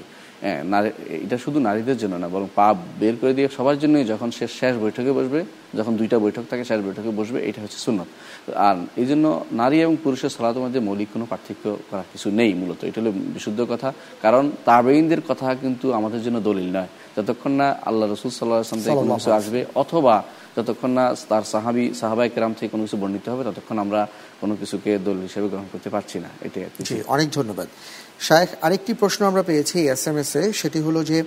এটা 1.26 1.38
শুধু 1.38 1.60
নারীদের 1.60 1.98
জন্য 1.98 2.16
না, 2.16 2.28
বরং 2.28 2.48
পা 2.56 2.74
বের 3.00 3.16
করে 3.22 3.34
দিয়ে 3.34 3.48
সবার 3.58 3.80
জন্যই 3.80 4.06
যখন 4.06 4.32
সে 4.32 4.48
শেষ 4.48 4.76
বৈঠকে 4.78 5.12
বসবে, 5.12 5.46
যখন 5.78 5.96
দুইটা 5.96 6.20
বৈঠক 6.20 6.44
থাকে, 6.50 6.64
শেষ 6.64 6.80
বৈঠকে 6.82 7.10
বসবে, 7.10 7.50
এটা 7.50 7.62
হচ্ছে 7.62 7.78
সুন্নত। 7.78 8.06
আর 8.56 8.76
এই 8.98 9.06
জন্য 9.06 9.46
নারী 9.52 9.82
এবং 9.82 9.98
পুরুষের 10.04 10.30
সালাতের 10.30 10.62
মধ্যে 10.62 10.80
মৌলিক 10.80 11.08
কোনো 11.14 11.26
পার্থক্য 11.30 11.78
করার 11.90 12.04
কিছু 12.14 12.32
নেই 12.32 12.54
মূলত। 12.54 12.84
এটা 12.84 13.02
হলো 13.02 13.12
বিশুদ্ধ 13.12 13.66
কথা। 13.70 13.94
কারণ 14.22 14.52
তাবেইনদের 14.66 15.22
কথা 15.28 15.56
কিন্তু 15.56 15.94
আমাদের 15.94 16.24
জন্য 16.24 16.40
দলিল 16.40 16.78
নয়। 16.78 16.88
যতক্ষণ 17.18 17.52
না 17.52 17.76
আল্লাহ 17.86 18.12
রসুল 18.12 18.32
সাল্লাহ 18.32 18.60
আসলাম 18.60 18.84
থেকে 18.84 18.96
কোনো 18.96 19.16
কিছু 19.16 19.32
আসবে, 19.32 19.66
অথবা 19.76 20.24
যতক্ষণ 20.58 20.90
না 20.90 21.16
তার 21.30 21.44
সাহাবি 21.44 21.94
সাহাবাই 21.94 22.30
কেরাম 22.30 22.54
থেকে 22.54 22.68
কোনো 22.68 22.84
কিছু 22.84 22.98
বর্ণিত 22.98 23.30
হবে, 23.30 23.44
ততক্ষণ 23.44 23.80
আমরা 23.80 24.08
কোনো 24.42 24.56
কিছুকে 24.56 25.00
দলিল 25.06 25.22
হিসেবে 25.22 25.48
গ্রহণ 25.48 25.66
করতে 25.72 25.90
পারছি 25.90 26.20
না। 26.20 26.30
এটাই। 26.42 26.64
অনেক 27.08 27.32
ধন্যবাদ। 27.32 27.68
শায়েখ, 28.28 28.50
আরেকটি 28.66 28.92
প্রশ্ন 29.02 29.22
আমরা 29.30 29.44
পেয়েছি 29.50 29.78
এস 29.96 30.04
এম 30.10 30.18
এস 30.24 30.32
সেটি 30.62 30.80
হলো 30.88 31.00
যে 31.12 31.20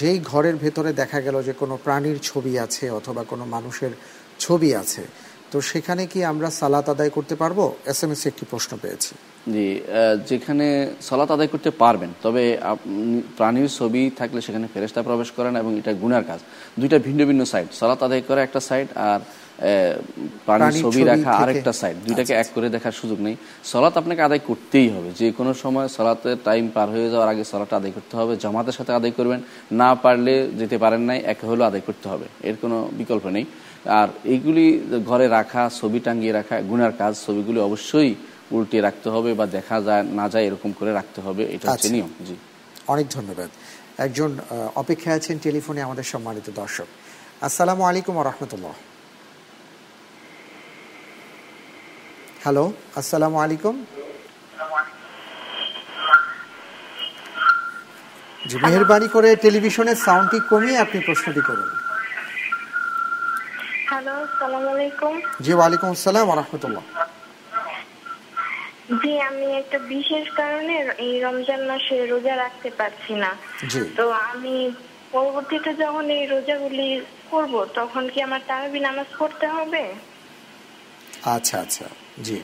যেই 0.00 0.16
ঘরের 0.30 0.56
ভেতরে 0.64 0.90
দেখা 1.00 1.18
গেল 1.26 1.36
যে 1.48 1.52
কোনো 1.60 1.74
প্রাণীর 1.84 2.18
ছবি 2.28 2.52
আছে 2.64 2.84
অথবা 2.98 3.22
কোনো 3.32 3.44
মানুষের 3.54 3.92
ছবি 4.44 4.70
আছে, 4.82 5.02
তো 5.52 5.56
সেখানে 5.70 6.02
কি 6.12 6.20
আমরা 6.32 6.48
সালাত 6.60 6.86
আদায় 6.94 7.12
করতে 7.16 7.34
পারব? 7.42 7.58
এস 7.92 8.00
এম 8.04 8.10
এস 8.14 8.22
একটি 8.30 8.44
প্রশ্ন 8.52 8.72
পেয়েছি। 8.82 9.12
জি 9.54 9.66
যেখানে 10.30 10.66
সালাত 11.08 11.30
আদায় 11.36 11.50
করতে 11.54 11.70
পারবেন, 11.82 12.10
তবে 12.24 12.42
প্রাণীর 13.38 13.68
ছবি 13.78 14.02
থাকলে 14.18 14.40
সেখানে 14.46 14.66
ফেরেস্তা 14.74 15.00
প্রবেশ 15.08 15.28
করেন 15.36 15.54
এবং 15.62 15.72
এটা 15.80 15.92
গুনার 16.02 16.24
কাজ। 16.30 16.40
দুইটা 16.80 16.96
ভিন্ন 17.06 17.20
ভিন্ন 17.28 17.42
সাইড 17.52 17.68
সালাত 17.80 18.00
আদায় 18.06 18.22
করা 18.28 18.40
একটা 18.46 18.60
সাইড 18.68 18.88
আর 19.10 19.20
প্রাণীর 20.46 20.82
ছবি 20.82 21.04
রাখা 21.04 21.30
আরেকটা 21.30 21.72
সাইড 21.72 21.96
দুইটাকে 22.06 22.32
এক 22.32 22.46
করে 22.54 22.68
দেখার 22.68 22.92
সুযোগ 22.92 23.20
নেই। 23.20 23.36
সলাৎ 23.64 23.96
আপনাকে 23.96 24.22
আদায় 24.22 24.38
করতেই 24.46 24.88
হবে। 24.88 25.10
যে 25.18 25.32
কোনো 25.32 25.54
সময় 25.54 25.88
সলাতের 25.88 26.36
টাইম 26.44 26.68
পার 26.68 26.88
হয়ে 26.88 27.10
যাওয়ার 27.10 27.28
আগে 27.28 27.44
সলাটা 27.44 27.76
আদায় 27.76 27.92
করতে 27.92 28.16
হবে। 28.16 28.36
জামাতের 28.36 28.72
সাথে 28.72 28.92
আদায় 28.92 29.12
করবেন। 29.12 29.42
না 29.72 29.94
পারলে 29.94 30.50
যেতে 30.58 30.78
পারেন 30.78 31.00
নাই 31.00 31.18
একে 31.24 31.46
হলেও 31.46 31.66
আদায় 31.66 31.80
করতে 31.80 32.08
হবে। 32.08 32.26
এর 32.42 32.56
কোনো 32.62 32.88
বিকল্প 32.92 33.26
নেই। 33.26 33.44
আর 33.86 34.08
এইগুলি 34.24 34.82
ঘরে 35.06 35.28
রাখা 35.28 35.70
ছবি 35.80 36.00
টাঙ্গিয়ে 36.00 36.32
রাখা 36.32 36.60
গুনার 36.60 36.92
কাজ 36.92 37.22
ছবিগুলি 37.26 37.60
অবশ্যই 37.60 38.14
উল্টে 38.50 38.80
রাখতে 38.80 39.10
হবে 39.10 39.34
বা 39.34 39.46
দেখা 39.46 39.80
যায় 39.80 40.02
না 40.02 40.28
যায় 40.28 40.44
এরকম 40.44 40.72
করে 40.72 40.92
রাখতে 40.92 41.20
হবে। 41.20 41.42
এটা 41.44 41.72
হচ্ছে 41.72 41.72
আচ্ছা। 41.72 41.88
নিয়ম। 41.88 42.10
জি। 42.26 42.36
অনেক 42.88 43.06
ধন্যবাদ। 43.10 43.48
একজন 43.98 44.38
অপেক্ষায় 44.74 45.16
আছেন 45.16 45.38
টেলিফোনে 45.38 45.82
আমাদের 45.82 46.04
সম্মানিত 46.04 46.50
দর্শক। 46.50 46.86
আসসালামু 47.42 47.82
আলাইকুম 47.82 48.22
রহমতুল্লাহ। 48.22 48.72
হ্যালো 52.42 52.64
আসসালামু 53.00 53.36
আলাইকুম 53.44 53.74
জি 58.48 58.56
মেহরবানি 58.64 59.08
করে 59.16 59.30
টেলিভিশনের 59.44 59.98
সাউন্ডটি 60.06 60.38
কমিয়ে 60.50 60.76
আপনি 60.84 60.98
প্রশ্নটি 61.06 61.42
করুন। 61.48 61.70
হ্যালো 63.90 64.14
সালাম 64.40 64.64
আলাইকুম। 64.74 65.14
জি 65.44 65.52
ওয়ালাইকুম 65.58 65.88
আসসালাম 65.96 66.26
রহমতুল্লাহ। 66.40 66.84
জি 69.00 69.12
আমি 69.28 69.46
একটা 69.60 69.78
বিশেষ 69.94 70.26
কারণে 70.40 70.74
এই 71.06 71.14
রমজান 71.26 71.60
মাসে 71.70 71.96
রোজা 72.12 72.34
রাখতে 72.44 72.68
পারছি 72.78 73.12
না। 73.22 73.30
তো 73.98 74.04
আমি 74.30 74.56
পরবর্তীতে 75.14 75.70
যখন 75.82 76.04
এই 76.18 76.24
রোজাগুলি 76.34 76.88
করব 77.30 77.54
তখন 77.78 78.02
কি 78.12 78.18
আমার 78.28 78.42
তারাবি 78.48 78.80
নামাজ 78.88 79.08
পড়তে 79.18 79.46
হবে? 79.56 79.84
আচ্ছা 81.36 81.56
আচ্ছা। 81.64 81.86
জি। 82.22 82.42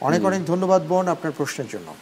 অনেক 0.00 0.24
অনেক 0.24 0.44
ধন্যবাদ 0.44 0.82
বোন 0.86 1.08
আপনার 1.08 1.32
প্রশ্নের 1.32 1.66
জন্য। 1.66 1.94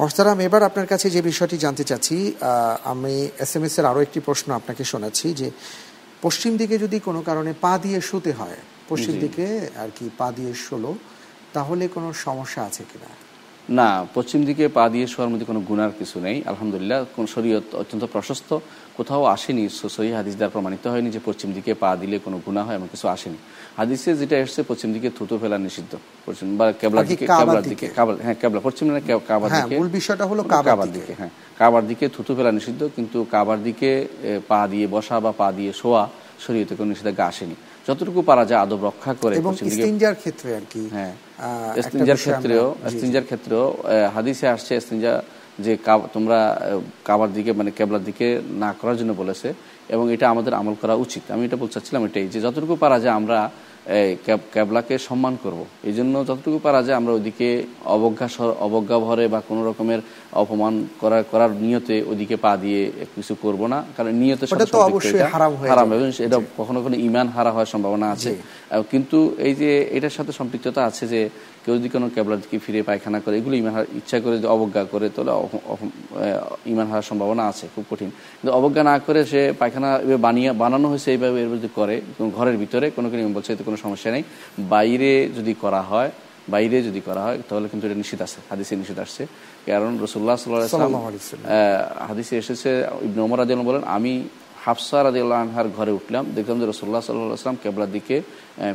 মস্তারাম 0.00 0.40
এবার 0.40 0.62
আপনার 0.62 0.86
কাছে 0.86 1.10
যে 1.10 1.22
বিষয়টি 1.22 1.56
জানতে 1.56 1.84
চাচ্ছি 1.84 2.34
আমি 2.82 3.28
এস 3.38 3.56
এম 3.56 3.64
এস 3.64 3.78
এর 3.78 3.86
আরও 3.86 4.00
একটি 4.02 4.20
প্রশ্ন 4.20 4.52
আপনাকে 4.52 4.84
শোনাচ্ছি 4.84 5.34
যে 5.34 5.50
পশ্চিম 6.22 6.56
দিকে 6.56 6.78
যদি 6.78 7.00
কোনো 7.00 7.22
কারণে 7.22 7.52
পা 7.60 7.78
দিয়ে 7.78 8.00
শুতে 8.00 8.32
হয় 8.32 8.56
পশ্চিম 8.88 9.14
দিকে 9.20 9.70
আর 9.76 9.88
কি 9.98 10.10
পা 10.18 10.32
দিয়ে 10.32 10.54
শোলো 10.54 10.94
তাহলে 11.52 11.88
কোনো 11.88 12.12
সমস্যা 12.12 12.62
আছে 12.62 12.84
কিনা? 12.92 13.29
না 13.78 13.88
পশ্চিম 14.16 14.40
দিকে 14.48 14.64
পা 14.76 14.84
দিয়ে 14.94 15.06
শোয়ার 15.12 15.30
মধ্যে 15.32 15.46
কোনো 15.50 15.60
গুনার 15.68 15.92
কিছু 15.98 16.16
নেই। 16.26 16.36
আলহামদুলিল্লাহ 16.50 16.98
কোন 17.16 17.24
শরীয়ত 17.34 17.66
অত্যন্ত 17.82 18.04
প্রশস্ত। 18.14 18.50
কোথাও 18.98 19.22
আসেনি 19.34 19.64
সহি 19.96 20.10
হাদিস 20.18 20.34
দ্বারা 20.38 20.52
প্রমাণিত 20.56 20.84
হয়নি 20.92 21.10
যে 21.16 21.20
পশ্চিম 21.28 21.48
দিকে 21.56 21.72
পা 21.82 21.90
দিলে 22.00 22.16
কোনো 22.26 22.36
গুণা 22.46 22.62
হয় 22.66 22.76
এমন 22.78 22.88
কিছু 22.94 23.06
আসেনি। 23.14 23.38
হাদিসে 23.78 24.10
যেটা 24.20 24.36
এসছে 24.44 24.60
পশ্চিম 24.70 24.88
দিকে 24.96 25.08
থুতু 25.18 25.34
ফেলা 25.42 25.58
নিষিদ্ধ। 25.66 25.92
পশ্চিম 26.26 26.48
বা 26.58 26.66
কেবলার 26.80 27.06
দিকে 27.12 27.24
কাবার 27.26 27.40
কেবলার 27.40 27.64
দিকে? 27.72 27.86
কাবার 27.98 28.14
হ্যাঁ 28.24 28.36
কেবলা 28.42 28.60
পশ্চিম 28.66 28.86
না 28.94 29.00
কাবার 29.30 29.48
হ্যাঁ, 29.50 29.66
দিকে। 29.66 29.74
মূল 29.78 29.88
বিষয়টা 29.98 30.24
হলো 30.30 30.42
কাবার 30.54 30.78
দিকে। 30.78 30.92
দিকে 30.96 31.12
হ্যাঁ 31.20 31.32
কাবার 31.60 31.84
দিকে 31.90 32.04
থুতু 32.14 32.32
ফেলা 32.36 32.52
নিষিদ্ধ 32.58 32.80
কিন্তু 32.96 33.18
কাবার 33.34 33.58
দিকে 33.66 33.90
পা 34.50 34.60
দিয়ে 34.72 34.86
বসা 34.94 35.16
বা 35.24 35.32
পা 35.40 35.48
দিয়ে 35.58 35.72
শোয়া 35.80 36.02
শরীয়তে 36.44 36.72
কোনো 36.78 36.88
নিষেধাজ্ঞা 36.92 37.24
আসেনি। 37.32 37.56
যতটুকু 37.88 38.20
পারা 38.22 38.44
যায় 38.44 38.60
আদব 38.60 38.80
রক্ষা 38.84 39.12
করে 39.14 39.34
এবং 39.36 39.52
ইস্তিনজার 39.62 40.14
ক্ষেত্রে 40.14 40.48
আর 40.56 40.64
কি 40.70 40.82
হ্যাঁ 40.92 41.12
আমরা- 41.38 42.16
ক্ষেত্রেও 42.16 42.66
জি। 42.92 43.20
ক্ষেত্রেও 43.20 43.64
হাদিসে 44.14 44.46
আসছে 44.48 44.72
ইস্তিনজা 44.76 45.12
যে 45.58 45.72
তোমরা 46.12 46.38
কাবার 47.04 47.30
দিকে 47.32 47.50
মানে 47.52 47.70
কেবলার 47.70 48.04
দিকে 48.04 48.26
না 48.58 48.70
করার 48.72 48.96
জন্য 48.96 49.12
বলেছে 49.14 49.48
এবং 49.88 50.04
এটা 50.12 50.26
আমাদের 50.28 50.52
আমল 50.54 50.74
করা 50.74 50.94
উচিত 50.94 51.22
আমি 51.30 51.42
এটা 51.44 51.56
বলতে 51.56 51.74
চাচ্ছিলাম 51.74 52.02
এটাই 52.04 52.26
যে 52.28 52.38
যতটুকু 52.40 52.74
পারা 52.76 52.98
যায় 52.98 53.14
আমরা 53.14 53.38
এই 53.86 54.16
ক্যাবলাকে 54.52 54.98
সম্মান 54.98 55.36
করব। 55.42 55.60
এই 55.84 55.92
জন্য 55.92 56.14
যতটুকু 56.28 56.58
পারা 56.62 56.82
যায় 56.82 56.96
আমরা 56.96 57.12
ওইদিকে 57.12 57.48
অবজ্ঞা 57.84 58.28
অবজ্ঞা 58.66 58.98
ভরে 58.98 59.28
বা 59.28 59.40
কোনো 59.48 59.60
রকমের 59.68 60.00
অপমান 60.32 60.74
করা 61.00 61.22
করার 61.30 61.50
নিয়তে 61.50 61.96
ওদিকে 62.10 62.36
পা 62.36 62.56
দিয়ে 62.56 62.92
কিছু 63.14 63.34
করব 63.42 63.66
না। 63.66 63.78
কারণ 63.96 64.12
নিয়তে। 64.22 64.44
হারাম 65.70 65.88
এটা 66.26 66.38
কখনো 66.58 66.78
কখনো 66.82 66.96
ইমান 67.08 67.26
হারা 67.28 67.50
হওয়ার 67.50 67.66
সম্ভাবনা 67.66 68.06
আছে। 68.14 68.30
কিন্তু 68.90 69.18
এই 69.38 69.54
যে 69.54 69.70
এটার 69.96 70.10
সাথে 70.10 70.32
সম্পৃক্ততা 70.32 70.80
আছে 70.84 71.04
যে 71.12 71.20
কেউ 71.64 71.74
যদি 71.78 71.88
কোনো 71.88 72.06
ক্যাবলার 72.14 72.38
দিকে 72.40 72.56
ফিরে 72.58 72.80
পায়খানা 72.82 73.18
করে 73.20 73.34
এগুলো 73.36 73.54
ইমান 73.56 73.72
হারা- 73.74 73.90
ইচ্ছা 73.96 74.16
করে 74.20 74.34
যদি 74.36 74.46
অবজ্ঞা 74.46 74.82
করে 74.84 75.06
তাহলে 75.08 75.32
ইমান 76.66 76.86
হারার 76.86 77.02
সম্ভাবনা 77.02 77.42
আছে 77.48 77.64
খুব 77.74 77.84
কঠিন 77.90 78.10
কিন্তু 78.32 78.52
অবজ্ঞা 78.52 78.82
না 78.82 78.94
করে 78.98 79.20
সে 79.24 79.52
পায়খানা 79.58 79.90
বানিয়ে 80.18 80.50
বানানো 80.52 80.86
হয়েছে 80.88 81.08
এইভাবে 81.10 81.38
এর 81.42 81.48
যদি 81.48 81.68
করে 81.74 81.96
ঘরের 82.32 82.56
ভিতরে 82.56 82.86
কোনো 82.90 83.06
কোনো 83.10 83.30
বলছে 83.34 83.50
এতে 83.52 83.64
কোনো 83.64 83.76
সমস্যা 83.76 84.10
নেই 84.10 84.22
বাইরে 84.70 85.10
যদি 85.36 85.52
করা 85.54 85.82
হয় 85.82 86.10
বাইরে 86.48 86.76
যদি 86.82 87.00
করা 87.00 87.22
হয় 87.22 87.38
তাহলে 87.48 87.66
কিন্তু 87.68 87.84
এটা 87.86 87.94
নিষেধ 87.94 88.20
আছে 88.22 88.38
হাদিসে 88.50 88.74
নিষেধ 88.76 88.98
আসছে 88.98 89.22
কারণ 89.66 89.90
রসুল্লাহ 90.00 90.36
ওয়াসাল্লাম। 90.36 90.92
হাদিসে 92.08 92.34
এসেছে 92.36 92.70
ইবনে 93.02 93.20
ওমর 93.22 93.38
রাদিয়াল্লাহু 93.38 93.68
বলেন 93.70 93.84
আমি 93.88 94.12
হাফসা 94.64 94.98
রাদিয়াল্লাহু 95.02 95.40
আনহার 95.42 95.68
ঘরে 95.76 95.92
উঠলাম 95.92 96.24
দেখলাম 96.34 96.56
যে 96.60 96.66
রসুল্লাহ 96.66 97.00
সাল্লাহ 97.00 97.34
আসলাম 97.34 97.56
কেবলার 97.62 97.90
দিকে 97.92 98.16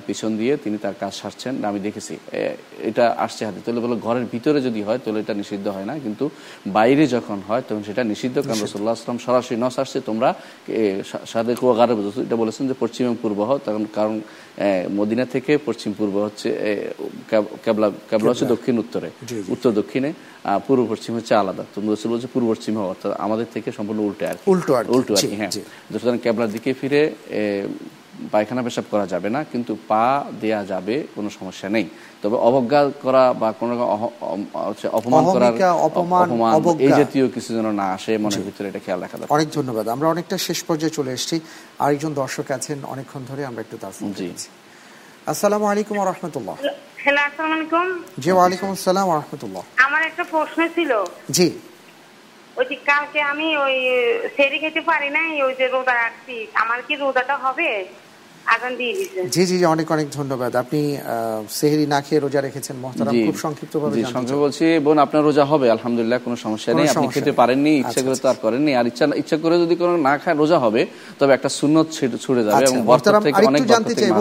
পিছন 0.07 0.31
দিয়ে 0.39 0.53
তিনি 0.63 0.77
তার 0.83 0.95
কাজ 1.01 1.13
সারছেন 1.21 1.53
আমি 1.69 1.79
দেখেছি। 1.87 2.13
এটা 2.89 3.05
আসছে 3.25 3.41
হাতে। 3.47 3.59
তাহলে 3.65 3.81
বলো 3.85 3.95
ঘরের 4.05 4.25
ভিতরে 4.33 4.59
যদি 4.67 4.81
হয় 4.87 4.99
তাহলে 5.03 5.19
এটা 5.23 5.33
নিষিদ্ধ 5.41 5.65
হয় 5.75 5.87
না 5.89 5.95
কিন্তু 6.05 6.25
বাইরে 6.77 7.03
যখন 7.15 7.37
হয় 7.47 7.63
তখন 7.67 7.83
সেটা 7.89 8.03
নিষিদ্ধ 8.11 8.35
কারণ 8.47 8.59
রসুল্লাহ 8.65 8.93
আসলাম 8.97 9.17
সরাসরি 9.25 9.55
নস 9.63 9.75
আসছে 9.83 9.97
তোমরা 10.09 10.29
সাদে 11.31 11.53
কুয়াগারে 11.59 11.93
এটা 12.25 12.37
বলেছেন 12.43 12.63
যে 12.69 12.75
পশ্চিম 12.83 13.03
এবং 13.07 13.17
পূর্ব 13.23 13.39
হও 13.49 13.57
তখন 13.67 13.83
কারণ 13.97 14.15
মদিনা 14.99 15.25
থেকে 15.33 15.51
পশ্চিম 15.67 15.91
পূর্ব 15.99 16.15
হচ্ছে 16.25 16.47
কেবলা 17.65 17.87
কেবলা 18.09 18.29
হচ্ছে 18.31 18.47
দক্ষিণ 18.53 18.75
উত্তরে। 18.83 19.09
উত্তর 19.53 19.71
দক্ষিণে 19.79 20.09
পূর্ব 20.67 20.81
পশ্চিম 20.93 21.11
হচ্ছে 21.17 21.33
আলাদা। 21.41 21.63
তুমি 21.75 21.87
রসুল 21.87 22.09
বলছে 22.13 22.27
পূর্ব 22.33 22.45
পশ্চিম 22.53 22.73
হওয়া 22.77 22.89
অর্থাৎ 22.93 23.11
আমাদের 23.25 23.47
থেকে 23.53 23.69
সম্পূর্ণ 23.77 23.99
উল্টে 24.07 24.25
আর 24.31 24.37
উল্টো 24.51 24.71
উল্টো 24.95 25.11
আর 25.17 25.23
কি 25.31 25.35
হ্যাঁ। 25.41 25.51
সুতরাং 25.91 26.17
কেবলার 26.25 26.51
দিকে 26.55 26.69
ফিরে 26.79 27.01
পায়খানা 28.33 28.61
পেশাব 28.65 28.85
করা 28.93 29.05
যাবে 29.13 29.29
না 29.35 29.39
কিন্তু 29.51 29.71
পা 29.89 30.05
দেয়া 30.41 30.61
যাবে 30.71 30.95
কোনো 31.15 31.29
সমস্যা 31.37 31.67
নেই। 31.75 31.85
তবে 32.23 32.35
অবজ্ঞা 32.49 32.81
করা 33.05 33.23
বা 33.41 33.49
কোনো 33.61 33.73
অপমান 34.99 35.23
করার 35.35 35.53
অপমান, 35.87 36.25
এই 36.85 36.91
জাতীয় 37.01 37.25
কিছু 37.35 37.49
যেন 37.57 37.67
না 37.81 37.85
আসে 37.97 38.11
মনের 38.23 38.43
ভিতরে 38.47 38.67
এটা 38.71 38.81
খেয়াল 38.85 38.99
রাখা 39.03 39.15
দরকার। 39.17 39.33
অনেক 39.37 39.49
ধন্যবাদ। 39.57 39.85
আমরা 39.95 40.07
অনেকটা 40.13 40.35
শেষ 40.47 40.59
পর্যায়ে 40.67 40.93
চলে 40.97 41.11
এসেছি। 41.17 41.37
আরেকজন 41.83 42.11
দর্শক 42.21 42.47
আছেন 42.57 42.77
অনেকক্ষণ 42.93 43.21
ধরে 43.29 43.41
আমরা 43.49 43.61
একটু 43.65 43.75
তার 43.83 43.93
ফোন 43.97 44.09
জি। 44.19 44.27
আসসালামু 45.31 45.65
আলাইকুম 45.71 45.95
রহমতুল্লাহ। 46.11 46.55
হ্যালো 47.03 47.21
আসসালামু 47.27 47.53
আলাইকুম। 47.57 47.85
জি 48.23 48.29
ওয়ালাইকুম 48.37 48.67
আসসালাম 48.75 49.07
রহমতুল্লাহ। 49.19 49.63
আমার 49.85 50.01
একটা 50.09 50.23
প্রশ্ন 50.33 50.59
ছিল। 50.75 50.91
জি। 51.37 51.47
ওই 52.57 52.65
কালকে 52.89 53.19
আমি 53.21 53.47
ওই 53.57 53.75
সেরে 54.35 54.57
খেতে 54.59 54.81
পারি 54.81 55.09
নাই, 55.09 55.31
ওই 55.41 55.53
যে 55.59 55.65
রোদা 55.67 55.93
রাখছি। 55.93 56.35
আমার 56.53 56.79
কি 56.87 56.93
রোদাটা 56.95 57.35
হবে? 57.37 57.69
জি 59.35 59.43
জি 59.49 59.55
জি 59.61 59.65
অনেক 59.75 59.87
অনেক 59.95 60.07
ধন্যবাদ। 60.17 60.51
আপনি 60.63 60.79
সেহরি 61.59 61.85
না 61.93 61.99
খেয়ে 62.05 62.21
রোজা 62.25 62.39
রেখেছেন 62.47 62.75
মহতারাম। 62.83 63.13
খুব 63.27 63.37
সংক্ষিপ্তভাবে 63.45 63.95
সংক্ষেপে 64.15 64.41
বলছি 64.45 64.65
বোন 64.85 64.97
আপনার 65.05 65.23
রোজা 65.27 65.43
হবে 65.51 65.67
আলহামদুলিল্লাহ 65.75 66.19
কোনো 66.25 66.37
সমস্যা 66.45 66.71
নেই। 66.77 66.87
আপনি 66.93 67.07
খেতে 67.15 67.31
পারেননি 67.39 67.73
ইচ্ছা 67.75 67.89
আচ্ছা, 67.89 68.01
করে 68.05 68.17
তো 68.23 68.27
আর 68.31 68.37
করেননি। 68.45 68.71
আর 68.79 68.85
ইচ্ছা 68.91 69.05
ইচ্ছা 69.21 69.37
করে 69.43 69.55
যদি 69.63 69.75
কোনো 69.81 69.93
না 70.07 70.13
খায় 70.21 70.35
রোজা 70.41 70.57
হবে 70.65 70.81
তবে 71.19 71.31
একটা 71.37 71.49
সুন্নত 71.59 71.87
ছুড়ে 72.25 72.41
যাবে 72.45 72.55
আচ্ছা, 72.57 72.67
এবং 72.69 72.77
মহতারাম, 72.89 73.21
আরেকটু 73.37 73.65
জানতে 73.73 73.93
চাইব 74.01 74.19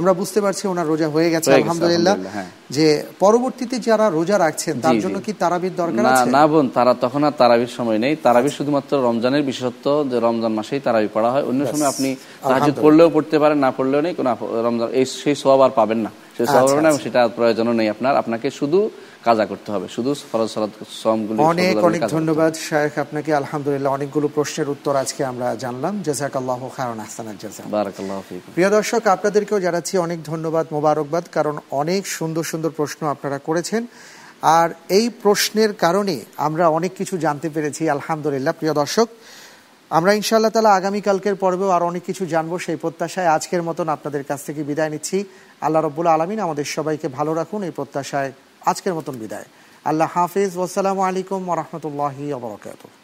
আমরা 0.00 0.12
বুঝতে 0.20 0.38
পারছি 0.44 0.62
ওনার 0.72 0.86
রোজা 0.92 1.08
হয়ে 1.14 1.28
গেছে 1.34 1.48
আলহামদুলিল্লাহ 1.58 2.14
হ্যাঁ। 2.34 2.48
যে 2.76 2.86
পরবর্তীতে 3.24 3.76
যারা 3.88 4.06
রোজা 4.18 4.36
রাখছেন 4.44 4.74
তার। 4.84 4.96
জন্য 5.04 5.16
কি 5.26 5.32
তারাবির 5.42 5.74
দরকার 5.82 6.02
না 6.06 6.10
আছে? 6.14 6.30
না 6.36 6.42
বোন 6.50 6.66
তারা 6.76 6.92
তখন 7.04 7.22
আর 7.28 7.34
তারাবির 7.42 7.72
সময় 7.78 7.98
নেই। 8.04 8.14
তারাবির 8.26 8.54
শুধুমাত্র 8.58 8.92
রমজানের 9.08 9.42
বিশেষত্ব 9.50 9.86
যে 10.10 10.16
রমজান 10.26 10.52
মাসেই 10.58 10.80
তারাবি 10.86 11.08
পড়া 11.16 11.30
হয়। 11.34 11.44
অন্য 11.50 11.60
সময় 11.72 11.88
আপনি 11.92 12.08
আলহামদুলিল্লাহ। 12.16 12.82
পড়লেও 12.84 13.08
পড়তে 13.16 13.36
পারেন 13.42 13.58
না 13.64 13.70
পড়লেও 13.76 14.02
নেই 14.06 14.14
কোনো 14.18 14.30
রমজান 14.66 14.88
এই 15.00 15.04
সেই 15.22 15.36
সব 15.42 15.58
আর 15.66 15.72
পাবেন 15.80 16.00
না। 16.06 16.10
সেই 16.36 16.46
সওয়াব 16.46 16.64
আচ্ছা, 16.64 16.74
পাবেন 16.74 16.84
না 16.86 16.90
আচ্ছা। 16.92 17.04
সেটা 17.04 17.20
প্রয়োজনও 17.38 17.74
নেই 17.80 17.88
আপনার। 17.94 18.14
আপনাকে 18.22 18.48
শুধু 18.60 18.78
কাজা 19.26 19.44
করতে 19.50 19.68
হবে। 19.74 19.86
শুধু 19.96 20.10
ফরজ 20.30 20.48
সালাত 20.54 20.72
সমগুলি 21.02 21.38
অনেক 21.52 21.74
অনেক 21.88 22.00
ধন্যবাদ 22.16 22.52
শায়েখ। 22.68 22.94
আপনাকে 23.04 23.30
আলহামদুলিল্লাহ 23.40 23.90
অনেকগুলো 23.98 24.26
প্রশ্নের 24.36 24.68
উত্তর 24.74 24.92
আজকে 25.02 25.22
আমরা 25.32 25.48
জানলাম। 25.64 25.94
জাজাকাল্লাহ 26.06 26.60
খায়রান 26.76 27.00
আহসানাত 27.04 27.36
জাযা। 27.42 27.62
বারাকাল্লাহু 27.76 28.22
ফিকুম। 28.28 28.50
প্রিয় 28.56 28.70
দর্শক 28.76 29.02
আপনাদেরকেও 29.14 29.58
জানাচ্ছি 29.66 29.94
অনেক 30.06 30.18
ধন্যবাদ 30.32 30.66
মোবারকবাদ 30.76 31.24
কারণ 31.36 31.54
অনেক 31.80 32.02
সুন্দর 32.16 32.44
সুন্দর 32.50 32.70
প্রশ্ন 32.78 33.00
আপনারা 33.14 33.38
করেছেন। 33.48 33.82
আর 34.60 34.68
এই 34.98 35.06
প্রশ্নের 35.22 35.72
কারণে 35.84 36.16
আমরা 36.46 36.64
অনেক 36.78 36.92
কিছু 37.00 37.14
জানতে 37.24 37.48
পেরেছি 37.54 37.82
আলহামদুলিল্লাহ। 37.96 38.54
প্রিয় 38.58 38.74
দর্শক 38.82 39.08
আমরা 39.98 40.12
ইনশাআল্লাহ 40.20 40.54
তালা 40.56 40.72
আগামীকালকের 40.78 41.36
পর্বেও 41.42 41.70
আর 41.76 41.82
অনেক 41.90 42.02
কিছু 42.08 42.22
জানব। 42.34 42.52
সেই 42.66 42.78
প্রত্যাশায় 42.82 43.32
আজকের 43.36 43.62
মতন 43.68 43.86
আপনাদের 43.96 44.22
কাছ 44.30 44.40
থেকে 44.46 44.60
বিদায় 44.70 44.90
নিচ্ছি। 44.94 45.18
আল্লাহ 45.64 45.80
রব্বুল 45.82 46.08
আলমিন 46.14 46.40
আমাদের 46.46 46.66
সবাইকে 46.76 47.06
ভালো 47.18 47.32
রাখুন, 47.40 47.60
এই 47.68 47.72
প্রত্যাশায় 47.78 48.30
আজকের 48.70 48.94
মতন 48.98 49.14
বিদায়। 49.22 49.46
আল্লাহ 49.90 50.08
হাফিজ। 50.16 50.50
ওসালামু 50.64 51.02
আলাইকুম 51.08 51.40
ওরহমতুল্লাহি 51.52 52.24
ওবরাকাতুহ 52.38 53.01